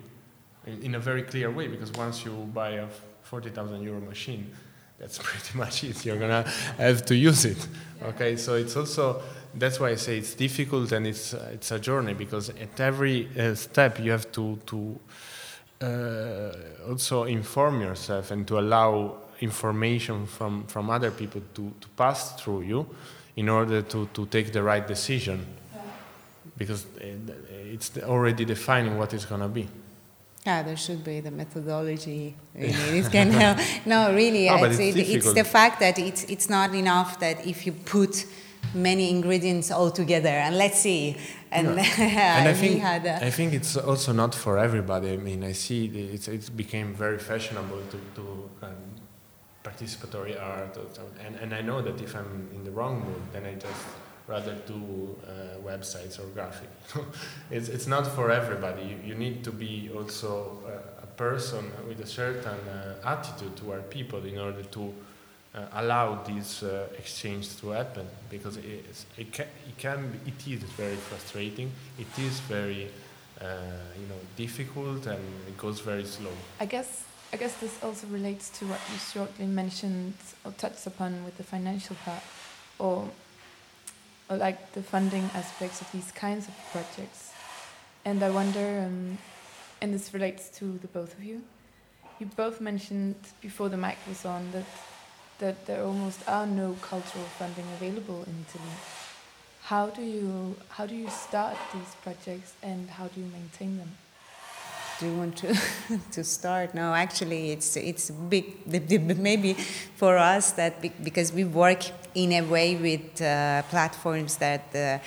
in 0.66 0.94
a 0.94 1.00
very 1.00 1.22
clear 1.22 1.50
way. 1.50 1.66
Because 1.66 1.90
once 1.92 2.22
you 2.22 2.32
buy 2.52 2.72
a 2.72 2.86
forty 3.22 3.48
thousand 3.48 3.82
euro 3.82 4.00
machine, 4.00 4.50
that's 4.98 5.18
pretty 5.22 5.56
much 5.56 5.84
it. 5.84 6.04
You're 6.04 6.18
gonna 6.18 6.44
have 6.76 7.04
to 7.06 7.14
use 7.16 7.46
it. 7.46 7.66
Okay, 8.02 8.36
so 8.36 8.54
it's 8.54 8.76
also 8.76 9.22
that's 9.58 9.80
why 9.80 9.90
I 9.90 9.96
say 9.96 10.18
it's 10.18 10.34
difficult 10.34 10.92
and 10.92 11.06
it's 11.06 11.34
uh, 11.34 11.50
it's 11.52 11.70
a 11.70 11.78
journey 11.78 12.14
because 12.14 12.50
at 12.50 12.80
every 12.80 13.28
uh, 13.38 13.54
step 13.54 13.98
you 13.98 14.10
have 14.10 14.30
to 14.32 14.58
to 14.66 14.98
uh, 15.80 16.52
also 16.88 17.24
inform 17.24 17.80
yourself 17.80 18.30
and 18.30 18.46
to 18.48 18.58
allow 18.58 19.16
information 19.40 20.26
from, 20.26 20.64
from 20.64 20.90
other 20.90 21.10
people 21.10 21.42
to, 21.54 21.72
to 21.80 21.88
pass 21.96 22.32
through 22.40 22.62
you 22.62 22.86
in 23.36 23.48
order 23.48 23.82
to, 23.82 24.08
to 24.14 24.26
take 24.26 24.52
the 24.52 24.62
right 24.62 24.86
decision 24.86 25.46
because 26.56 26.86
it's 26.98 27.98
already 27.98 28.44
defining 28.44 28.96
what 28.96 29.12
it's 29.12 29.26
going 29.26 29.42
to 29.42 29.48
be. 29.48 29.68
Yeah, 30.46 30.62
there 30.62 30.76
should 30.76 31.04
be 31.04 31.20
the 31.20 31.30
methodology. 31.30 32.34
it 32.54 33.12
can 33.12 33.30
help. 33.30 33.58
No, 33.84 34.14
really, 34.14 34.48
oh, 34.48 34.64
it's, 34.64 34.78
it's, 34.78 34.96
it, 34.96 35.08
it's, 35.16 35.32
the 35.34 35.44
fact 35.44 35.80
that 35.80 35.98
it's, 35.98 36.24
it's 36.24 36.48
not 36.48 36.74
enough 36.74 37.18
that 37.20 37.46
if 37.46 37.66
you 37.66 37.72
put 37.72 38.24
many 38.74 39.10
ingredients 39.10 39.70
all 39.70 39.90
together 39.90 40.28
and 40.28 40.56
let's 40.56 40.78
see. 40.78 41.16
And, 41.50 41.76
yeah. 41.76 42.38
and 42.38 42.48
I 42.48 42.54
think 42.54 42.84
I 42.84 43.30
think 43.30 43.52
it's 43.54 43.76
also 43.76 44.12
not 44.12 44.34
for 44.34 44.58
everybody. 44.58 45.12
I 45.12 45.16
mean, 45.16 45.44
I 45.44 45.52
see 45.52 45.86
it's 45.86 46.28
it's 46.28 46.50
became 46.50 46.94
very 46.94 47.18
fashionable 47.18 47.82
to 47.92 47.98
to 48.16 48.50
um, 48.62 48.96
participatory 49.64 50.40
art. 50.40 50.78
and, 51.24 51.36
and 51.36 51.54
I 51.54 51.60
know 51.62 51.82
that 51.82 52.00
if 52.00 52.14
I'm 52.14 52.48
in 52.54 52.64
the 52.64 52.70
wrong 52.70 53.00
mood, 53.00 53.22
then 53.32 53.44
I 53.44 53.54
just 53.54 53.84
rather 54.28 54.54
do 54.66 55.16
uh, 55.24 55.60
websites 55.64 56.18
or 56.18 56.26
graphic. 56.34 56.68
it's, 57.50 57.68
it's 57.68 57.86
not 57.86 58.06
for 58.06 58.30
everybody. 58.30 58.82
You, 58.82 58.96
you 59.08 59.14
need 59.14 59.44
to 59.44 59.52
be 59.52 59.90
also 59.94 60.58
a, 60.66 61.04
a 61.04 61.06
person 61.06 61.70
with 61.86 62.00
a 62.00 62.06
certain 62.06 62.60
uh, 62.68 62.96
attitude 63.04 63.56
toward 63.56 63.88
people 63.90 64.24
in 64.24 64.38
order 64.38 64.62
to 64.62 64.94
uh, 65.56 65.66
allow 65.72 66.22
this 66.22 66.62
uh, 66.62 66.86
exchange 66.98 67.56
to 67.60 67.70
happen 67.70 68.06
because 68.28 68.58
it, 68.58 68.84
it, 69.16 69.32
can, 69.32 69.46
it 69.66 69.78
can 69.78 70.20
it 70.26 70.46
is 70.46 70.62
very 70.62 70.96
frustrating. 70.96 71.72
It 71.98 72.18
is 72.18 72.40
very 72.40 72.90
uh, 73.40 73.44
you 73.98 74.06
know 74.06 74.20
difficult 74.36 75.06
and 75.06 75.20
it 75.48 75.56
goes 75.56 75.80
very 75.80 76.04
slow. 76.04 76.32
I 76.60 76.66
guess 76.66 77.04
I 77.32 77.36
guess 77.36 77.56
this 77.56 77.82
also 77.82 78.06
relates 78.06 78.50
to 78.58 78.66
what 78.66 78.80
you 78.92 78.98
shortly 78.98 79.46
mentioned 79.46 80.14
or 80.44 80.52
touched 80.52 80.86
upon 80.86 81.24
with 81.24 81.36
the 81.36 81.42
financial 81.42 81.96
part, 82.04 82.22
or, 82.78 83.10
or 84.30 84.36
like 84.36 84.72
the 84.72 84.82
funding 84.82 85.28
aspects 85.34 85.80
of 85.80 85.90
these 85.90 86.12
kinds 86.12 86.46
of 86.46 86.54
projects. 86.70 87.32
And 88.04 88.22
I 88.22 88.30
wonder, 88.30 88.84
um, 88.86 89.18
and 89.82 89.92
this 89.92 90.14
relates 90.14 90.48
to 90.58 90.78
the 90.78 90.86
both 90.86 91.18
of 91.18 91.24
you. 91.24 91.42
You 92.20 92.26
both 92.36 92.60
mentioned 92.60 93.16
before 93.40 93.68
the 93.68 93.76
mic 93.76 93.98
was 94.08 94.24
on 94.24 94.52
that 94.52 94.64
that 95.38 95.66
there 95.66 95.82
almost 95.84 96.20
are 96.28 96.46
no 96.46 96.76
cultural 96.80 97.24
funding 97.38 97.66
available 97.74 98.22
in 98.26 98.44
Italy. 98.48 98.76
How 99.62 99.88
do 99.88 100.02
you 100.02 100.56
how 100.68 100.86
do 100.86 100.94
you 100.94 101.08
start 101.10 101.56
these 101.74 101.94
projects 102.02 102.54
and 102.62 102.88
how 102.90 103.08
do 103.08 103.20
you 103.20 103.26
maintain 103.26 103.78
them? 103.78 103.92
do 104.98 105.06
you 105.06 105.14
want 105.14 105.36
to 105.36 105.54
to 106.12 106.24
start? 106.24 106.74
No, 106.74 106.94
actually, 106.94 107.50
it's 107.52 107.76
it's 107.76 108.10
big. 108.10 108.66
Maybe 108.66 109.54
for 109.96 110.16
us 110.16 110.52
that 110.52 110.80
because 111.04 111.32
we 111.32 111.44
work 111.44 111.84
in 112.14 112.32
a 112.32 112.42
way 112.42 112.76
with 112.76 113.20
uh, 113.20 113.62
platforms 113.70 114.36
that 114.36 114.74
uh, 114.74 114.98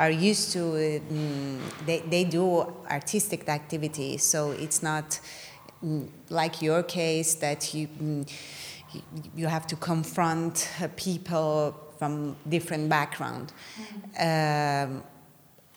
are 0.00 0.10
used 0.10 0.52
to 0.52 1.00
um, 1.10 1.60
they 1.86 2.00
they 2.00 2.24
do 2.24 2.66
artistic 2.90 3.48
activities, 3.48 4.22
so 4.22 4.50
it's 4.52 4.82
not 4.82 5.20
um, 5.82 6.08
like 6.30 6.62
your 6.62 6.82
case 6.82 7.34
that 7.36 7.74
you 7.74 7.88
um, 8.00 8.26
you 9.34 9.46
have 9.46 9.66
to 9.68 9.76
confront 9.76 10.68
uh, 10.80 10.88
people 10.96 11.74
from 11.98 12.36
different 12.48 12.88
background. 12.88 13.52
Mm-hmm. 14.16 14.92
Um, 14.92 15.02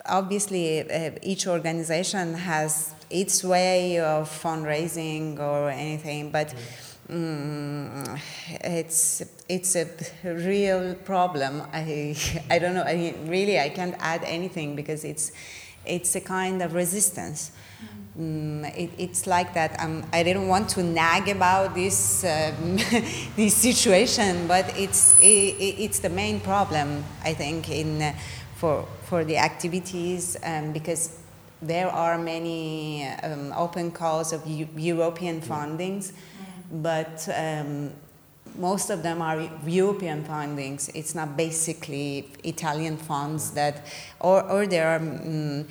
obviously, 0.06 0.82
uh, 0.82 1.12
each 1.22 1.48
organization 1.48 2.34
has 2.34 2.94
its 3.10 3.44
way 3.44 4.00
of 4.00 4.30
fundraising 4.30 5.40
or 5.40 5.70
anything, 5.70 6.32
but 6.32 6.54
mm, 7.10 8.20
it's 8.64 9.24
it's 9.48 9.76
a 9.76 9.88
real 10.24 10.96
problem. 10.96 11.64
I 11.74 12.16
I 12.50 12.60
don't 12.60 12.74
know. 12.74 12.84
I 12.84 12.96
mean, 12.96 13.28
really, 13.28 13.60
I 13.60 13.70
can't 13.70 13.96
add 14.00 14.24
anything 14.24 14.76
because 14.76 15.04
it's 15.04 15.32
it's 15.86 16.16
a 16.16 16.22
kind 16.22 16.62
of 16.62 16.74
resistance. 16.74 17.52
Mm, 18.20 18.66
it, 18.78 18.90
it's 18.98 19.26
like 19.28 19.54
that. 19.54 19.80
Um, 19.80 20.04
I 20.12 20.24
didn't 20.24 20.50
want 20.50 20.68
to 20.72 20.84
nag 20.84 21.30
about 21.30 21.74
this 21.74 22.26
um, 22.26 22.76
this 23.38 23.56
situation, 23.56 24.46
but 24.46 24.78
it's 24.78 25.18
it, 25.22 25.56
it's 25.86 26.00
the 26.00 26.10
main 26.10 26.42
problem 26.42 27.06
I 27.24 27.34
think 27.34 27.70
in 27.70 28.02
uh, 28.02 28.14
for 28.56 28.86
for 29.06 29.24
the 29.24 29.38
activities 29.38 30.36
um, 30.44 30.74
because 30.74 31.18
there 31.62 31.88
are 31.88 32.18
many 32.18 33.08
um, 33.24 33.54
open 33.56 33.90
calls 33.92 34.34
of 34.34 34.46
U- 34.46 34.68
European 34.76 35.40
fundings, 35.40 36.12
but 36.72 37.26
um, 37.34 37.92
most 38.58 38.90
of 38.90 39.02
them 39.02 39.22
are 39.22 39.50
European 39.66 40.24
fundings. 40.24 40.90
It's 40.94 41.16
not 41.16 41.38
basically 41.38 42.30
Italian 42.44 42.98
funds 42.98 43.52
that, 43.52 43.86
or, 44.20 44.44
or 44.44 44.68
there 44.68 44.90
are 44.90 44.98
um, 44.98 45.66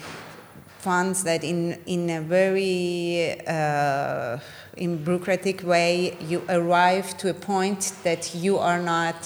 funds 0.88 1.22
that, 1.24 1.42
in 1.44 1.60
in 1.86 2.02
a 2.10 2.20
very 2.20 3.36
uh, 3.46 4.38
in 4.84 4.90
bureaucratic 5.04 5.58
way, 5.72 6.16
you 6.30 6.38
arrive 6.48 7.08
to 7.20 7.26
a 7.30 7.34
point 7.34 7.92
that 8.06 8.22
you 8.34 8.54
are 8.58 8.80
not 8.94 9.18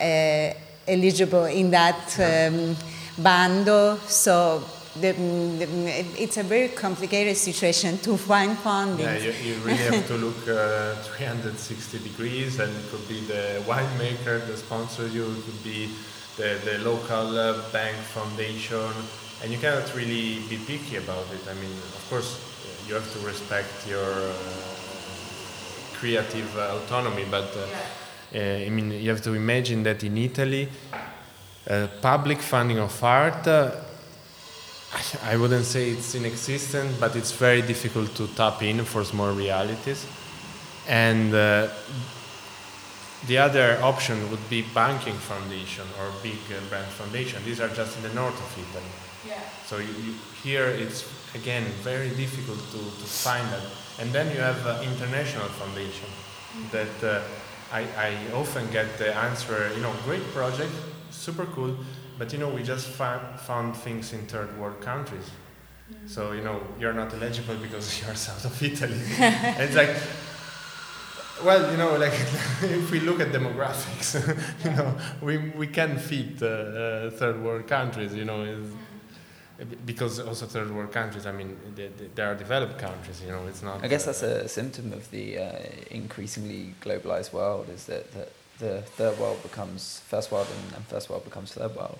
uh, 0.00 0.94
eligible 0.94 1.46
in 1.60 1.70
that 1.70 2.02
um, 2.20 2.76
bando. 3.18 3.96
So 4.06 4.62
the, 5.02 5.12
the, 5.12 5.66
it's 6.24 6.36
a 6.36 6.42
very 6.42 6.68
complicated 6.68 7.36
situation 7.36 7.98
to 7.98 8.16
find 8.16 8.56
funding. 8.58 9.06
Yeah, 9.06 9.18
you, 9.18 9.32
you 9.48 9.54
really 9.66 9.84
have 9.90 10.06
to 10.06 10.16
look 10.26 10.40
uh, 10.48 10.94
360 11.02 11.98
degrees, 11.98 12.60
and 12.60 12.70
it 12.70 12.84
could 12.90 13.06
be 13.08 13.20
the 13.34 13.62
winemaker 13.66 14.46
that 14.46 14.56
sponsors 14.56 15.12
you, 15.14 15.24
it 15.24 15.44
could 15.46 15.62
be 15.64 15.90
the, 16.36 16.50
the 16.64 16.78
local 16.90 17.38
uh, 17.38 17.70
bank 17.72 17.96
foundation, 17.96 18.92
and 19.42 19.52
you 19.52 19.58
cannot 19.58 19.94
really 19.94 20.40
be 20.48 20.56
picky 20.56 20.96
about 20.96 21.26
it. 21.32 21.40
I 21.48 21.54
mean, 21.54 21.72
of 21.72 22.06
course, 22.08 22.40
uh, 22.40 22.88
you 22.88 22.94
have 22.94 23.12
to 23.12 23.18
respect 23.26 23.86
your 23.88 24.02
uh, 24.02 24.32
creative 25.94 26.56
uh, 26.56 26.78
autonomy, 26.78 27.24
but 27.30 27.54
uh, 27.56 28.38
I 28.38 28.68
mean, 28.70 28.90
you 28.90 29.10
have 29.10 29.22
to 29.22 29.34
imagine 29.34 29.82
that 29.84 30.02
in 30.02 30.16
Italy, 30.16 30.68
public 32.02 32.40
funding 32.40 32.78
of 32.78 33.02
art 33.02 33.46
I 35.24 35.36
wouldn't 35.36 35.64
say 35.64 35.90
it's 35.90 36.14
inexistent, 36.14 37.00
but 37.00 37.16
it's 37.16 37.32
very 37.32 37.62
difficult 37.62 38.14
to 38.14 38.28
tap 38.28 38.62
in 38.62 38.84
for 38.84 39.04
small 39.04 39.32
realities. 39.32 40.06
And 40.86 41.34
uh, 41.34 41.68
the 43.26 43.38
other 43.38 43.78
option 43.82 44.30
would 44.30 44.48
be 44.48 44.62
banking 44.74 45.14
foundation 45.14 45.84
or 45.98 46.12
big 46.22 46.38
uh, 46.50 46.60
brand 46.68 46.86
foundation. 46.92 47.42
These 47.44 47.60
are 47.60 47.68
just 47.68 47.96
in 47.96 48.02
the 48.04 48.14
north 48.14 48.38
of 48.38 48.52
Italy. 48.52 48.92
Yeah. 49.26 49.40
So 49.66 49.78
you, 49.78 49.92
you, 50.04 50.14
here 50.42 50.66
it's 50.66 51.04
again 51.34 51.64
very 51.82 52.10
difficult 52.10 52.58
to, 52.70 52.78
to 52.78 53.06
find 53.06 53.46
that. 53.50 53.62
And 53.98 54.12
then 54.12 54.30
you 54.34 54.40
have 54.40 54.66
uh, 54.66 54.82
international 54.82 55.48
foundation 55.48 56.08
mm-hmm. 56.08 56.70
that 56.72 57.04
uh, 57.04 57.22
I, 57.72 57.82
I 57.98 58.32
often 58.34 58.70
get 58.70 58.98
the 58.98 59.14
answer, 59.14 59.70
you 59.74 59.80
know, 59.82 59.92
great 60.04 60.22
project, 60.32 60.72
super 61.10 61.46
cool, 61.46 61.76
but 62.18 62.32
you 62.32 62.38
know, 62.38 62.48
we 62.48 62.62
just 62.62 62.88
found, 62.88 63.40
found 63.40 63.76
things 63.76 64.12
in 64.12 64.26
third 64.26 64.56
world 64.58 64.80
countries. 64.80 65.30
Mm. 65.92 66.08
So 66.08 66.32
you 66.32 66.42
know, 66.42 66.60
you're 66.78 66.92
not 66.92 67.12
eligible 67.14 67.56
because 67.56 68.02
you're 68.06 68.14
south 68.14 68.44
of 68.44 68.62
Italy. 68.62 68.98
it's 69.18 69.74
like, 69.74 69.96
well, 71.44 71.70
you 71.70 71.76
know, 71.76 71.96
like 71.96 72.12
if 72.62 72.90
we 72.90 73.00
look 73.00 73.20
at 73.20 73.28
demographics, 73.28 74.14
you 74.64 74.70
know, 74.70 74.94
we 75.20 75.38
we 75.56 75.66
can 75.66 75.98
fit 75.98 76.42
uh, 76.42 76.46
uh, 76.46 77.10
third 77.10 77.42
world 77.42 77.66
countries. 77.66 78.14
You 78.14 78.24
know, 78.24 78.44
because 79.86 80.20
also 80.20 80.46
third 80.46 80.70
world 80.70 80.92
countries. 80.92 81.26
I 81.26 81.32
mean, 81.32 81.56
they, 81.76 81.88
they 82.14 82.22
are 82.22 82.34
developed 82.34 82.78
countries. 82.78 83.22
You 83.22 83.32
know, 83.32 83.46
it's 83.46 83.62
not. 83.62 83.84
I 83.84 83.88
guess 83.88 84.04
that's 84.04 84.22
a 84.22 84.48
symptom 84.48 84.92
of 84.92 85.10
the 85.10 85.38
uh, 85.38 85.52
increasingly 85.90 86.74
globalized 86.82 87.32
world. 87.32 87.68
Is 87.68 87.86
that, 87.86 88.12
that 88.12 88.32
the 88.58 88.82
third 88.82 89.18
world 89.18 89.42
becomes 89.42 90.00
first 90.08 90.32
world 90.32 90.48
and, 90.50 90.76
and 90.76 90.84
first 90.86 91.08
world 91.10 91.24
becomes 91.24 91.52
third 91.52 91.74
world. 91.76 91.98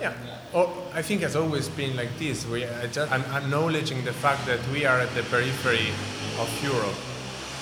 Yeah, 0.00 0.12
oh, 0.54 0.72
I 0.92 1.02
think 1.02 1.22
it's 1.22 1.36
always 1.36 1.68
been 1.68 1.96
like 1.96 2.18
this. 2.18 2.44
We 2.46 2.64
are 2.64 2.88
just 2.88 3.12
I'm 3.12 3.22
acknowledging 3.32 4.04
the 4.04 4.12
fact 4.12 4.44
that 4.46 4.58
we 4.72 4.84
are 4.84 4.98
at 4.98 5.14
the 5.14 5.22
periphery 5.22 5.90
of 6.40 6.50
Europe, 6.62 6.96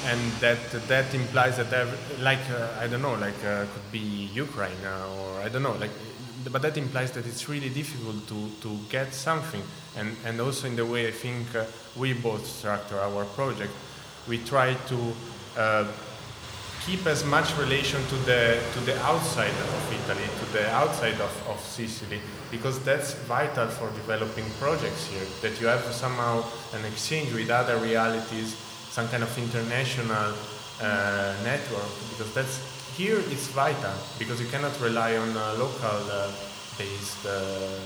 and 0.07 0.33
that 0.41 0.59
that 0.89 1.15
implies 1.15 1.59
that, 1.59 1.69
like 2.21 2.41
uh, 2.51 2.69
I 2.81 2.87
don't 2.87 3.03
know, 3.03 3.15
like 3.15 3.45
uh, 3.45 3.67
could 3.73 3.93
be 3.93 4.31
Ukraine 4.33 4.81
or 4.87 5.43
I 5.43 5.49
don't 5.51 5.63
know, 5.63 5.77
like 5.79 5.91
but 6.51 6.63
that 6.63 6.77
implies 6.77 7.13
that 7.13 7.27
it's 7.27 7.49
really 7.49 7.69
difficult 7.69 8.27
to, 8.29 8.49
to 8.61 8.79
get 8.89 9.13
something. 9.13 9.63
And, 9.97 10.17
and 10.25 10.41
also 10.41 10.67
in 10.67 10.77
the 10.77 10.85
way 10.85 11.09
I 11.09 11.11
think 11.11 11.55
uh, 11.55 11.65
we 11.97 12.13
both 12.13 12.47
structure 12.47 12.99
our 13.01 13.25
project, 13.25 13.73
we 14.29 14.39
try 14.39 14.75
to 14.75 15.13
uh, 15.57 15.87
keep 16.85 17.07
as 17.07 17.25
much 17.25 17.57
relation 17.59 18.01
to 18.07 18.17
the, 18.27 18.63
to 18.75 18.81
the 18.81 18.97
outside 19.03 19.51
of 19.51 19.93
Italy, 19.93 20.25
to 20.39 20.53
the 20.53 20.71
outside 20.71 21.15
of, 21.21 21.49
of 21.49 21.59
Sicily, 21.61 22.21
because 22.51 22.79
that's 22.85 23.15
vital 23.27 23.67
for 23.67 23.91
developing 23.91 24.45
projects 24.61 25.09
here, 25.09 25.27
that 25.43 25.61
you 25.61 25.67
have 25.67 25.83
somehow 25.93 26.45
an 26.75 26.85
exchange 26.85 27.33
with 27.33 27.51
other 27.51 27.77
realities, 27.79 28.55
some 28.91 29.09
kind 29.09 29.25
of 29.25 29.39
international 29.39 30.33
uh, 30.81 31.35
network, 31.43 31.91
because 32.11 32.33
that's 32.35 32.76
here 32.97 33.19
it's 33.19 33.49
vital 33.49 33.93
because 34.19 34.41
you 34.41 34.47
cannot 34.47 34.81
rely 34.81 35.17
on 35.19 35.29
a 35.29 35.53
local 35.55 36.01
uh, 36.11 36.33
based. 36.79 37.27
Uh, 37.27 37.79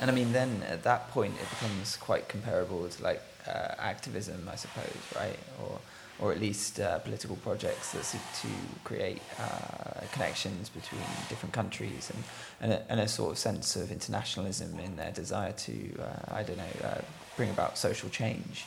and 0.00 0.10
I 0.10 0.14
mean, 0.14 0.32
then 0.32 0.62
at 0.68 0.82
that 0.82 1.10
point, 1.10 1.34
it 1.40 1.48
becomes 1.48 1.96
quite 1.96 2.28
comparable 2.28 2.86
to 2.86 3.02
like 3.02 3.22
uh, 3.46 3.74
activism, 3.78 4.46
I 4.52 4.56
suppose, 4.56 5.00
right? 5.16 5.38
Or, 5.62 5.80
or 6.20 6.32
at 6.32 6.40
least 6.40 6.80
uh, 6.80 6.98
political 6.98 7.36
projects 7.36 7.92
that 7.92 8.04
seek 8.04 8.20
to 8.42 8.48
create 8.84 9.22
connections 10.12 10.68
between 10.68 11.08
different 11.28 11.54
countries 11.54 12.10
and, 12.12 12.24
and 12.60 12.72
a, 12.72 12.92
and, 12.92 13.00
a, 13.00 13.06
sort 13.06 13.30
of 13.30 13.38
sense 13.38 13.76
of 13.76 13.92
internationalism 13.92 14.78
in 14.80 14.96
their 14.96 15.12
desire 15.12 15.52
to, 15.52 15.72
I 16.32 16.42
don't 16.42 16.56
know, 16.56 17.02
bring 17.36 17.50
about 17.50 17.78
social 17.78 18.08
change 18.08 18.66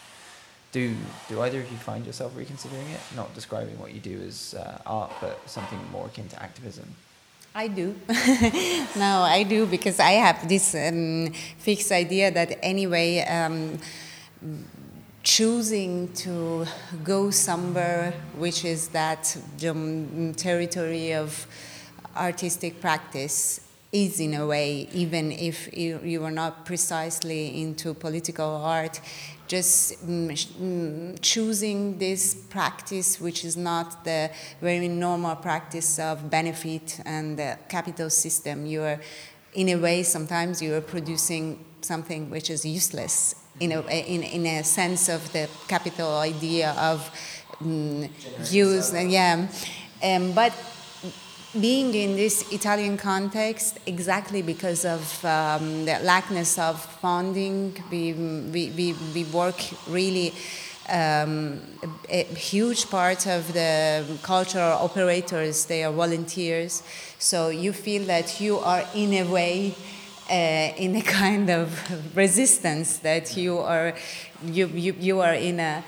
do 0.71 0.95
do 1.27 1.41
either 1.41 1.59
of 1.59 1.71
you 1.71 1.77
find 1.77 2.05
yourself 2.05 2.35
reconsidering 2.35 2.87
it, 2.89 2.99
not 3.15 3.33
describing 3.33 3.77
what 3.79 3.93
you 3.93 3.99
do 3.99 4.21
as 4.25 4.53
uh, 4.53 4.81
art, 4.85 5.11
but 5.21 5.39
something 5.49 5.79
more 5.91 6.05
akin 6.07 6.27
to 6.29 6.41
activism? 6.41 6.87
I 7.53 7.67
do. 7.67 7.95
no, 8.95 9.23
I 9.23 9.43
do 9.47 9.65
because 9.65 9.99
I 9.99 10.11
have 10.11 10.47
this 10.47 10.73
um, 10.73 11.33
fixed 11.57 11.91
idea 11.91 12.31
that 12.31 12.57
anyway, 12.63 13.19
um, 13.25 13.77
choosing 15.23 16.11
to 16.13 16.65
go 17.03 17.29
somewhere 17.29 18.13
which 18.37 18.65
is 18.65 18.87
that 18.89 19.37
um, 19.67 20.33
territory 20.35 21.13
of 21.13 21.45
artistic 22.15 22.81
practice 22.81 23.61
is 23.91 24.19
in 24.19 24.33
a 24.33 24.47
way, 24.47 24.87
even 24.93 25.31
if 25.31 25.75
you, 25.77 25.99
you 26.03 26.23
are 26.23 26.31
not 26.31 26.65
precisely 26.65 27.61
into 27.61 27.93
political 27.93 28.55
art, 28.55 29.01
just 29.47 30.07
mm, 30.07 31.17
choosing 31.21 31.97
this 31.97 32.35
practice, 32.49 33.19
which 33.19 33.43
is 33.43 33.57
not 33.57 34.05
the 34.05 34.31
very 34.61 34.87
normal 34.87 35.35
practice 35.35 35.99
of 35.99 36.29
benefit 36.29 37.01
and 37.05 37.37
the 37.37 37.57
capital 37.67 38.09
system. 38.09 38.65
You 38.65 38.83
are, 38.83 39.01
in 39.53 39.67
a 39.69 39.75
way, 39.75 40.03
sometimes 40.03 40.61
you 40.61 40.73
are 40.75 40.81
producing 40.81 41.65
something 41.81 42.29
which 42.29 42.49
is 42.49 42.63
useless 42.63 43.35
in 43.59 43.73
a, 43.73 43.81
in, 43.81 44.23
in 44.23 44.45
a 44.45 44.63
sense 44.63 45.09
of 45.09 45.31
the 45.33 45.49
capital 45.67 46.17
idea 46.17 46.71
of 46.77 47.11
um, 47.59 48.07
views. 48.39 48.93
And, 48.93 49.11
yeah. 49.11 49.47
Um, 50.01 50.31
but 50.31 50.53
being 51.59 51.93
in 51.93 52.15
this 52.15 52.49
Italian 52.51 52.97
context, 52.97 53.77
exactly 53.85 54.41
because 54.41 54.85
of 54.85 55.25
um, 55.25 55.85
the 55.85 55.99
lackness 56.03 56.57
of 56.57 56.81
funding, 57.01 57.75
we, 57.91 58.13
we, 58.13 58.69
we, 58.69 58.95
we 59.13 59.23
work 59.25 59.59
really 59.87 60.33
um, 60.89 61.59
a, 62.09 62.21
a, 62.21 62.23
huge 62.35 62.89
part 62.89 63.27
of 63.27 63.51
the 63.53 64.05
cultural 64.23 64.77
operators, 64.79 65.65
they 65.65 65.83
are 65.83 65.91
volunteers. 65.91 66.83
So 67.19 67.49
you 67.49 67.73
feel 67.73 68.05
that 68.05 68.39
you 68.39 68.59
are 68.59 68.83
in 68.95 69.13
a 69.13 69.23
way 69.23 69.75
uh, 70.29 70.33
in 70.77 70.95
a 70.95 71.01
kind 71.19 71.49
of 71.49 72.15
resistance 72.15 72.97
that 72.99 73.35
you 73.35 73.59
are 73.59 73.93
you, 74.45 74.67
you, 74.67 74.95
you 74.99 75.19
are 75.19 75.33
in 75.33 75.59
a 75.59 75.83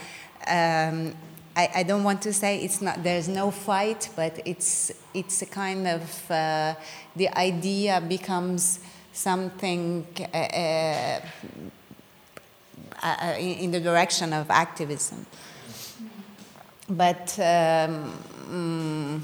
um, 0.48 1.16
I, 1.56 1.70
I, 1.76 1.84
don't 1.84 2.04
want 2.04 2.22
to 2.24 2.34
say 2.34 2.64
it's 2.64 2.82
not 2.82 3.04
there's 3.04 3.28
no 3.28 3.52
fight, 3.52 4.10
but 4.16 4.40
it's 4.46 4.92
it's 5.14 5.42
a 5.44 5.46
kind 5.46 5.88
of 5.88 6.32
uh, 6.32 6.74
the 7.16 7.30
idea 7.38 8.02
becomes 8.02 8.80
something 9.12 10.08
uh, 10.34 10.38
uh, 10.38 11.20
uh 13.04 13.36
in, 13.38 13.70
the 13.70 13.80
direction 13.80 14.34
of 14.34 14.50
activism. 14.50 15.26
But 16.90 17.38
um, 17.38 18.14
mm, 18.50 19.22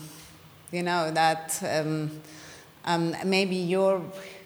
you 0.71 0.83
know 0.83 1.11
that 1.11 1.59
um, 1.63 2.11
um, 2.85 3.15
maybe 3.25 3.55
your 3.55 4.03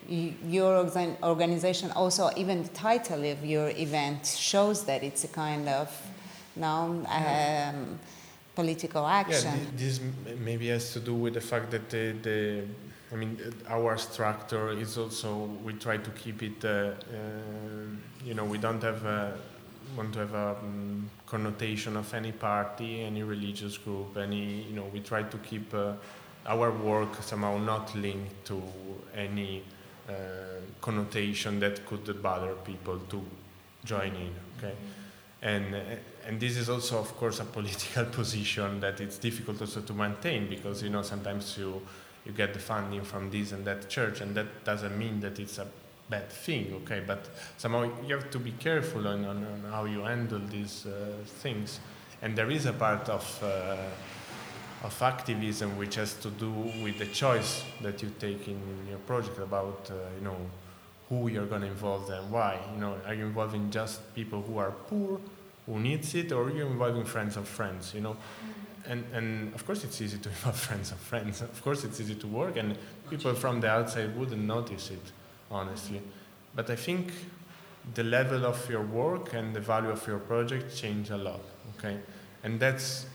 your 0.07 0.89
organization 1.23 1.91
also 1.91 2.29
even 2.37 2.63
the 2.63 2.69
title 2.69 3.23
of 3.25 3.43
your 3.45 3.69
event 3.69 4.25
shows 4.25 4.85
that 4.85 5.03
it's 5.03 5.23
a 5.23 5.29
kind 5.29 5.67
of 5.67 5.89
no, 6.55 7.05
um, 7.09 7.99
political 8.55 9.05
action. 9.07 9.53
Yeah, 9.53 9.71
this 9.75 9.99
maybe 10.39 10.67
has 10.69 10.93
to 10.93 10.99
do 10.99 11.13
with 11.13 11.33
the 11.33 11.41
fact 11.41 11.71
that 11.71 11.89
the, 11.89 12.15
the 12.21 12.63
I 13.11 13.15
mean, 13.15 13.37
our 13.67 13.97
structure 13.97 14.71
is 14.71 14.97
also 14.97 15.49
we 15.63 15.73
try 15.73 15.97
to 15.97 16.09
keep 16.11 16.41
it. 16.41 16.63
Uh, 16.63 16.67
uh, 16.67 16.93
you 18.25 18.33
know, 18.33 18.45
we 18.45 18.57
don't 18.57 18.81
have 18.81 19.05
a, 19.05 19.37
want 19.95 20.13
to 20.13 20.19
have 20.19 20.33
a 20.33 20.57
um, 20.59 21.09
connotation 21.27 21.97
of 21.97 22.11
any 22.13 22.31
party, 22.31 23.01
any 23.01 23.23
religious 23.23 23.77
group, 23.77 24.17
any. 24.17 24.63
You 24.63 24.75
know, 24.75 24.85
we 24.91 24.99
try 24.99 25.23
to 25.23 25.37
keep 25.37 25.73
uh, 25.73 25.93
our 26.45 26.71
work 26.71 27.21
somehow 27.21 27.57
not 27.57 27.93
linked 27.95 28.45
to 28.45 28.61
any 29.15 29.63
uh, 30.09 30.13
connotation 30.81 31.59
that 31.59 31.85
could 31.85 32.21
bother 32.21 32.55
people 32.65 32.99
to 33.09 33.21
join 33.85 34.15
in. 34.15 34.33
Okay, 34.57 34.75
and 35.43 35.75
and 36.25 36.39
this 36.39 36.55
is 36.55 36.69
also, 36.69 36.97
of 36.97 37.15
course, 37.17 37.41
a 37.41 37.45
political 37.45 38.05
position 38.19 38.79
that 38.79 39.01
it's 39.01 39.17
difficult 39.17 39.59
also 39.61 39.81
to 39.81 39.93
maintain 39.93 40.49
because 40.49 40.81
you 40.81 40.89
know 40.89 41.01
sometimes 41.03 41.57
you 41.57 41.81
you 42.25 42.31
get 42.31 42.53
the 42.53 42.59
funding 42.59 43.03
from 43.03 43.29
this 43.29 43.51
and 43.51 43.65
that 43.65 43.89
church, 43.89 44.21
and 44.21 44.33
that 44.35 44.63
doesn't 44.63 44.97
mean 44.97 45.19
that 45.19 45.39
it's 45.39 45.57
a 45.57 45.67
bad 46.09 46.29
thing, 46.29 46.73
okay? 46.83 47.03
But 47.05 47.29
somehow 47.57 47.89
you 48.07 48.15
have 48.15 48.31
to 48.31 48.39
be 48.39 48.51
careful 48.51 49.05
on, 49.07 49.25
on, 49.25 49.37
on 49.45 49.65
how 49.69 49.83
you 49.83 50.03
handle 50.03 50.39
these 50.39 50.85
uh, 50.85 51.11
things, 51.25 51.81
and 52.21 52.37
there 52.37 52.49
is 52.49 52.65
a 52.65 52.73
part 52.73 53.09
of 53.09 53.43
uh, 53.43 53.75
of 54.83 55.01
activism 55.01 55.77
which 55.77 55.95
has 55.95 56.13
to 56.15 56.29
do 56.29 56.51
with 56.83 56.97
the 56.97 57.07
choice 57.07 57.63
that 57.81 58.01
you 58.01 58.11
take 58.19 58.47
in 58.47 58.59
your 58.89 58.99
project 58.99 59.39
about 59.39 59.89
uh, 59.91 59.95
you 60.17 60.23
know 60.23 60.37
who 61.09 61.27
you're 61.27 61.45
going 61.45 61.61
to 61.61 61.67
involve 61.67 62.09
and 62.09 62.31
why. 62.31 62.59
You 62.73 62.79
know, 62.79 62.97
are 63.05 63.13
you 63.13 63.25
involving 63.25 63.69
just 63.69 64.13
people 64.15 64.41
who 64.41 64.57
are 64.57 64.71
poor? 64.71 65.19
Who 65.65 65.79
needs 65.79 66.13
it, 66.15 66.31
or 66.31 66.49
you're 66.49 66.67
involving 66.67 67.05
friends 67.05 67.37
of 67.37 67.47
friends, 67.47 67.93
you 67.93 68.01
know. 68.01 68.17
And, 68.85 69.05
and 69.13 69.53
of 69.55 69.65
course, 69.65 69.83
it's 69.83 70.01
easy 70.01 70.17
to 70.17 70.29
involve 70.35 70.57
friends 70.57 70.91
of 70.91 70.97
friends. 70.97 71.41
Of 71.41 71.63
course, 71.63 71.83
it's 71.83 71.99
easy 71.99 72.15
to 72.15 72.27
work, 72.27 72.57
and 72.57 72.77
people 73.09 73.33
from 73.33 73.61
the 73.61 73.69
outside 73.69 74.15
wouldn't 74.17 74.43
notice 74.43 74.91
it, 74.91 75.11
honestly. 75.49 76.01
But 76.55 76.69
I 76.69 76.75
think 76.75 77.11
the 77.95 78.03
level 78.03 78.45
of 78.45 78.69
your 78.69 78.83
work 78.83 79.33
and 79.33 79.55
the 79.55 79.59
value 79.59 79.89
of 79.89 80.05
your 80.07 80.19
project 80.19 80.75
change 80.75 81.09
a 81.09 81.17
lot, 81.17 81.41
okay? 81.77 81.97
And 82.43 82.59
that's, 82.59 83.05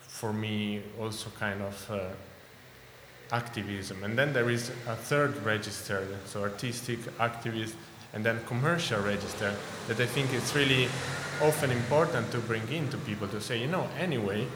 for 0.00 0.32
me, 0.32 0.82
also 0.98 1.30
kind 1.38 1.62
of 1.62 1.90
uh, 1.90 2.00
activism. 3.32 4.04
And 4.04 4.18
then 4.18 4.32
there 4.32 4.50
is 4.50 4.70
a 4.88 4.96
third 4.96 5.36
register, 5.44 6.06
so 6.26 6.42
artistic, 6.42 6.98
activist, 7.18 7.74
and 8.14 8.24
then 8.24 8.40
commercial 8.46 9.00
register 9.02 9.54
that 9.86 10.00
I 10.00 10.06
think 10.06 10.32
it's 10.32 10.54
really 10.54 10.88
often 11.42 11.70
important 11.70 12.30
to 12.32 12.38
bring 12.38 12.66
in 12.72 12.88
to 12.90 12.96
people 12.98 13.28
to 13.28 13.40
say, 13.40 13.58
you 13.60 13.66
know, 13.68 13.86
anyway, 13.98 14.46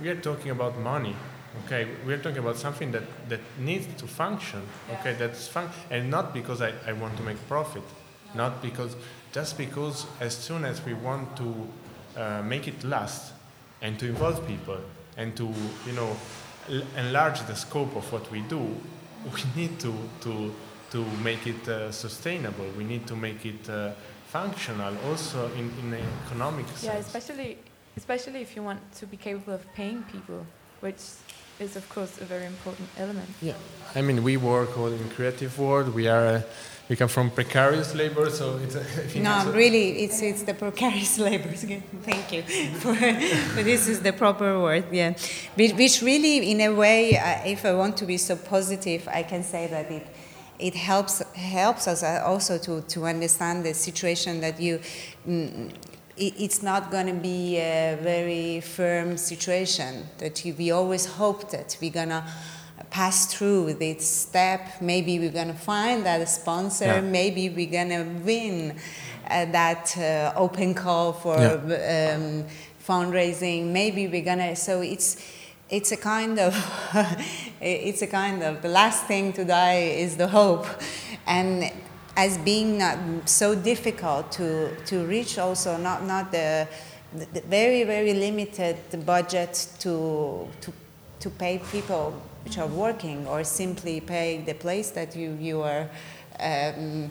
we 0.00 0.08
are 0.08 0.20
talking 0.20 0.50
about 0.50 0.78
money. 0.78 1.14
Okay, 1.66 1.88
we're 2.06 2.18
talking 2.18 2.38
about 2.38 2.56
something 2.56 2.92
that, 2.92 3.02
that 3.28 3.40
needs 3.58 3.86
to 4.00 4.06
function. 4.06 4.62
Okay, 4.92 5.14
that's 5.14 5.48
fun, 5.48 5.68
and 5.90 6.08
not 6.08 6.32
because 6.32 6.62
I, 6.62 6.72
I 6.86 6.92
want 6.92 7.16
to 7.16 7.22
make 7.24 7.36
profit, 7.48 7.82
not 8.34 8.62
because 8.62 8.94
just 9.32 9.58
because 9.58 10.06
as 10.20 10.36
soon 10.36 10.64
as 10.64 10.84
we 10.84 10.94
want 10.94 11.36
to 11.36 11.68
uh, 12.16 12.42
make 12.42 12.68
it 12.68 12.84
last 12.84 13.32
and 13.82 13.98
to 13.98 14.06
involve 14.06 14.46
people 14.46 14.78
and 15.16 15.36
to 15.36 15.52
you 15.86 15.92
know 15.92 16.16
l- 16.68 16.82
enlarge 16.96 17.40
the 17.46 17.54
scope 17.56 17.96
of 17.96 18.12
what 18.12 18.30
we 18.30 18.42
do, 18.42 18.60
we 19.24 19.42
need 19.56 19.80
to 19.80 19.92
to 20.20 20.54
to 20.90 21.04
make 21.22 21.46
it 21.46 21.68
uh, 21.68 21.92
sustainable. 21.92 22.66
We 22.76 22.84
need 22.84 23.06
to 23.06 23.16
make 23.16 23.46
it 23.46 23.68
uh, 23.68 23.92
functional, 24.26 24.94
also 25.08 25.50
in, 25.52 25.70
in 25.80 25.94
an 25.94 26.06
economic 26.26 26.66
sense. 26.68 26.84
Yeah, 26.84 26.96
especially 26.96 27.58
especially 27.96 28.40
if 28.40 28.56
you 28.56 28.62
want 28.62 28.80
to 28.94 29.06
be 29.06 29.16
capable 29.16 29.54
of 29.54 29.64
paying 29.74 30.02
people, 30.04 30.46
which 30.80 31.02
is 31.58 31.76
of 31.76 31.88
course 31.88 32.20
a 32.20 32.24
very 32.24 32.46
important 32.46 32.88
element. 32.98 33.28
Yeah, 33.42 33.54
I 33.94 34.02
mean 34.02 34.22
we 34.22 34.36
work 34.36 34.78
all 34.78 34.92
in 34.92 35.08
creative 35.10 35.58
world. 35.58 35.94
We 35.94 36.08
are. 36.08 36.26
Uh, 36.26 36.42
we 36.88 36.96
come 36.96 37.08
from 37.08 37.30
precarious 37.30 37.94
labor, 37.94 38.28
so 38.30 38.58
it's. 38.64 38.74
A, 38.74 38.80
no, 39.20 39.36
it's 39.36 39.54
really, 39.54 40.02
it's 40.02 40.20
it's 40.22 40.42
the 40.42 40.54
precarious 40.54 41.18
labor. 41.28 41.48
Thank 42.10 42.32
you, 42.32 42.42
for, 42.80 42.94
for 42.94 43.62
this 43.62 43.86
is 43.86 44.00
the 44.00 44.12
proper 44.12 44.58
word. 44.60 44.86
Yeah, 44.90 45.14
which, 45.54 45.72
which 45.74 46.02
really, 46.02 46.50
in 46.50 46.60
a 46.60 46.70
way, 46.74 47.16
uh, 47.16 47.46
if 47.46 47.64
I 47.64 47.74
want 47.74 47.96
to 47.98 48.06
be 48.06 48.16
so 48.16 48.34
positive, 48.34 49.06
I 49.06 49.22
can 49.22 49.44
say 49.44 49.68
that 49.68 49.88
it 49.88 50.04
it 50.60 50.74
helps 50.74 51.22
helps 51.34 51.88
us 51.88 52.02
uh, 52.02 52.22
also 52.24 52.58
to 52.58 52.82
to 52.82 53.06
understand 53.06 53.64
the 53.64 53.74
situation 53.74 54.40
that 54.40 54.60
you. 54.60 54.80
Mm, 55.26 55.72
it's 56.22 56.62
not 56.62 56.90
going 56.90 57.06
to 57.06 57.14
be 57.14 57.56
a 57.56 57.98
very 58.02 58.60
firm 58.60 59.16
situation 59.16 60.06
that 60.18 60.44
you, 60.44 60.54
we 60.58 60.70
always 60.70 61.06
hope 61.06 61.50
that 61.50 61.78
we're 61.80 61.90
going 61.90 62.10
to 62.10 62.22
pass 62.90 63.32
through 63.32 63.74
this 63.74 64.06
step. 64.06 64.82
Maybe 64.82 65.18
we're 65.18 65.30
going 65.30 65.48
to 65.48 65.54
find 65.54 66.04
that 66.04 66.28
sponsor. 66.28 66.84
Yeah. 66.84 67.00
Maybe 67.00 67.48
we're 67.48 67.70
going 67.70 67.88
to 67.88 68.24
win 68.24 68.76
uh, 69.30 69.46
that 69.46 69.96
uh, 69.96 70.32
open 70.36 70.74
call 70.74 71.12
for 71.12 71.38
yeah. 71.38 72.16
um, 72.16 72.44
fundraising. 72.86 73.66
Maybe 73.66 74.08
we're 74.08 74.24
going 74.24 74.38
to. 74.38 74.56
So 74.56 74.82
it's 74.82 75.24
it's 75.70 75.92
a 75.92 75.96
kind 75.96 76.38
of 76.38 76.54
it's 77.60 78.02
a 78.02 78.06
kind 78.06 78.42
of 78.42 78.62
the 78.62 78.68
last 78.68 79.06
thing 79.06 79.32
to 79.34 79.44
die 79.44 79.78
is 79.78 80.16
the 80.16 80.28
hope, 80.28 80.66
and 81.26 81.70
as 82.16 82.38
being 82.38 82.82
so 83.26 83.54
difficult 83.54 84.32
to 84.32 84.74
to 84.86 85.06
reach 85.06 85.38
also 85.38 85.76
not 85.76 86.04
not 86.04 86.32
the, 86.32 86.66
the 87.32 87.40
very 87.42 87.84
very 87.84 88.14
limited 88.14 88.76
budget 89.06 89.68
to 89.78 90.48
to 90.60 90.72
to 91.20 91.30
pay 91.30 91.58
people 91.70 92.14
which 92.44 92.58
are 92.58 92.66
working 92.66 93.26
or 93.26 93.44
simply 93.44 94.00
pay 94.00 94.38
the 94.38 94.54
place 94.54 94.90
that 94.90 95.14
you, 95.14 95.36
you 95.38 95.60
are 95.60 95.88
um, 96.40 97.10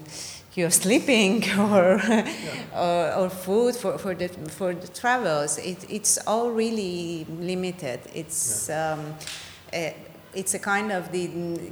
you're 0.54 0.70
sleeping 0.70 1.44
or, 1.58 2.00
yeah. 2.08 2.26
or, 2.74 3.24
or, 3.24 3.30
food 3.30 3.76
for, 3.76 3.98
for, 3.98 4.14
the, 4.14 4.28
for 4.28 4.74
the 4.74 4.88
travels. 4.88 5.58
It, 5.58 5.86
it's 5.88 6.18
all 6.26 6.50
really 6.50 7.26
limited. 7.28 8.00
It's, 8.14 8.68
yeah. 8.68 8.92
um, 8.92 9.14
uh, 9.72 9.90
it's 10.32 10.54
a 10.54 10.60
kind 10.60 10.92
of 10.92 11.10
the 11.10 11.26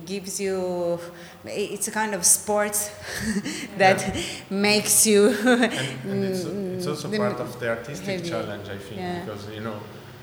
gives 0.04 0.40
you 0.40 0.98
it's 1.44 1.86
a 1.86 1.92
kind 1.92 2.12
of 2.12 2.26
sport 2.26 2.72
that 3.76 4.00
yeah. 4.00 4.22
makes 4.50 5.06
you 5.06 5.28
and, 5.28 5.72
and 6.04 6.24
it's, 6.24 6.44
it's, 6.44 6.86
also 6.88 7.16
part 7.16 7.38
of 7.38 7.60
the 7.60 7.68
artistic 7.68 8.18
heavy. 8.18 8.28
challenge 8.28 8.68
i 8.68 8.76
think 8.76 9.24
because 9.24 9.48
you 9.50 9.60
know 9.60 9.78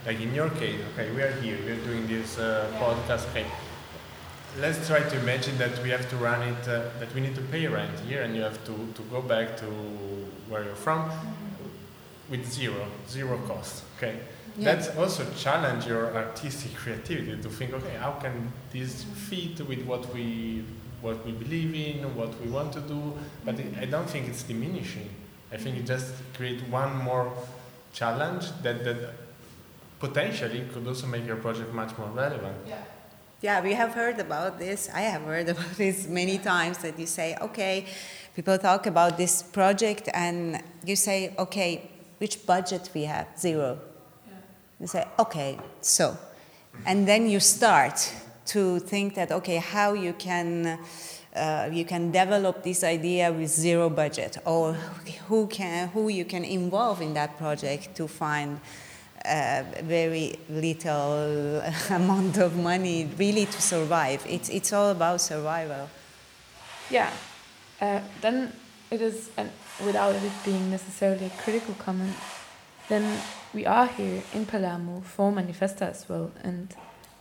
like 0.06 0.22
in 0.22 0.36
your 0.36 0.50
case, 0.52 0.80
okay, 0.94 1.10
we 1.12 1.22
are 1.24 1.32
here, 1.42 1.58
we 1.66 1.72
are 1.72 1.84
doing 1.84 2.06
this 2.08 2.38
uh, 2.38 2.70
podcast. 2.78 3.28
Okay, 3.32 3.46
let's 4.60 4.88
try 4.88 5.02
to 5.02 5.20
imagine 5.20 5.58
that 5.58 5.82
we 5.84 5.90
have 5.90 6.10
to 6.10 6.16
run 6.18 6.42
it, 6.48 6.68
uh, 6.68 6.84
that 7.00 7.14
we 7.14 7.22
need 7.22 7.36
to 7.36 7.42
pay 7.42 7.68
rent 7.68 8.00
here, 8.02 8.24
and 8.24 8.36
you 8.36 8.42
have 8.42 8.64
to, 8.66 8.74
to 8.96 9.02
go 9.12 9.22
back 9.22 9.58
to 9.58 9.66
where 10.50 10.64
you're 10.64 10.76
from 10.76 11.12
with 12.30 12.46
zero, 12.52 12.88
zero 13.08 13.38
cost. 13.48 13.84
Okay, 13.98 14.20
yeah. 14.58 14.74
that's 14.74 14.96
also 14.98 15.26
challenge 15.38 15.86
your 15.86 16.16
artistic 16.16 16.74
creativity 16.76 17.42
to 17.42 17.50
think, 17.50 17.74
okay, 17.74 17.96
how 18.00 18.14
can 18.14 18.52
this 18.72 19.04
fit 19.04 19.68
with 19.68 19.84
what 19.86 20.14
we 20.14 20.64
what 21.02 21.24
we 21.24 21.32
believe 21.32 21.76
in, 21.76 22.16
what 22.16 22.40
we 22.42 22.50
want 22.50 22.74
to 22.74 22.82
do? 22.82 23.14
But 23.44 23.60
it, 23.60 23.78
I 23.80 23.86
don't 23.86 24.10
think 24.10 24.28
it's 24.28 24.44
diminishing. 24.44 25.10
I 25.52 25.58
think 25.58 25.78
it 25.78 25.86
just 25.86 26.14
create 26.34 26.62
one 26.70 26.98
more 26.98 27.32
challenge 27.94 28.46
that 28.64 28.84
that 28.84 29.14
potentially 30.00 30.66
could 30.74 30.88
also 30.88 31.08
make 31.08 31.26
your 31.26 31.38
project 31.38 31.74
much 31.74 31.98
more 31.98 32.10
relevant. 32.10 32.58
Yeah. 32.68 32.84
Yeah, 33.42 33.62
we 33.62 33.74
have 33.74 33.94
heard 33.94 34.20
about 34.20 34.60
this. 34.60 34.90
I 34.94 35.02
have 35.02 35.24
heard 35.24 35.50
about 35.56 35.76
this 35.78 36.08
many 36.08 36.38
times 36.38 36.78
that 36.80 36.98
you 36.98 37.06
say, 37.06 37.38
okay, 37.42 37.86
people 38.36 38.58
talk 38.58 38.86
about 38.86 39.18
this 39.18 39.44
project 39.44 40.10
and 40.14 40.62
you 40.86 40.96
say, 40.96 41.34
okay, 41.38 41.90
which 42.18 42.46
budget 42.46 42.90
we 42.94 43.04
have? 43.04 43.28
Zero. 43.38 43.78
Yeah. 44.26 44.34
You 44.80 44.88
say, 44.88 45.06
okay, 45.20 45.58
so. 45.82 46.18
And 46.86 47.08
then 47.08 47.30
you 47.30 47.40
start 47.40 48.14
to 48.48 48.80
think 48.80 49.16
that, 49.16 49.32
okay, 49.32 49.58
how 49.58 49.94
you 49.94 50.14
can. 50.14 50.80
Uh, 51.36 51.70
you 51.70 51.84
can 51.84 52.12
develop 52.12 52.64
this 52.64 52.82
idea 52.82 53.30
with 53.30 53.50
zero 53.50 53.90
budget, 53.90 54.38
or 54.46 54.72
who 55.28 55.48
can 55.48 55.90
who 55.90 56.08
you 56.08 56.24
can 56.24 56.46
involve 56.46 57.02
in 57.02 57.14
that 57.14 57.38
project 57.38 57.94
to 57.94 58.08
find 58.08 58.62
very 59.84 60.40
little 60.50 61.62
amount 61.90 62.38
of 62.38 62.56
money 62.56 63.10
really 63.18 63.46
to 63.46 63.62
survive. 63.62 64.26
It's, 64.28 64.50
it's 64.50 64.72
all 64.74 64.90
about 64.90 65.22
survival. 65.22 65.90
Yeah. 66.90 67.12
Uh, 67.82 68.02
then 68.22 68.54
it 68.92 69.02
is, 69.02 69.30
and 69.38 69.50
without 69.84 70.16
it 70.16 70.32
being 70.44 70.70
necessarily 70.70 71.26
a 71.26 71.42
critical 71.42 71.74
comment, 71.76 72.16
then 72.88 73.20
we 73.54 73.66
are 73.66 73.88
here 73.88 74.22
in 74.34 74.46
Palermo 74.46 75.02
for 75.02 75.32
Manifesta 75.32 75.90
as 75.90 76.08
well. 76.08 76.32
And 76.44 76.74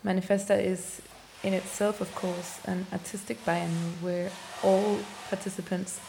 Manifesta 0.04 0.62
is 0.62 1.00
in 1.42 1.54
itself, 1.54 2.00
of 2.00 2.14
course, 2.14 2.60
an 2.64 2.86
artistic 2.92 3.44
biennial 3.44 3.92
where 4.00 4.30
all 4.62 4.98
participants 5.28 6.00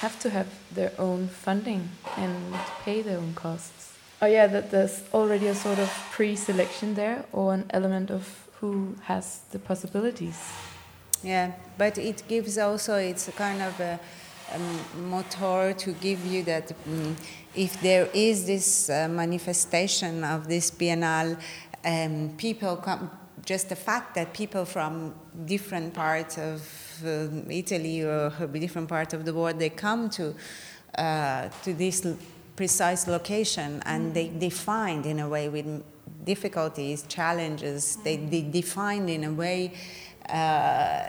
have 0.00 0.18
to 0.20 0.30
have 0.30 0.48
their 0.72 0.92
own 0.98 1.28
funding 1.28 1.88
and 2.16 2.54
pay 2.84 3.02
their 3.02 3.18
own 3.18 3.34
costs. 3.34 3.81
Oh 4.24 4.26
yeah, 4.26 4.46
that 4.46 4.70
there's 4.70 5.02
already 5.12 5.48
a 5.48 5.54
sort 5.54 5.80
of 5.80 5.90
pre-selection 6.12 6.94
there, 6.94 7.24
or 7.32 7.54
an 7.54 7.64
element 7.70 8.08
of 8.08 8.48
who 8.60 8.94
has 9.02 9.40
the 9.50 9.58
possibilities. 9.58 10.38
Yeah, 11.24 11.50
but 11.76 11.98
it 11.98 12.22
gives 12.28 12.56
also 12.56 12.94
it's 12.98 13.26
a 13.26 13.32
kind 13.32 13.60
of 13.60 13.80
a, 13.80 13.98
a 14.54 14.96
motor 14.96 15.74
to 15.76 15.92
give 15.94 16.24
you 16.24 16.44
that 16.44 16.70
um, 16.86 17.16
if 17.56 17.80
there 17.80 18.08
is 18.14 18.46
this 18.46 18.88
uh, 18.88 19.08
manifestation 19.08 20.22
of 20.22 20.46
this 20.46 20.70
biennale, 20.70 21.36
um, 21.84 22.32
people 22.36 22.76
come. 22.76 23.10
Just 23.44 23.70
the 23.70 23.76
fact 23.76 24.14
that 24.14 24.32
people 24.32 24.64
from 24.64 25.16
different 25.46 25.94
parts 25.94 26.38
of 26.38 26.62
uh, 27.04 27.26
Italy 27.50 28.02
or 28.02 28.30
different 28.52 28.88
parts 28.88 29.14
of 29.14 29.24
the 29.24 29.34
world 29.34 29.58
they 29.58 29.70
come 29.70 30.08
to 30.10 30.32
uh, 30.96 31.48
to 31.64 31.74
this 31.74 32.06
precise 32.62 33.08
location 33.08 33.82
and 33.86 34.14
they 34.14 34.28
defined 34.28 35.04
in 35.04 35.18
a 35.18 35.28
way 35.28 35.48
with 35.48 35.66
difficulties, 36.24 36.98
challenges, 37.08 37.96
they, 38.04 38.16
they 38.32 38.42
defined 38.42 39.10
in 39.10 39.24
a 39.24 39.32
way 39.32 39.72
uh, 40.28 41.02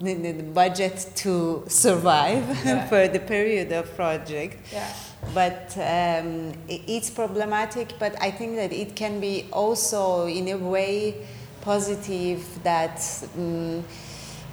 the, 0.00 0.14
the, 0.14 0.44
budget 0.62 0.96
to 1.16 1.64
survive 1.66 2.44
yeah. 2.64 2.86
for 2.90 3.08
the 3.08 3.18
period 3.18 3.72
of 3.72 3.84
project. 3.96 4.56
Yeah. 4.72 4.88
But 5.34 5.76
um, 5.78 6.52
it's 6.68 7.10
problematic, 7.10 7.94
but 7.98 8.14
I 8.22 8.30
think 8.30 8.54
that 8.54 8.72
it 8.72 8.94
can 8.94 9.18
be 9.18 9.46
also 9.52 10.26
in 10.26 10.46
a 10.46 10.58
way 10.58 11.26
positive 11.60 12.40
that 12.62 12.98
um, 13.36 13.82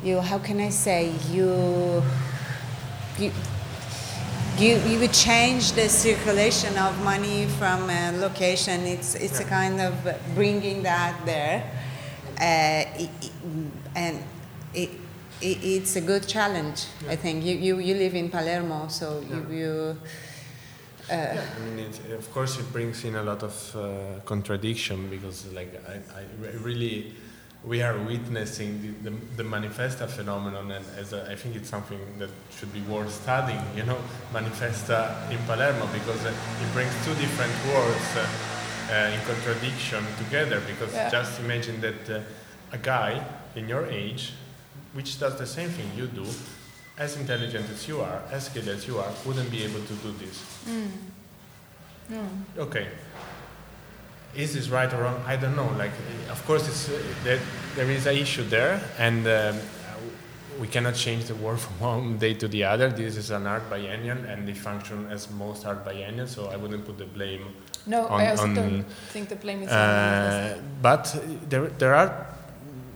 you, 0.03 0.19
how 0.21 0.39
can 0.39 0.59
I 0.59 0.69
say, 0.69 1.11
you, 1.29 2.01
you 3.19 3.31
you, 4.57 4.77
you 4.87 4.99
would 4.99 5.13
change 5.13 5.73
the 5.73 5.89
circulation 5.89 6.77
of 6.77 7.03
money 7.03 7.45
from 7.57 7.89
a 7.89 8.11
location. 8.17 8.81
It's, 8.81 9.15
it's 9.15 9.39
a 9.39 9.43
kind 9.43 9.81
of 9.81 9.93
bringing 10.33 10.83
that 10.83 11.25
there. 11.25 11.69
Uh, 12.39 13.01
it, 13.01 13.09
it, 13.21 13.31
and 13.95 14.23
it, 14.73 14.89
it's 15.41 15.95
a 15.95 16.01
good 16.01 16.27
challenge, 16.27 16.85
yeah. 17.03 17.11
I 17.11 17.15
think. 17.15 17.43
You, 17.43 17.55
you, 17.55 17.79
you 17.79 17.95
live 17.95 18.15
in 18.15 18.29
Palermo, 18.29 18.87
so 18.87 19.23
yeah. 19.27 19.35
you. 19.35 19.57
you 19.57 19.97
uh, 21.07 21.13
yeah, 21.13 21.45
I 21.55 21.59
mean, 21.59 21.79
it, 21.79 22.11
of 22.11 22.31
course, 22.33 22.57
it 22.57 22.71
brings 22.73 23.03
in 23.03 23.15
a 23.15 23.23
lot 23.23 23.43
of 23.43 23.75
uh, 23.75 24.19
contradiction 24.25 25.07
because, 25.09 25.45
like, 25.53 25.79
I, 25.87 26.19
I 26.19 26.57
really 26.63 27.13
we 27.65 27.81
are 27.81 27.97
witnessing 27.97 28.81
the, 28.81 29.09
the, 29.09 29.15
the 29.37 29.43
manifesta 29.43 30.07
phenomenon, 30.07 30.71
and 30.71 30.85
as 30.97 31.13
a, 31.13 31.29
I 31.31 31.35
think 31.35 31.55
it's 31.55 31.69
something 31.69 31.99
that 32.19 32.29
should 32.57 32.71
be 32.71 32.81
worth 32.81 33.11
studying. 33.11 33.61
You 33.75 33.83
know, 33.83 33.97
manifesta 34.31 35.29
in 35.31 35.37
Palermo 35.45 35.87
because 35.91 36.25
uh, 36.25 36.29
it 36.29 36.73
brings 36.73 36.93
two 37.03 37.15
different 37.15 37.53
worlds 37.73 38.15
uh, 38.15 38.27
uh, 38.91 39.15
in 39.15 39.21
contradiction 39.21 40.03
together. 40.17 40.61
Because 40.67 40.93
yeah. 40.93 41.09
just 41.09 41.39
imagine 41.39 41.81
that 41.81 42.09
uh, 42.09 42.21
a 42.71 42.77
guy 42.77 43.25
in 43.55 43.67
your 43.67 43.87
age, 43.87 44.33
which 44.93 45.19
does 45.19 45.37
the 45.37 45.47
same 45.47 45.69
thing 45.69 45.89
you 45.97 46.07
do, 46.07 46.25
as 46.97 47.17
intelligent 47.17 47.69
as 47.69 47.87
you 47.87 47.99
are, 48.01 48.21
as 48.31 48.45
skilled 48.45 48.67
as 48.67 48.87
you 48.87 48.99
are, 48.99 49.11
wouldn't 49.25 49.49
be 49.49 49.63
able 49.63 49.81
to 49.81 49.93
do 49.95 50.11
this. 50.19 50.43
Mm. 50.67 50.87
No. 52.09 52.23
Okay, 52.57 52.87
is 54.35 54.53
this 54.53 54.69
right 54.69 54.91
or 54.93 55.03
wrong? 55.03 55.21
I 55.25 55.35
don't 55.35 55.55
know. 55.55 55.71
Like, 55.77 55.91
of 56.29 56.45
course, 56.45 56.67
it's 56.67 56.89
uh, 56.89 57.01
there, 57.23 57.39
there 57.75 57.89
is 57.89 58.05
an 58.05 58.15
issue 58.15 58.43
there, 58.43 58.81
and 58.97 59.27
um, 59.27 59.59
we 60.59 60.67
cannot 60.67 60.95
change 60.95 61.25
the 61.25 61.35
world 61.35 61.59
from 61.65 61.79
one 61.79 62.17
day 62.17 62.33
to 62.35 62.47
the 62.47 62.63
other. 62.63 62.89
This 62.89 63.17
is 63.17 63.31
an 63.31 63.47
art 63.47 63.69
biennial, 63.69 64.17
and 64.17 64.47
they 64.47 64.53
function 64.53 65.07
as 65.11 65.29
most 65.31 65.65
art 65.65 65.85
biennials. 65.85 66.31
So 66.31 66.47
I 66.47 66.57
wouldn't 66.57 66.85
put 66.85 66.97
the 66.97 67.05
blame. 67.05 67.45
No, 67.85 68.07
on, 68.07 68.21
I 68.21 68.29
also 68.31 68.43
on, 68.43 68.55
don't 68.55 68.83
think 69.09 69.29
the 69.29 69.35
blame 69.35 69.61
is 69.61 69.69
on 69.69 69.77
uh, 69.77 70.61
But 70.81 71.15
there, 71.49 71.67
there 71.67 71.93
are 71.93 72.27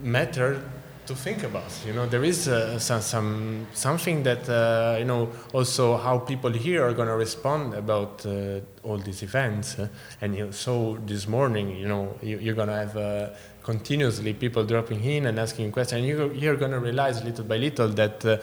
matter 0.02 0.62
to 1.10 1.16
think 1.16 1.44
about. 1.44 1.72
You 1.88 1.94
know, 1.94 2.06
there 2.06 2.24
is 2.24 2.48
uh, 2.48 2.78
some, 2.80 3.02
some 3.02 3.68
something 3.74 4.24
that 4.24 4.48
uh, 4.48 4.98
you 5.00 5.06
know 5.06 5.30
also 5.54 5.98
how 5.98 6.20
people 6.20 6.52
here 6.52 6.84
are 6.88 6.94
going 6.94 7.08
to 7.08 7.16
respond 7.18 7.74
about 7.74 8.26
uh, 8.26 8.60
all 8.84 8.98
these 8.98 9.24
events. 9.24 9.80
uh, 9.80 9.88
and 10.22 10.36
you 10.36 10.52
saw 10.52 10.96
this 11.06 11.28
morning, 11.28 11.76
you 11.76 11.88
know, 11.88 12.16
you, 12.22 12.38
you're 12.40 12.56
going 12.56 12.68
to 12.70 12.76
have 12.86 12.96
uh, 12.96 13.30
continuously 13.64 14.34
people 14.34 14.64
dropping 14.64 15.04
in 15.04 15.26
and 15.26 15.40
asking 15.40 15.72
questions. 15.72 16.00
And 16.00 16.08
you, 16.08 16.32
you're 16.42 16.58
going 16.58 16.72
to 16.72 16.80
realize 16.80 17.24
little 17.24 17.46
by 17.46 17.58
little 17.58 17.90
that. 17.90 18.26
Uh, 18.26 18.38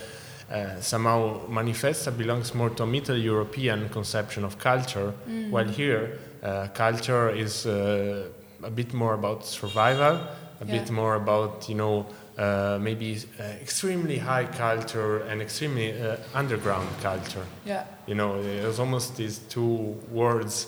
uh, 0.48 0.80
somehow 0.80 1.40
Manifesta 1.48 2.16
belongs 2.16 2.54
more 2.54 2.70
to 2.70 2.84
a 2.84 2.86
Middle 2.86 3.16
European 3.18 3.88
conception 3.88 4.44
of 4.44 4.60
culture, 4.60 5.12
while 5.50 5.66
here 5.66 6.20
uh, 6.40 6.68
culture 6.72 7.30
is 7.30 7.66
uh, 7.66 8.28
a 8.62 8.70
bit 8.70 8.94
more 8.94 9.14
about 9.14 9.44
survival, 9.44 10.14
a 10.60 10.64
Yeah. 10.64 10.78
bit 10.78 10.90
more 10.92 11.16
about 11.16 11.68
you 11.68 11.74
know 11.74 12.06
uh, 12.38 12.78
maybe 12.80 13.18
uh, 13.40 13.42
extremely 13.62 14.18
high 14.18 14.44
culture 14.44 15.20
and 15.20 15.40
extremely 15.40 15.98
uh, 16.00 16.16
underground 16.34 16.88
culture. 17.00 17.46
Yeah. 17.64 17.84
You 18.06 18.14
know, 18.14 18.42
there's 18.42 18.78
almost 18.78 19.16
these 19.16 19.38
two 19.48 19.96
words, 20.10 20.66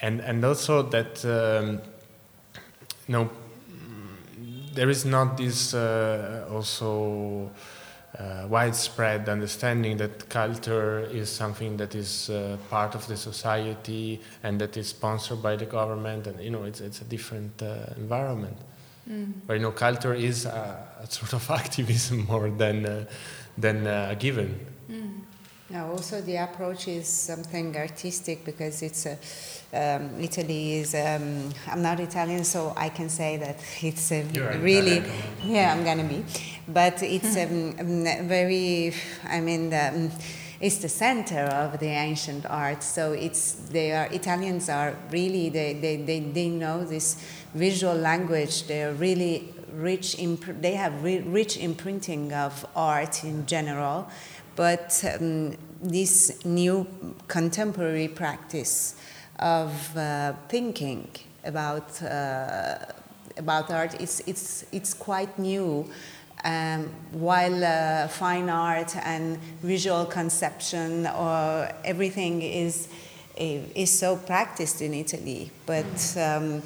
and 0.00 0.20
and 0.20 0.44
also 0.44 0.82
that 0.82 1.24
um, 1.24 1.80
you 3.08 3.12
know 3.12 3.30
there 4.74 4.88
is 4.90 5.04
not 5.04 5.36
this 5.36 5.74
uh, 5.74 6.46
also. 6.50 7.50
Uh, 8.18 8.46
widespread 8.48 9.28
understanding 9.28 9.98
that 9.98 10.28
culture 10.30 11.00
is 11.12 11.30
something 11.30 11.76
that 11.76 11.94
is 11.94 12.30
uh, 12.30 12.56
part 12.70 12.94
of 12.94 13.06
the 13.06 13.16
society 13.16 14.18
and 14.42 14.58
that 14.58 14.76
is 14.78 14.88
sponsored 14.88 15.42
by 15.42 15.54
the 15.54 15.66
government, 15.66 16.26
and 16.26 16.40
you 16.40 16.50
know 16.50 16.64
it's 16.64 16.80
it's 16.80 17.02
a 17.02 17.04
different 17.04 17.62
uh, 17.62 17.84
environment. 19.08 19.42
Where 19.46 19.56
you 19.56 19.62
know 19.62 19.72
culture 19.72 20.14
is 20.14 20.44
a, 20.46 20.86
a 21.00 21.06
sort 21.10 21.32
of 21.32 21.50
activism 21.62 22.26
more 22.26 22.50
than 22.50 22.86
uh, 22.86 23.04
than 23.56 23.86
uh, 23.86 24.14
given. 24.18 24.66
No, 25.70 25.90
also 25.90 26.22
the 26.22 26.36
approach 26.36 26.88
is 26.88 27.06
something 27.06 27.76
artistic 27.76 28.42
because 28.42 28.80
it's 28.82 29.04
a, 29.04 29.18
um, 29.74 30.18
Italy 30.18 30.76
is. 30.76 30.94
Um, 30.94 31.50
I'm 31.66 31.82
not 31.82 32.00
Italian, 32.00 32.44
so 32.44 32.72
I 32.74 32.88
can 32.88 33.10
say 33.10 33.36
that 33.36 33.58
it's 33.82 34.10
You're 34.10 34.56
really. 34.58 34.98
Italian. 34.98 35.14
Yeah, 35.44 35.74
I'm 35.74 35.84
gonna 35.84 36.04
be, 36.04 36.24
but 36.68 37.02
it's 37.02 37.36
um, 37.36 37.76
um, 37.80 38.28
very. 38.28 38.94
I 39.28 39.40
mean. 39.40 39.74
Um, 39.74 40.10
it's 40.60 40.78
the 40.78 40.88
center 40.88 41.44
of 41.44 41.78
the 41.78 41.86
ancient 41.86 42.44
art, 42.46 42.82
so 42.82 43.12
it's 43.12 43.52
they 43.70 43.92
are 43.92 44.06
Italians 44.06 44.68
are 44.68 44.96
really 45.10 45.48
they, 45.48 45.74
they, 45.74 45.96
they, 45.96 46.20
they 46.20 46.48
know 46.48 46.84
this 46.84 47.16
visual 47.54 47.94
language. 47.94 48.66
They 48.66 48.82
are 48.82 48.92
really 48.92 49.54
rich. 49.72 50.16
They 50.60 50.74
have 50.74 51.02
re- 51.04 51.20
rich 51.20 51.56
imprinting 51.56 52.32
of 52.32 52.66
art 52.74 53.22
in 53.22 53.46
general, 53.46 54.08
but 54.56 55.04
um, 55.20 55.56
this 55.80 56.44
new 56.44 56.86
contemporary 57.28 58.08
practice 58.08 58.96
of 59.38 59.96
uh, 59.96 60.32
thinking 60.48 61.08
about 61.44 62.02
uh, 62.02 62.78
about 63.36 63.70
art 63.70 63.94
it's 64.00 64.20
it's 64.26 64.64
it's 64.72 64.92
quite 64.92 65.38
new. 65.38 65.88
Um, 66.44 66.90
while 67.10 67.64
uh, 67.64 68.06
fine 68.08 68.48
art 68.48 68.94
and 68.96 69.38
visual 69.62 70.04
conception 70.06 71.06
or 71.06 71.68
everything 71.84 72.42
is 72.42 72.88
is 73.36 73.96
so 73.96 74.16
practiced 74.16 74.82
in 74.82 74.92
Italy, 74.94 75.50
but 75.66 76.16
um, 76.16 76.62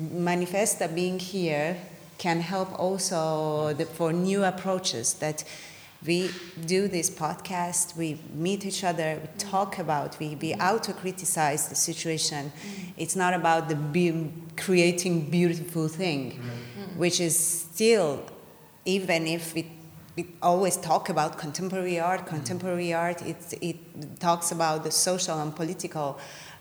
Manifesta 0.00 0.92
being 0.94 1.18
here 1.18 1.76
can 2.18 2.40
help 2.40 2.78
also 2.78 3.72
the, 3.74 3.84
for 3.84 4.12
new 4.12 4.44
approaches 4.44 5.14
that 5.14 5.44
we 6.06 6.30
do 6.66 6.88
this 6.88 7.10
podcast, 7.10 7.96
we 7.96 8.18
meet 8.34 8.64
each 8.66 8.82
other, 8.82 9.20
we 9.22 9.28
talk 9.38 9.78
about, 9.78 10.18
we, 10.18 10.34
we 10.36 10.54
auto 10.54 10.92
criticize 10.92 11.68
the 11.68 11.74
situation. 11.76 12.52
It's 12.96 13.14
not 13.14 13.34
about 13.34 13.68
the 13.68 13.76
be- 13.76 14.32
creating 14.56 15.30
beautiful 15.30 15.86
thing, 15.88 16.40
which 16.96 17.20
is 17.20 17.38
still, 17.38 18.24
even 18.84 19.26
if 19.26 19.54
we, 19.54 19.70
we 20.16 20.26
always 20.42 20.76
talk 20.76 21.08
about 21.08 21.38
contemporary 21.38 21.98
art, 22.00 22.26
contemporary 22.26 22.92
art, 22.92 23.22
it, 23.22 23.36
it 23.60 24.20
talks 24.20 24.52
about 24.52 24.84
the 24.84 24.90
social 24.90 25.40
and 25.40 25.54
political 25.54 26.18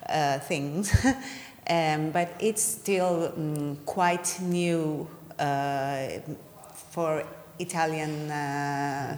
uh, 0.10 0.40
things. 0.40 0.94
um, 1.70 2.12
but 2.12 2.34
it's 2.40 2.62
still 2.64 3.34
um, 3.36 3.78
quite 3.86 4.40
new 4.42 5.08
uh, 5.40 6.08
for 6.92 7.24
Italian 7.60 8.30
uh, 8.32 9.18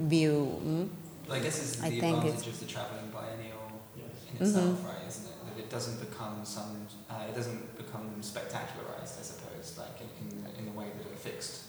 view. 0.00 0.60
mm? 0.64 0.88
Well, 1.28 1.36
I 1.36 1.40
guess 1.40 1.58
it's 1.60 1.80
I 1.82 1.90
the 1.90 2.00
think 2.00 2.24
advantage 2.24 2.40
it's- 2.46 2.48
of 2.48 2.60
the 2.60 2.66
traveling 2.66 3.10
biennial 3.10 3.66
in 3.96 4.38
Mhm. 4.38 4.46
itself, 4.46 4.84
right? 4.84 5.08
Isn't 5.08 5.26
it 5.26 5.38
that 5.46 5.58
it 5.58 5.70
doesn't 5.70 5.98
become 6.00 6.44
some, 6.44 6.86
uh, 7.10 7.28
it 7.28 7.34
doesn't 7.34 7.76
become 7.76 8.06
spectacularized, 8.22 9.18
I 9.18 9.24
suppose, 9.32 9.74
like 9.78 9.98
in, 10.00 10.46
in 10.58 10.64
the 10.66 10.76
way 10.78 10.86
that 10.96 11.06
a 11.12 11.15
fixed 11.26 11.66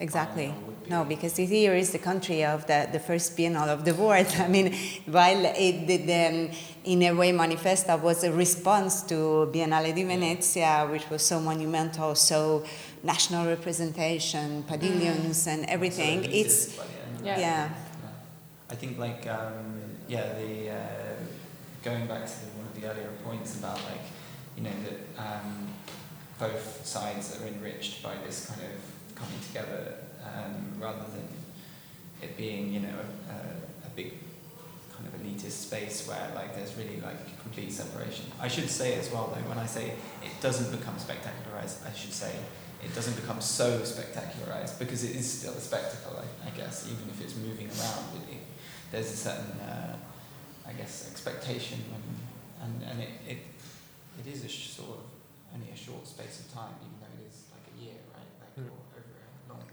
Exactly. 0.00 0.46
be. 0.46 0.90
No, 0.90 1.04
because 1.04 1.36
here 1.36 1.74
is 1.74 1.90
the 1.90 1.98
country 1.98 2.44
of 2.44 2.66
the, 2.66 2.88
the 2.92 3.00
first 3.00 3.36
biennale 3.36 3.68
of 3.68 3.84
the 3.84 3.94
world. 3.94 4.28
I 4.38 4.46
mean, 4.48 4.72
while 5.06 5.44
it 5.44 5.86
did, 5.86 6.04
um, 6.08 6.50
in 6.84 7.02
a 7.02 7.12
way, 7.12 7.32
Manifesta 7.32 8.00
was 8.00 8.22
a 8.22 8.32
response 8.32 9.02
to 9.02 9.50
Biennale 9.52 9.92
di 9.94 10.04
Venezia, 10.04 10.86
which 10.90 11.08
was 11.10 11.22
so 11.22 11.40
monumental, 11.40 12.14
so 12.14 12.64
national 13.02 13.46
representation, 13.46 14.62
pavilions, 14.64 15.46
and 15.48 15.64
everything. 15.66 16.22
So 16.22 16.30
It's 16.30 16.66
elitist 16.66 16.78
by. 16.78 16.84
Yeah. 17.24 17.38
yeah. 17.38 17.68
I 18.70 18.74
think 18.74 18.98
like 18.98 19.26
um, 19.26 19.80
yeah 20.08 20.34
the 20.34 20.70
uh, 20.70 20.76
going 21.82 22.06
back 22.06 22.26
to 22.26 22.32
one 22.58 22.66
of 22.66 22.74
the 22.80 22.86
earlier 22.88 23.10
points 23.24 23.58
about 23.58 23.80
like 23.90 24.04
you 24.56 24.62
know 24.62 24.76
that 24.84 25.22
um, 25.22 25.68
both 26.38 26.84
sides 26.86 27.40
are 27.40 27.46
enriched 27.46 28.02
by 28.02 28.14
this 28.24 28.46
kind 28.46 28.60
of 28.62 28.87
coming 29.18 29.40
together 29.46 29.94
um, 30.24 30.80
rather 30.80 31.04
than 31.10 31.28
it 32.22 32.36
being 32.36 32.72
you 32.72 32.80
know 32.80 32.98
a, 33.30 33.86
a, 33.86 33.90
big 33.94 34.14
kind 34.92 35.06
of 35.06 35.20
elitist 35.20 35.52
space 35.66 36.06
where 36.06 36.30
like 36.34 36.54
there's 36.56 36.74
really 36.76 37.00
like 37.00 37.40
complete 37.40 37.72
separation. 37.72 38.26
I 38.40 38.48
should 38.48 38.68
say 38.68 38.94
as 38.94 39.10
well 39.10 39.32
though 39.34 39.48
when 39.48 39.58
I 39.58 39.66
say 39.66 39.94
it 40.22 40.40
doesn't 40.40 40.70
become 40.76 40.96
spectacularized, 40.96 41.86
I 41.86 41.92
should 41.92 42.12
say 42.12 42.32
it 42.84 42.94
doesn't 42.94 43.16
become 43.16 43.40
so 43.40 43.80
spectacularized 43.80 44.78
because 44.78 45.02
it 45.04 45.16
is 45.16 45.30
still 45.30 45.52
a 45.52 45.60
spectacle, 45.60 46.16
I, 46.16 46.48
I 46.48 46.50
guess, 46.50 46.86
even 46.86 47.08
if 47.10 47.20
it's 47.20 47.34
moving 47.36 47.66
around. 47.66 48.04
There's 48.90 49.12
a 49.12 49.16
certain, 49.16 49.60
uh, 49.60 49.96
I 50.66 50.72
guess, 50.72 51.08
expectation, 51.10 51.78
when, 51.90 52.02
and 52.62 52.90
and 52.90 53.00
it, 53.02 53.10
it 53.28 53.38
it 54.18 54.32
is 54.32 54.44
a 54.44 54.48
sort 54.48 54.90
of 54.90 55.17
only 55.54 55.70
a 55.72 55.76
short 55.76 56.06
space 56.06 56.40
of 56.40 56.52
time, 56.54 56.74
even 56.84 56.96
though 57.00 57.22
it 57.22 57.28
is 57.30 57.44
like 57.52 57.66
a 57.72 57.84
year, 57.84 57.98
right? 58.14 58.32
Like 58.40 58.54
Mm. 58.58 58.70
or 58.70 58.80
over 58.98 59.00
a 59.00 59.52
long. 59.52 59.64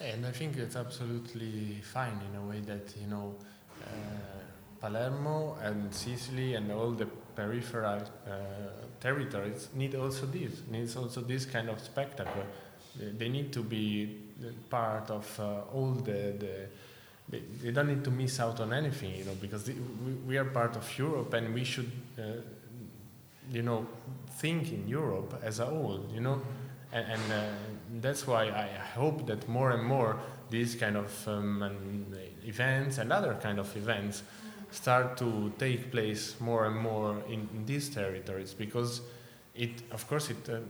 And 0.00 0.26
I 0.26 0.32
think 0.32 0.56
it's 0.56 0.76
absolutely 0.76 1.80
fine 1.82 2.18
in 2.28 2.36
a 2.36 2.44
way 2.46 2.60
that 2.60 2.94
you 3.00 3.06
know 3.06 3.34
uh, 3.84 3.88
Palermo 4.80 5.56
and 5.62 5.94
Sicily 5.94 6.54
and 6.54 6.70
all 6.72 6.90
the 6.90 7.06
peripheral 7.36 8.02
uh, 8.26 8.32
territories 9.00 9.68
need 9.74 9.94
also 9.94 10.26
this 10.26 10.62
needs 10.70 10.96
also 10.96 11.20
this 11.20 11.46
kind 11.46 11.68
of 11.70 11.80
spectacle. 11.80 12.44
They, 12.94 13.30
need 13.30 13.52
to 13.54 13.62
be 13.62 14.18
part 14.68 15.10
of 15.10 15.40
uh, 15.40 15.60
all 15.72 15.92
the, 15.92 16.34
the 16.38 16.68
they, 17.28 17.40
they 17.62 17.70
don't 17.70 17.88
need 17.88 18.04
to 18.04 18.10
miss 18.10 18.38
out 18.38 18.60
on 18.60 18.72
anything, 18.74 19.14
you 19.16 19.24
know, 19.24 19.34
because 19.40 19.64
the, 19.64 19.72
we, 20.04 20.12
we 20.28 20.36
are 20.36 20.44
part 20.44 20.76
of 20.76 20.98
Europe 20.98 21.32
and 21.32 21.54
we 21.54 21.64
should, 21.64 21.90
uh, 22.18 22.22
you 23.50 23.62
know, 23.62 23.86
think 24.38 24.72
in 24.72 24.88
Europe 24.88 25.40
as 25.42 25.60
a 25.60 25.66
whole, 25.66 26.06
you 26.12 26.20
know, 26.20 26.40
and, 26.92 27.06
and 27.12 27.32
uh, 27.32 27.44
that's 28.00 28.26
why 28.26 28.44
I 28.44 28.68
hope 28.94 29.26
that 29.26 29.48
more 29.48 29.70
and 29.72 29.82
more 29.84 30.18
these 30.50 30.74
kind 30.74 30.96
of 30.96 31.28
um, 31.28 31.62
and 31.62 32.16
events 32.44 32.98
and 32.98 33.12
other 33.12 33.34
kind 33.42 33.58
of 33.58 33.74
events 33.76 34.22
start 34.70 35.16
to 35.18 35.52
take 35.58 35.90
place 35.90 36.36
more 36.40 36.66
and 36.66 36.76
more 36.76 37.22
in, 37.28 37.48
in 37.54 37.66
these 37.66 37.88
territories 37.88 38.54
because 38.54 39.02
it, 39.54 39.82
of 39.90 40.06
course, 40.08 40.30
it 40.30 40.48
uh, 40.48 40.60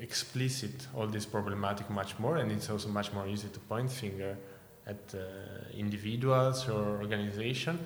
explicit 0.00 0.88
all 0.96 1.06
this 1.06 1.24
problematic 1.24 1.88
much 1.90 2.18
more, 2.18 2.38
and 2.38 2.50
it's 2.50 2.68
also 2.70 2.88
much 2.88 3.12
more 3.12 3.26
easy 3.28 3.48
to 3.48 3.60
point 3.60 3.90
finger 3.90 4.36
at 4.86 5.14
uh, 5.14 5.18
individuals 5.76 6.68
or 6.68 6.98
organization. 7.00 7.78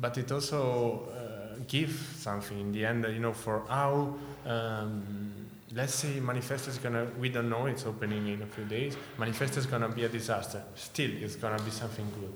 But 0.00 0.16
it 0.18 0.30
also 0.30 1.08
gives 1.68 1.98
something 2.20 2.58
in 2.60 2.72
the 2.72 2.84
end, 2.84 3.04
you 3.04 3.18
know, 3.20 3.32
for 3.32 3.62
how 3.68 4.14
um, 4.46 5.02
let's 5.74 5.94
say 5.94 6.20
Manifesta 6.20 6.68
is 6.68 6.78
gonna 6.78 7.06
we 7.18 7.28
don't 7.28 7.48
know 7.50 7.66
it's 7.66 7.84
opening 7.86 8.28
in 8.28 8.40
a 8.42 8.46
few 8.46 8.64
days 8.64 8.96
Manifesta 9.18 9.58
is 9.58 9.66
gonna 9.66 9.88
be 9.88 10.04
a 10.04 10.08
disaster. 10.08 10.62
Still 10.74 11.10
it's 11.20 11.36
gonna 11.36 11.60
be 11.62 11.70
something 11.70 12.06
good. 12.20 12.32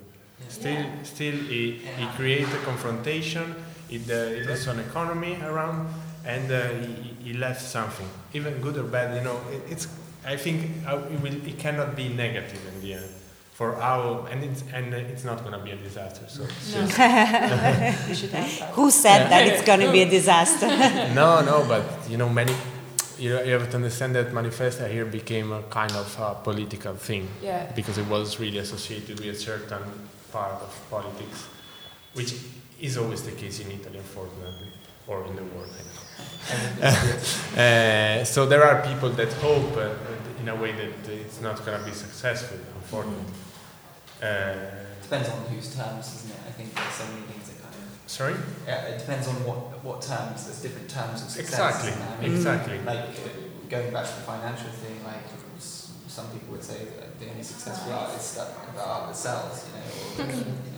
Still 0.49 0.73
Yeah. 0.73 1.03
still 1.03 1.35
it, 1.49 1.81
it 2.03 2.09
creates 2.15 2.51
a 2.53 2.57
confrontation 2.65 3.55
it, 3.89 4.09
uh, 4.09 4.13
it 4.39 4.45
has 4.47 4.67
an 4.67 4.79
economy 4.79 5.37
around 5.43 5.87
and 6.25 6.51
uh, 6.51 6.69
he, 6.69 7.15
he 7.31 7.33
left 7.33 7.61
something 7.61 8.07
even 8.33 8.59
good 8.61 8.77
or 8.77 8.83
bad 8.83 9.15
you 9.15 9.23
know 9.23 9.39
it, 9.51 9.61
it's 9.71 9.87
i 10.25 10.35
think 10.35 10.57
uh, 10.87 10.97
it, 11.13 11.19
will, 11.21 11.33
it 11.47 11.57
cannot 11.57 11.95
be 11.95 12.09
negative 12.09 12.61
in 12.73 12.81
the 12.81 12.93
end 12.95 13.09
for 13.61 13.75
our 13.91 14.27
and 14.31 14.43
it's 14.43 14.63
and 14.73 14.85
it's 15.13 15.23
not 15.29 15.37
going 15.45 15.55
to 15.59 15.63
be 15.67 15.71
a 15.77 15.79
disaster 15.87 16.25
so 16.35 16.41
it's 16.49 16.73
No. 16.73 16.79
just- 16.81 16.97
You 18.09 18.15
should 18.19 18.33
have 18.39 18.49
that. 18.59 18.69
Who 18.77 18.85
said 18.89 19.21
that 19.31 19.43
it's 19.49 19.63
going 19.69 19.81
to 19.87 19.91
be 19.97 20.01
a 20.07 20.09
disaster? 20.19 20.67
no, 21.21 21.29
no, 21.51 21.55
but 21.73 21.83
you 22.11 22.17
know, 22.21 22.29
many. 22.41 22.55
You, 23.23 23.29
know, 23.33 23.41
you 23.47 23.51
have 23.59 23.69
to 23.69 23.75
understand 23.81 24.11
that 24.15 24.27
Manifesta 24.37 24.85
here 24.95 25.05
became 25.19 25.47
a 25.59 25.61
kind 25.79 25.91
of 26.03 26.07
uh, 26.19 26.23
political 26.49 26.95
thing 26.95 27.23
Yeah. 27.49 27.71
because 27.79 27.99
it 28.03 28.07
was 28.15 28.39
really 28.43 28.57
associated 28.65 29.19
with 29.19 29.35
a 29.37 29.39
certain 29.49 29.83
part 30.35 30.57
of 30.67 30.71
politics, 30.89 31.39
which 32.17 32.31
is 32.87 32.97
always 32.97 33.21
the 33.29 33.35
case 33.43 33.59
in 33.63 33.67
Italy, 33.77 33.99
unfortunately, 34.05 34.69
or 35.05 35.17
in 35.29 35.35
the 35.35 35.45
world. 35.53 35.69
I 35.79 35.83
know. 35.85 36.95
Uh, 37.63 38.23
so 38.33 38.39
there 38.51 38.63
are 38.69 38.77
people 38.89 39.09
that 39.19 39.31
hope, 39.45 39.71
uh, 39.77 40.41
in 40.41 40.47
a 40.49 40.55
way, 40.55 40.71
that 40.81 40.93
it's 41.25 41.39
not 41.47 41.55
going 41.65 41.77
to 41.79 41.85
be 41.85 41.95
successful, 42.05 42.57
unfortunately. 42.81 43.33
Uh, 43.35 43.50
Depends 44.21 45.29
on 45.29 45.39
whose 45.51 45.75
terms, 45.75 46.05
doesn't 46.13 46.31
it? 46.31 46.37
I 46.47 46.51
think 46.51 46.73
there's 46.75 46.93
so 46.93 47.05
many 47.11 47.25
things 47.27 47.49
that 47.49 47.57
kind 47.63 47.75
of. 47.75 48.09
sorry? 48.09 48.35
Yeah, 48.67 48.85
it 48.93 48.99
depends 48.99 49.27
on 49.27 49.35
what 49.43 49.83
what 49.83 50.01
terms. 50.01 50.45
There's 50.45 50.61
different 50.61 50.89
terms 50.89 51.23
of 51.23 51.29
success. 51.29 51.57
Exactly. 51.59 51.91
I 51.91 52.21
mean, 52.21 52.31
Exactly. 52.37 52.77
Like 52.85 53.09
uh, 53.09 53.29
going 53.67 53.91
back 53.91 54.05
to 54.05 54.15
the 54.15 54.25
financial 54.29 54.69
thing, 54.69 55.03
like 55.03 55.25
some 56.07 56.27
people 56.29 56.51
would 56.53 56.63
say 56.63 56.85
that 56.99 57.19
the 57.19 57.29
only 57.31 57.43
successful 57.43 57.93
art 57.93 58.13
is 58.15 58.21
stuff 58.21 58.51
the 58.75 58.83
art 58.85 59.07
that 59.07 59.15
sells. 59.15 59.65
You 59.65 59.73
know. 59.75 60.29
Or, 60.29 60.33
you 60.33 60.45
know. 60.45 60.70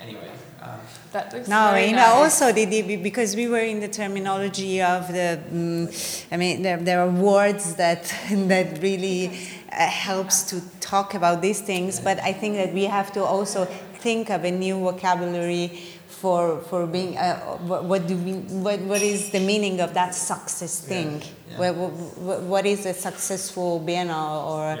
Anyway. 0.00 0.30
Um, 0.62 0.80
That 1.12 1.32
looks 1.32 1.48
No, 1.48 1.70
very 1.70 1.86
you 1.86 1.92
know, 1.92 1.98
nice. 1.98 2.40
also 2.40 2.52
the, 2.52 2.64
the, 2.64 2.96
because 2.96 3.34
we 3.36 3.48
were 3.48 3.60
in 3.60 3.80
the 3.80 3.88
terminology 3.88 4.82
of 4.82 5.08
the, 5.08 5.38
mm 5.52 5.88
I 6.32 6.36
mean, 6.36 6.62
there, 6.62 6.76
there 6.76 7.00
are 7.00 7.10
words 7.10 7.74
that 7.76 8.12
that 8.52 8.82
really 8.82 9.28
uh, 9.72 9.86
helps 9.86 10.42
to 10.50 10.60
talk 10.80 11.14
about 11.14 11.40
these 11.42 11.60
things, 11.60 12.00
but 12.00 12.18
I 12.20 12.32
think 12.32 12.56
that 12.56 12.74
we 12.74 12.84
have 12.84 13.12
to 13.12 13.24
also 13.24 13.64
think 14.00 14.30
of 14.30 14.44
a 14.44 14.50
new 14.50 14.78
vocabulary 14.78 15.68
for 16.08 16.60
for 16.68 16.86
being. 16.86 17.16
Uh, 17.16 17.38
what, 17.70 17.84
what 17.84 18.06
do 18.06 18.16
we? 18.16 18.32
What, 18.66 18.80
what 18.80 19.02
is 19.02 19.30
the 19.30 19.40
meaning 19.40 19.80
of 19.80 19.94
that 19.94 20.14
success 20.14 20.80
thing? 20.80 21.22
yeah. 21.50 21.58
What, 21.58 21.74
what, 22.18 22.40
what 22.42 22.66
is 22.66 22.86
a 22.86 22.94
successful 22.94 23.80
biennale 23.80 24.44
or? 24.46 24.78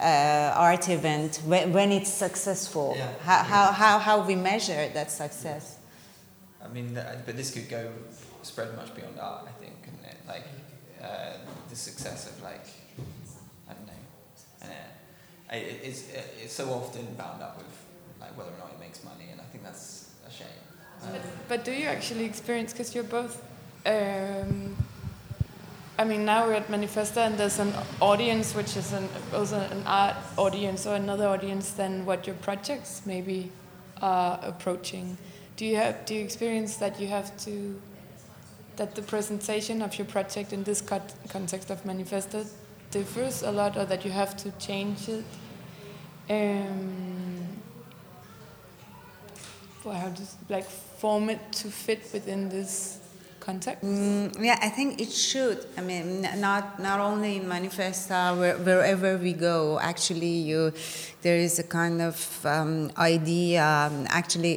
Uh, 0.00 0.54
art 0.56 0.88
event 0.88 1.42
when, 1.44 1.72
when 1.74 1.92
it's 1.92 2.10
successful 2.26 2.94
Yeah. 2.96 3.12
how, 3.28 3.42
how, 3.52 3.72
how, 3.72 3.98
how 3.98 4.26
we 4.26 4.34
measure 4.34 4.88
that 4.94 5.10
success 5.10 5.76
I 6.64 6.68
mean, 6.68 6.94
but 7.26 7.36
this 7.36 7.50
could 7.54 7.68
go 7.68 7.82
spread 8.42 8.74
much 8.76 8.94
beyond 8.94 9.18
art. 9.20 9.44
I 9.52 9.52
think, 9.62 9.74
couldn't 9.84 10.04
it? 10.12 10.16
Like 10.26 10.46
uh, 11.02 11.32
the 11.68 11.76
success 11.76 12.20
of 12.30 12.42
like 12.42 12.66
I 13.68 13.72
don't 13.74 13.86
know. 13.86 14.02
Uh, 14.62 15.56
it, 15.56 15.80
it's 15.88 16.02
it's 16.44 16.54
so 16.54 16.64
often 16.70 17.04
bound 17.16 17.42
up 17.42 17.56
with 17.58 17.72
like 18.20 18.32
whether 18.38 18.50
or 18.50 18.58
not 18.58 18.70
it 18.74 18.80
makes 18.86 19.02
money, 19.04 19.26
and 19.32 19.40
I 19.40 19.44
think 19.50 19.64
that's 19.64 20.10
a 20.26 20.30
shame. 20.30 20.46
Um, 21.02 21.12
But, 21.12 21.22
but 21.48 21.64
do 21.64 21.72
you 21.72 21.86
actually 21.86 22.24
experience, 22.24 22.72
because 22.72 22.94
you're 22.94 23.10
both, 23.20 23.42
um, 23.86 24.76
I 26.00 26.04
mean, 26.04 26.24
now 26.24 26.46
we're 26.46 26.54
at 26.54 26.68
Manifesta 26.68 27.18
and 27.18 27.36
there's 27.36 27.58
an 27.58 27.74
audience 28.00 28.54
which 28.54 28.74
is 28.74 28.94
an, 28.94 29.06
also 29.34 29.60
an 29.60 29.82
art 29.84 30.16
audience 30.38 30.86
or 30.86 30.94
another 30.94 31.26
audience 31.26 31.72
than 31.72 32.06
what 32.06 32.26
your 32.26 32.36
projects 32.36 33.02
maybe 33.04 33.52
are 34.00 34.40
approaching. 34.42 35.18
Do 35.56 35.66
you 35.66 35.76
have, 35.76 36.06
do 36.06 36.14
you 36.14 36.24
experience 36.24 36.76
that 36.76 36.98
you 36.98 37.08
have 37.08 37.36
to, 37.44 37.78
that 38.76 38.94
the 38.94 39.02
presentation 39.02 39.82
of 39.82 39.98
your 39.98 40.06
project 40.06 40.54
in 40.54 40.64
this 40.64 40.80
cont- 40.80 41.12
context 41.28 41.68
of 41.68 41.84
Manifesta 41.84 42.48
differs 42.90 43.42
a 43.42 43.52
lot 43.52 43.76
or 43.76 43.84
that 43.84 44.02
you 44.02 44.10
have 44.10 44.34
to 44.38 44.50
change 44.52 45.06
it? 45.06 45.24
Um, 46.30 47.46
for 49.82 49.92
how 49.92 50.08
to 50.08 50.22
like 50.48 50.64
form 50.64 51.28
it 51.28 51.52
to 51.52 51.68
fit 51.68 52.08
within 52.14 52.48
this 52.48 52.99
context? 53.50 53.84
Mm, 53.84 54.44
yeah, 54.48 54.58
I 54.68 54.70
think 54.76 55.00
it 55.00 55.12
should. 55.12 55.58
I 55.78 55.82
mean, 55.90 56.06
not 56.46 56.64
not 56.88 56.98
only 57.00 57.32
in 57.38 57.44
Manifesta, 57.54 58.18
where, 58.38 58.56
wherever 58.68 59.10
we 59.26 59.32
go. 59.32 59.78
Actually, 59.92 60.36
you 60.50 60.72
there 61.22 61.40
is 61.46 61.58
a 61.58 61.66
kind 61.80 62.00
of 62.10 62.16
um, 62.44 62.90
idea. 63.14 63.62
Um, 63.64 64.06
actually, 64.20 64.54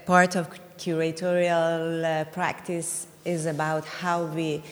part 0.00 0.36
of 0.36 0.44
curatorial 0.78 2.04
uh, 2.04 2.24
practice 2.38 3.06
is 3.24 3.46
about 3.46 3.84
how 4.00 4.18
we. 4.36 4.62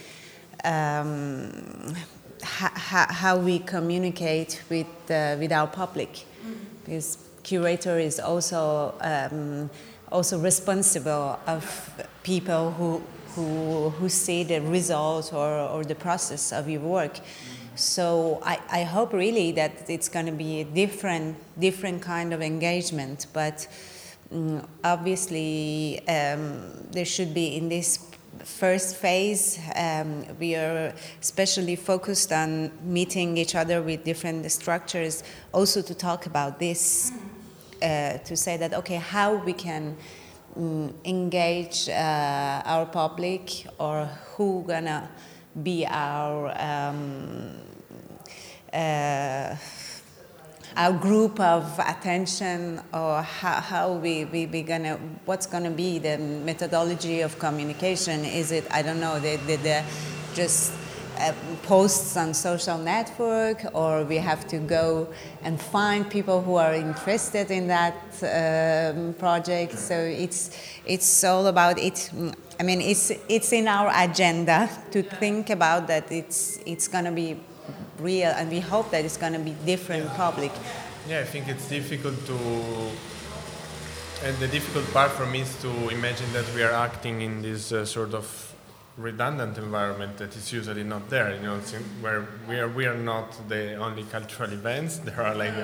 Um, 0.65 1.97
ha- 2.43 3.13
how 3.23 3.37
we 3.49 3.59
communicate 3.75 4.63
with 4.71 4.93
uh, 5.11 5.37
with 5.41 5.53
our 5.53 5.69
public, 5.83 6.25
because 6.85 7.19
curator 7.43 7.99
is 7.99 8.21
also 8.21 8.95
um, 9.01 9.71
also 10.11 10.39
responsible 10.39 11.39
of 11.47 11.65
people 12.23 12.73
who 12.79 13.03
who 13.35 13.91
who 13.91 14.09
see 14.09 14.45
the 14.45 14.61
result 14.61 15.33
or, 15.33 15.59
or 15.59 15.85
the 15.85 15.95
process 15.95 16.53
of 16.53 16.69
your 16.69 16.81
work. 16.81 17.21
So 17.75 18.41
I, 18.45 18.59
I 18.71 18.83
hope 18.83 19.13
really 19.13 19.53
that 19.53 19.89
it's 19.89 20.09
going 20.09 20.27
to 20.27 20.33
be 20.33 20.61
a 20.61 20.65
different 20.65 21.37
different 21.59 22.03
kind 22.03 22.33
of 22.35 22.43
engagement, 22.43 23.27
but 23.33 23.69
mm, 24.33 24.67
obviously 24.83 26.01
um, 26.09 26.63
there 26.91 27.05
should 27.05 27.33
be 27.35 27.57
in 27.57 27.69
this 27.69 28.09
first 28.45 28.97
phase 28.97 29.59
um, 29.77 30.25
we 30.39 30.55
are 30.55 30.93
especially 31.21 31.77
focused 31.77 32.33
on 32.33 32.71
meeting 32.83 33.37
each 33.37 33.55
other 33.55 33.83
with 33.83 34.05
different 34.05 34.51
structures 34.51 35.23
also 35.53 35.83
to 35.83 35.95
talk 35.95 36.27
about 36.27 36.59
this 36.59 37.13
uh, 37.83 38.19
to 38.19 38.37
say 38.37 38.57
that 38.57 38.75
okay 38.75 38.97
how 38.97 39.35
we 39.35 39.53
can 39.53 39.97
mm, 40.57 40.93
engage 41.05 41.89
uh, 41.89 42.63
our 42.65 42.87
public 42.87 43.67
or 43.79 44.07
who 44.37 44.65
gonna 44.67 45.09
be 45.63 45.87
our 45.87 46.55
um, 46.61 47.55
uh, 48.73 49.57
our 50.77 50.93
group 50.93 51.41
of 51.41 51.77
attention 51.81 52.81
or 52.95 53.21
how, 53.23 53.61
how 53.61 53.93
we, 53.95 54.25
we, 54.27 54.47
we 54.47 54.63
gonna 54.63 54.97
what's 55.25 55.47
gonna 55.47 55.71
be 55.71 55.99
the 55.99 56.19
methodology 56.19 57.21
of 57.23 57.39
communication? 57.39 58.25
Is 58.25 58.53
it 58.53 58.65
i 58.71 58.83
don't 58.83 59.01
know 59.01 59.19
the, 59.19 59.37
the, 59.47 59.57
the 59.57 59.85
just 60.35 60.73
uh, 61.19 61.33
posts 61.63 62.17
on 62.17 62.35
social 62.35 62.79
network 62.79 63.65
or 63.75 64.05
we 64.05 64.17
have 64.17 64.47
to 64.49 64.59
go 64.59 65.09
and 65.43 65.61
find 65.61 66.09
people 66.11 66.43
who 66.43 66.57
are 66.57 66.75
interested 66.75 67.51
in 67.51 67.69
that 67.69 67.97
um, 68.23 69.15
project. 69.15 69.79
So 69.79 69.95
it's 69.95 70.51
it's 70.87 71.25
all 71.25 71.47
about 71.47 71.79
it 71.79 72.11
i 72.61 72.63
mean 72.63 72.81
it's 72.81 73.13
it's 73.29 73.53
in 73.53 73.69
our 73.69 73.93
agenda 73.95 74.69
to 74.91 75.03
think 75.03 75.51
about 75.51 75.87
that 75.87 76.11
it's 76.11 76.59
it's 76.67 76.89
gonna 76.89 77.13
be 77.13 77.37
real 78.01 78.31
and 78.31 78.51
we 78.51 78.61
hope 78.61 78.91
that 78.91 79.05
it's 79.05 79.17
going 79.17 79.33
to 79.33 79.39
be 79.39 79.55
different 79.65 80.09
public. 80.15 80.53
Yeah, 81.09 81.21
I 81.21 81.25
think 81.25 81.49
it's 81.49 81.69
difficult 81.69 82.15
to. 82.27 82.39
And 84.25 84.37
the 84.39 84.49
difficult 84.49 84.93
part 84.93 85.13
for 85.13 85.27
me 85.27 85.43
is 85.43 85.63
to 85.63 85.89
imagine 85.91 86.33
that 86.33 86.45
we 86.55 86.63
are 86.63 86.73
acting 86.73 87.23
in 87.23 87.41
this 87.41 87.71
uh, 87.71 87.85
sort 87.85 88.15
of 88.15 88.48
redundant 88.99 89.57
environment 89.57 90.17
that 90.19 90.37
is 90.37 90.53
usually 90.53 90.85
not 90.85 91.09
there. 91.09 91.35
You 91.35 91.43
know, 91.43 91.59
where 92.01 92.27
we 92.49 92.59
are. 92.59 92.69
We 92.69 92.87
are 92.87 92.97
not 92.97 93.49
the 93.49 93.77
only 93.77 94.05
cultural 94.05 94.53
events. 94.53 94.99
There 95.05 95.23
are 95.23 95.35
like, 95.35 95.55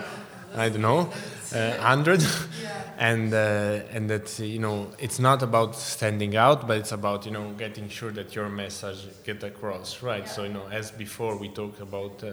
I 0.57 0.69
don't 0.69 0.83
know, 0.83 1.11
uh, 1.53 1.77
hundred, 1.83 2.25
and 2.99 3.35
uh, 3.35 3.81
and 3.93 4.09
that 4.09 4.39
you 4.39 4.61
know 4.61 4.91
it's 4.99 5.19
not 5.19 5.43
about 5.43 5.75
standing 5.75 6.37
out, 6.37 6.67
but 6.67 6.79
it's 6.79 6.93
about 6.93 7.27
you 7.27 7.33
know 7.33 7.53
getting 7.59 7.89
sure 7.89 8.13
that 8.13 8.35
your 8.35 8.49
message 8.49 9.09
get 9.25 9.43
across, 9.43 10.03
right? 10.03 10.29
So 10.29 10.45
you 10.45 10.53
know, 10.53 10.67
as 10.71 10.91
before 10.91 11.37
we 11.37 11.49
talked 11.49 11.81
about. 11.81 12.23
Uh, 12.23 12.33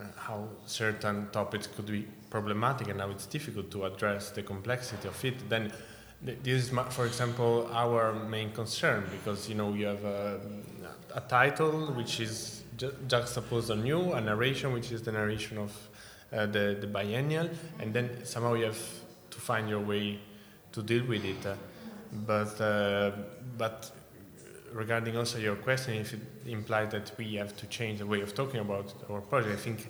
uh, 0.00 0.04
how 0.16 0.46
certain 0.64 1.26
topics 1.32 1.66
could 1.66 1.86
be 1.86 2.06
problematic 2.30 2.86
and 2.88 3.00
how 3.00 3.10
it's 3.10 3.26
difficult 3.26 3.68
to 3.68 3.84
address 3.84 4.30
the 4.30 4.42
complexity 4.42 5.08
of 5.08 5.24
it, 5.24 5.48
then 5.48 5.62
th- 5.62 5.74
this 6.22 6.64
is, 6.64 6.70
for 6.90 7.06
example, 7.06 7.68
our 7.72 8.12
main 8.12 8.50
concern 8.52 9.04
because 9.10 9.48
you 9.48 9.54
know 9.54 9.72
you 9.72 9.86
have 9.86 10.04
a, 10.04 10.40
a 11.14 11.20
title 11.20 11.92
which 11.92 12.20
is 12.20 12.64
ju- 12.76 12.94
juxtaposed 13.06 13.70
on 13.70 13.86
you, 13.86 14.12
a 14.12 14.20
narration 14.20 14.72
which 14.72 14.90
is 14.90 15.02
the 15.02 15.12
narration 15.12 15.58
of 15.58 15.88
uh, 16.32 16.46
the, 16.46 16.76
the 16.80 16.86
biennial, 16.86 17.48
and 17.78 17.94
then 17.94 18.24
somehow 18.24 18.54
you 18.54 18.64
have 18.64 18.82
to 19.30 19.38
find 19.38 19.68
your 19.68 19.80
way 19.80 20.18
to 20.72 20.82
deal 20.82 21.04
with 21.06 21.24
it. 21.24 21.46
Uh, 21.46 21.54
but 22.26 22.60
uh, 22.60 23.12
but 23.56 23.90
regarding 24.72 25.16
also 25.16 25.38
your 25.38 25.56
question, 25.56 25.94
if 25.94 26.14
it 26.14 26.20
implies 26.46 26.90
that 26.90 27.12
we 27.16 27.36
have 27.36 27.56
to 27.56 27.66
change 27.66 28.00
the 28.00 28.06
way 28.06 28.20
of 28.22 28.34
talking 28.34 28.60
about 28.60 28.92
our 29.08 29.20
project, 29.20 29.54
I 29.54 29.62
think 29.62 29.88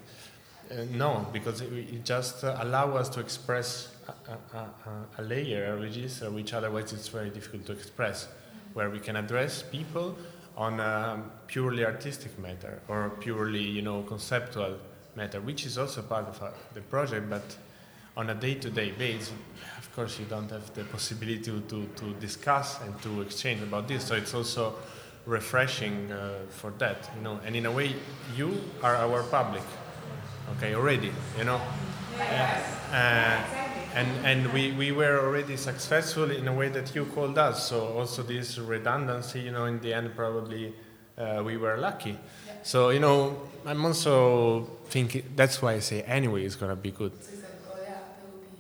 uh, 0.70 0.85
no, 0.91 1.26
because 1.33 1.62
it, 1.62 1.72
it 1.72 2.05
just 2.05 2.43
allows 2.43 2.95
us 2.97 3.09
to 3.11 3.20
express 3.20 3.89
a, 4.09 4.56
a, 4.56 5.06
a, 5.18 5.22
layer, 5.22 5.74
a 5.74 5.76
register, 5.76 6.30
which 6.30 6.52
otherwise 6.54 6.92
it's 6.92 7.09
very 7.09 7.30
difficult 7.30 7.66
to 7.66 7.72
express, 7.72 8.28
where 8.74 8.90
we 8.90 8.98
can 8.98 9.16
address 9.16 9.62
people 9.62 10.16
on 10.56 10.80
a 10.80 11.22
purely 11.46 11.84
artistic 11.84 12.36
matter 12.38 12.80
or 12.88 13.11
purely, 13.20 13.62
you 13.62 13.82
know, 13.82 14.02
conceptual 14.02 14.76
matter, 15.14 15.40
which 15.40 15.66
is 15.66 15.78
also 15.78 16.02
part 16.02 16.26
of 16.26 16.42
uh, 16.42 16.50
the 16.74 16.80
project, 16.80 17.28
but 17.30 17.56
on 18.16 18.30
a 18.30 18.34
day-to-day 18.34 18.90
basis, 18.92 19.32
of 19.76 19.94
course, 19.94 20.18
you 20.18 20.24
don't 20.24 20.50
have 20.50 20.74
the 20.74 20.82
possibility 20.84 21.38
to, 21.38 21.61
to, 21.62 21.86
to 21.96 22.12
discuss 22.14 22.80
and 22.82 23.00
to 23.02 23.20
exchange 23.20 23.62
about 23.62 23.86
this. 23.86 24.04
So 24.04 24.16
it's 24.16 24.34
also 24.34 24.74
refreshing 25.24 26.11
uh, 26.11 26.38
for 26.48 26.72
that, 26.78 27.09
you 27.16 27.22
know. 27.22 27.38
And 27.44 27.54
in 27.54 27.66
a 27.66 27.70
way, 27.70 27.94
you 28.36 28.61
are 28.82 28.96
our 28.96 29.22
public 29.24 29.62
okay, 30.56 30.74
already, 30.74 31.12
you 31.36 31.44
know. 31.44 31.61
Uh, 32.92 33.68
and 33.95 34.09
and 34.24 34.53
we, 34.53 34.72
we 34.72 34.93
were 34.93 35.20
already 35.20 35.57
successful 35.57 36.30
in 36.30 36.47
a 36.49 36.53
way 36.53 36.68
that 36.68 36.95
you 36.95 37.07
called 37.07 37.39
us. 37.39 37.68
So 37.68 37.99
also 37.99 38.22
this 38.22 38.59
redundancy, 38.59 39.41
you 39.41 39.51
know, 39.51 39.64
in 39.64 39.80
the 39.80 39.93
end 39.95 40.14
probably 40.14 40.74
uh, 41.16 41.43
we 41.45 41.57
were 41.57 41.76
lucky. 41.76 42.18
So 42.62 42.91
you 42.91 43.01
know, 43.01 43.36
I'm 43.64 43.84
also 43.84 44.68
thinking 44.89 45.22
that's 45.34 45.62
why 45.62 45.74
I 45.74 45.78
say 45.80 46.03
anyway 46.03 46.45
it's 46.45 46.57
gonna 46.57 46.76
be 46.76 46.91
good. 46.91 47.12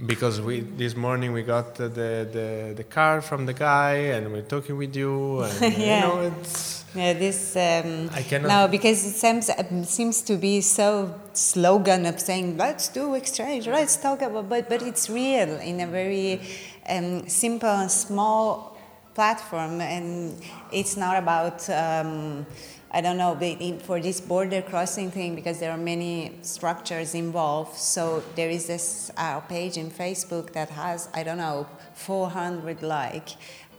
Because 0.06 0.40
we 0.40 0.60
this 0.60 0.94
morning 0.94 1.32
we 1.32 1.42
got 1.42 1.74
the 1.74 1.88
the, 1.88 2.74
the 2.76 2.84
card 2.84 3.24
from 3.24 3.46
the 3.46 3.52
guy 3.52 3.94
and 4.14 4.32
we're 4.32 4.42
talking 4.42 4.76
with 4.76 4.94
you 4.94 5.40
and 5.42 5.60
yeah. 5.76 5.96
you 5.96 6.00
know 6.02 6.20
it's 6.40 6.78
yeah, 6.94 7.12
this 7.12 7.54
um, 7.56 8.08
I 8.14 8.22
cannot. 8.22 8.48
no 8.48 8.68
because 8.68 9.04
it 9.04 9.12
seems 9.14 9.50
um, 9.50 9.84
seems 9.84 10.22
to 10.22 10.36
be 10.36 10.60
so 10.62 11.14
slogan 11.32 12.06
of 12.06 12.18
saying 12.18 12.56
let's 12.56 12.88
do 12.88 13.14
exchange, 13.14 13.66
let's 13.66 13.96
talk 13.96 14.22
about, 14.22 14.48
but 14.48 14.68
but 14.68 14.82
it's 14.82 15.10
real 15.10 15.50
in 15.60 15.80
a 15.80 15.86
very 15.86 16.40
um, 16.88 17.28
simple 17.28 17.68
and 17.68 17.90
small 17.90 18.76
platform, 19.14 19.80
and 19.80 20.40
it's 20.72 20.96
not 20.96 21.16
about. 21.16 21.68
Um, 21.70 22.46
I 22.90 23.02
don't 23.02 23.18
know 23.18 23.36
for 23.80 24.00
this 24.00 24.20
border 24.20 24.62
crossing 24.62 25.10
thing 25.10 25.34
because 25.34 25.58
there 25.60 25.70
are 25.70 25.76
many 25.76 26.38
structures 26.42 27.14
involved. 27.14 27.76
So 27.76 28.22
there 28.34 28.48
is 28.48 28.66
this 28.66 29.10
uh, 29.16 29.40
page 29.40 29.76
in 29.76 29.90
Facebook 29.90 30.52
that 30.54 30.70
has 30.70 31.08
I 31.12 31.22
don't 31.22 31.36
know 31.36 31.66
400 31.94 32.82
like, 32.82 33.28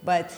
but 0.03 0.32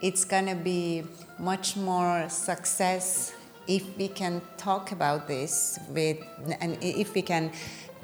it's 0.00 0.24
gonna 0.24 0.56
be 0.56 1.04
much 1.38 1.76
more 1.76 2.28
success 2.28 3.32
if 3.68 3.96
we 3.96 4.08
can 4.08 4.42
talk 4.56 4.92
about 4.92 5.28
this 5.28 5.78
with 5.90 6.18
and 6.60 6.78
if 6.82 7.14
we 7.14 7.22
can 7.22 7.52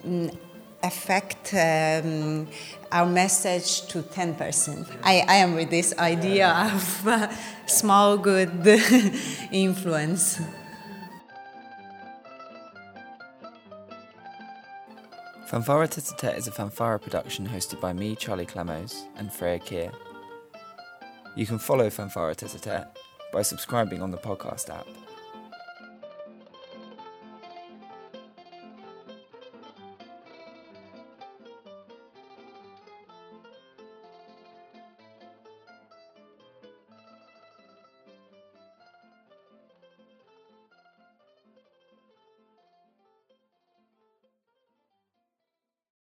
mm, 0.04 0.36
affect 0.82 1.54
um, 1.54 2.48
our 2.90 3.06
message 3.06 3.86
to 3.88 4.02
10%. 4.02 4.88
I, 5.02 5.24
I 5.28 5.34
am 5.36 5.54
with 5.54 5.70
this 5.70 5.96
idea 5.98 6.48
of 6.48 7.06
uh, 7.06 7.28
small 7.66 8.18
good 8.18 8.66
influence. 9.52 10.40
Fanfare 15.46 15.86
Tete 15.86 16.34
is 16.36 16.46
a 16.46 16.50
fanfare 16.50 16.98
production 16.98 17.46
hosted 17.46 17.78
by 17.78 17.92
me, 17.92 18.16
Charlie 18.16 18.46
Clemos, 18.46 19.04
and 19.16 19.30
Freya 19.30 19.58
Keir. 19.58 19.92
You 21.36 21.46
can 21.46 21.58
follow 21.58 21.90
Fanfare 21.90 22.34
Tete 22.34 22.86
by 23.32 23.42
subscribing 23.42 24.00
on 24.00 24.10
the 24.10 24.16
podcast 24.16 24.70
app. 24.70 24.86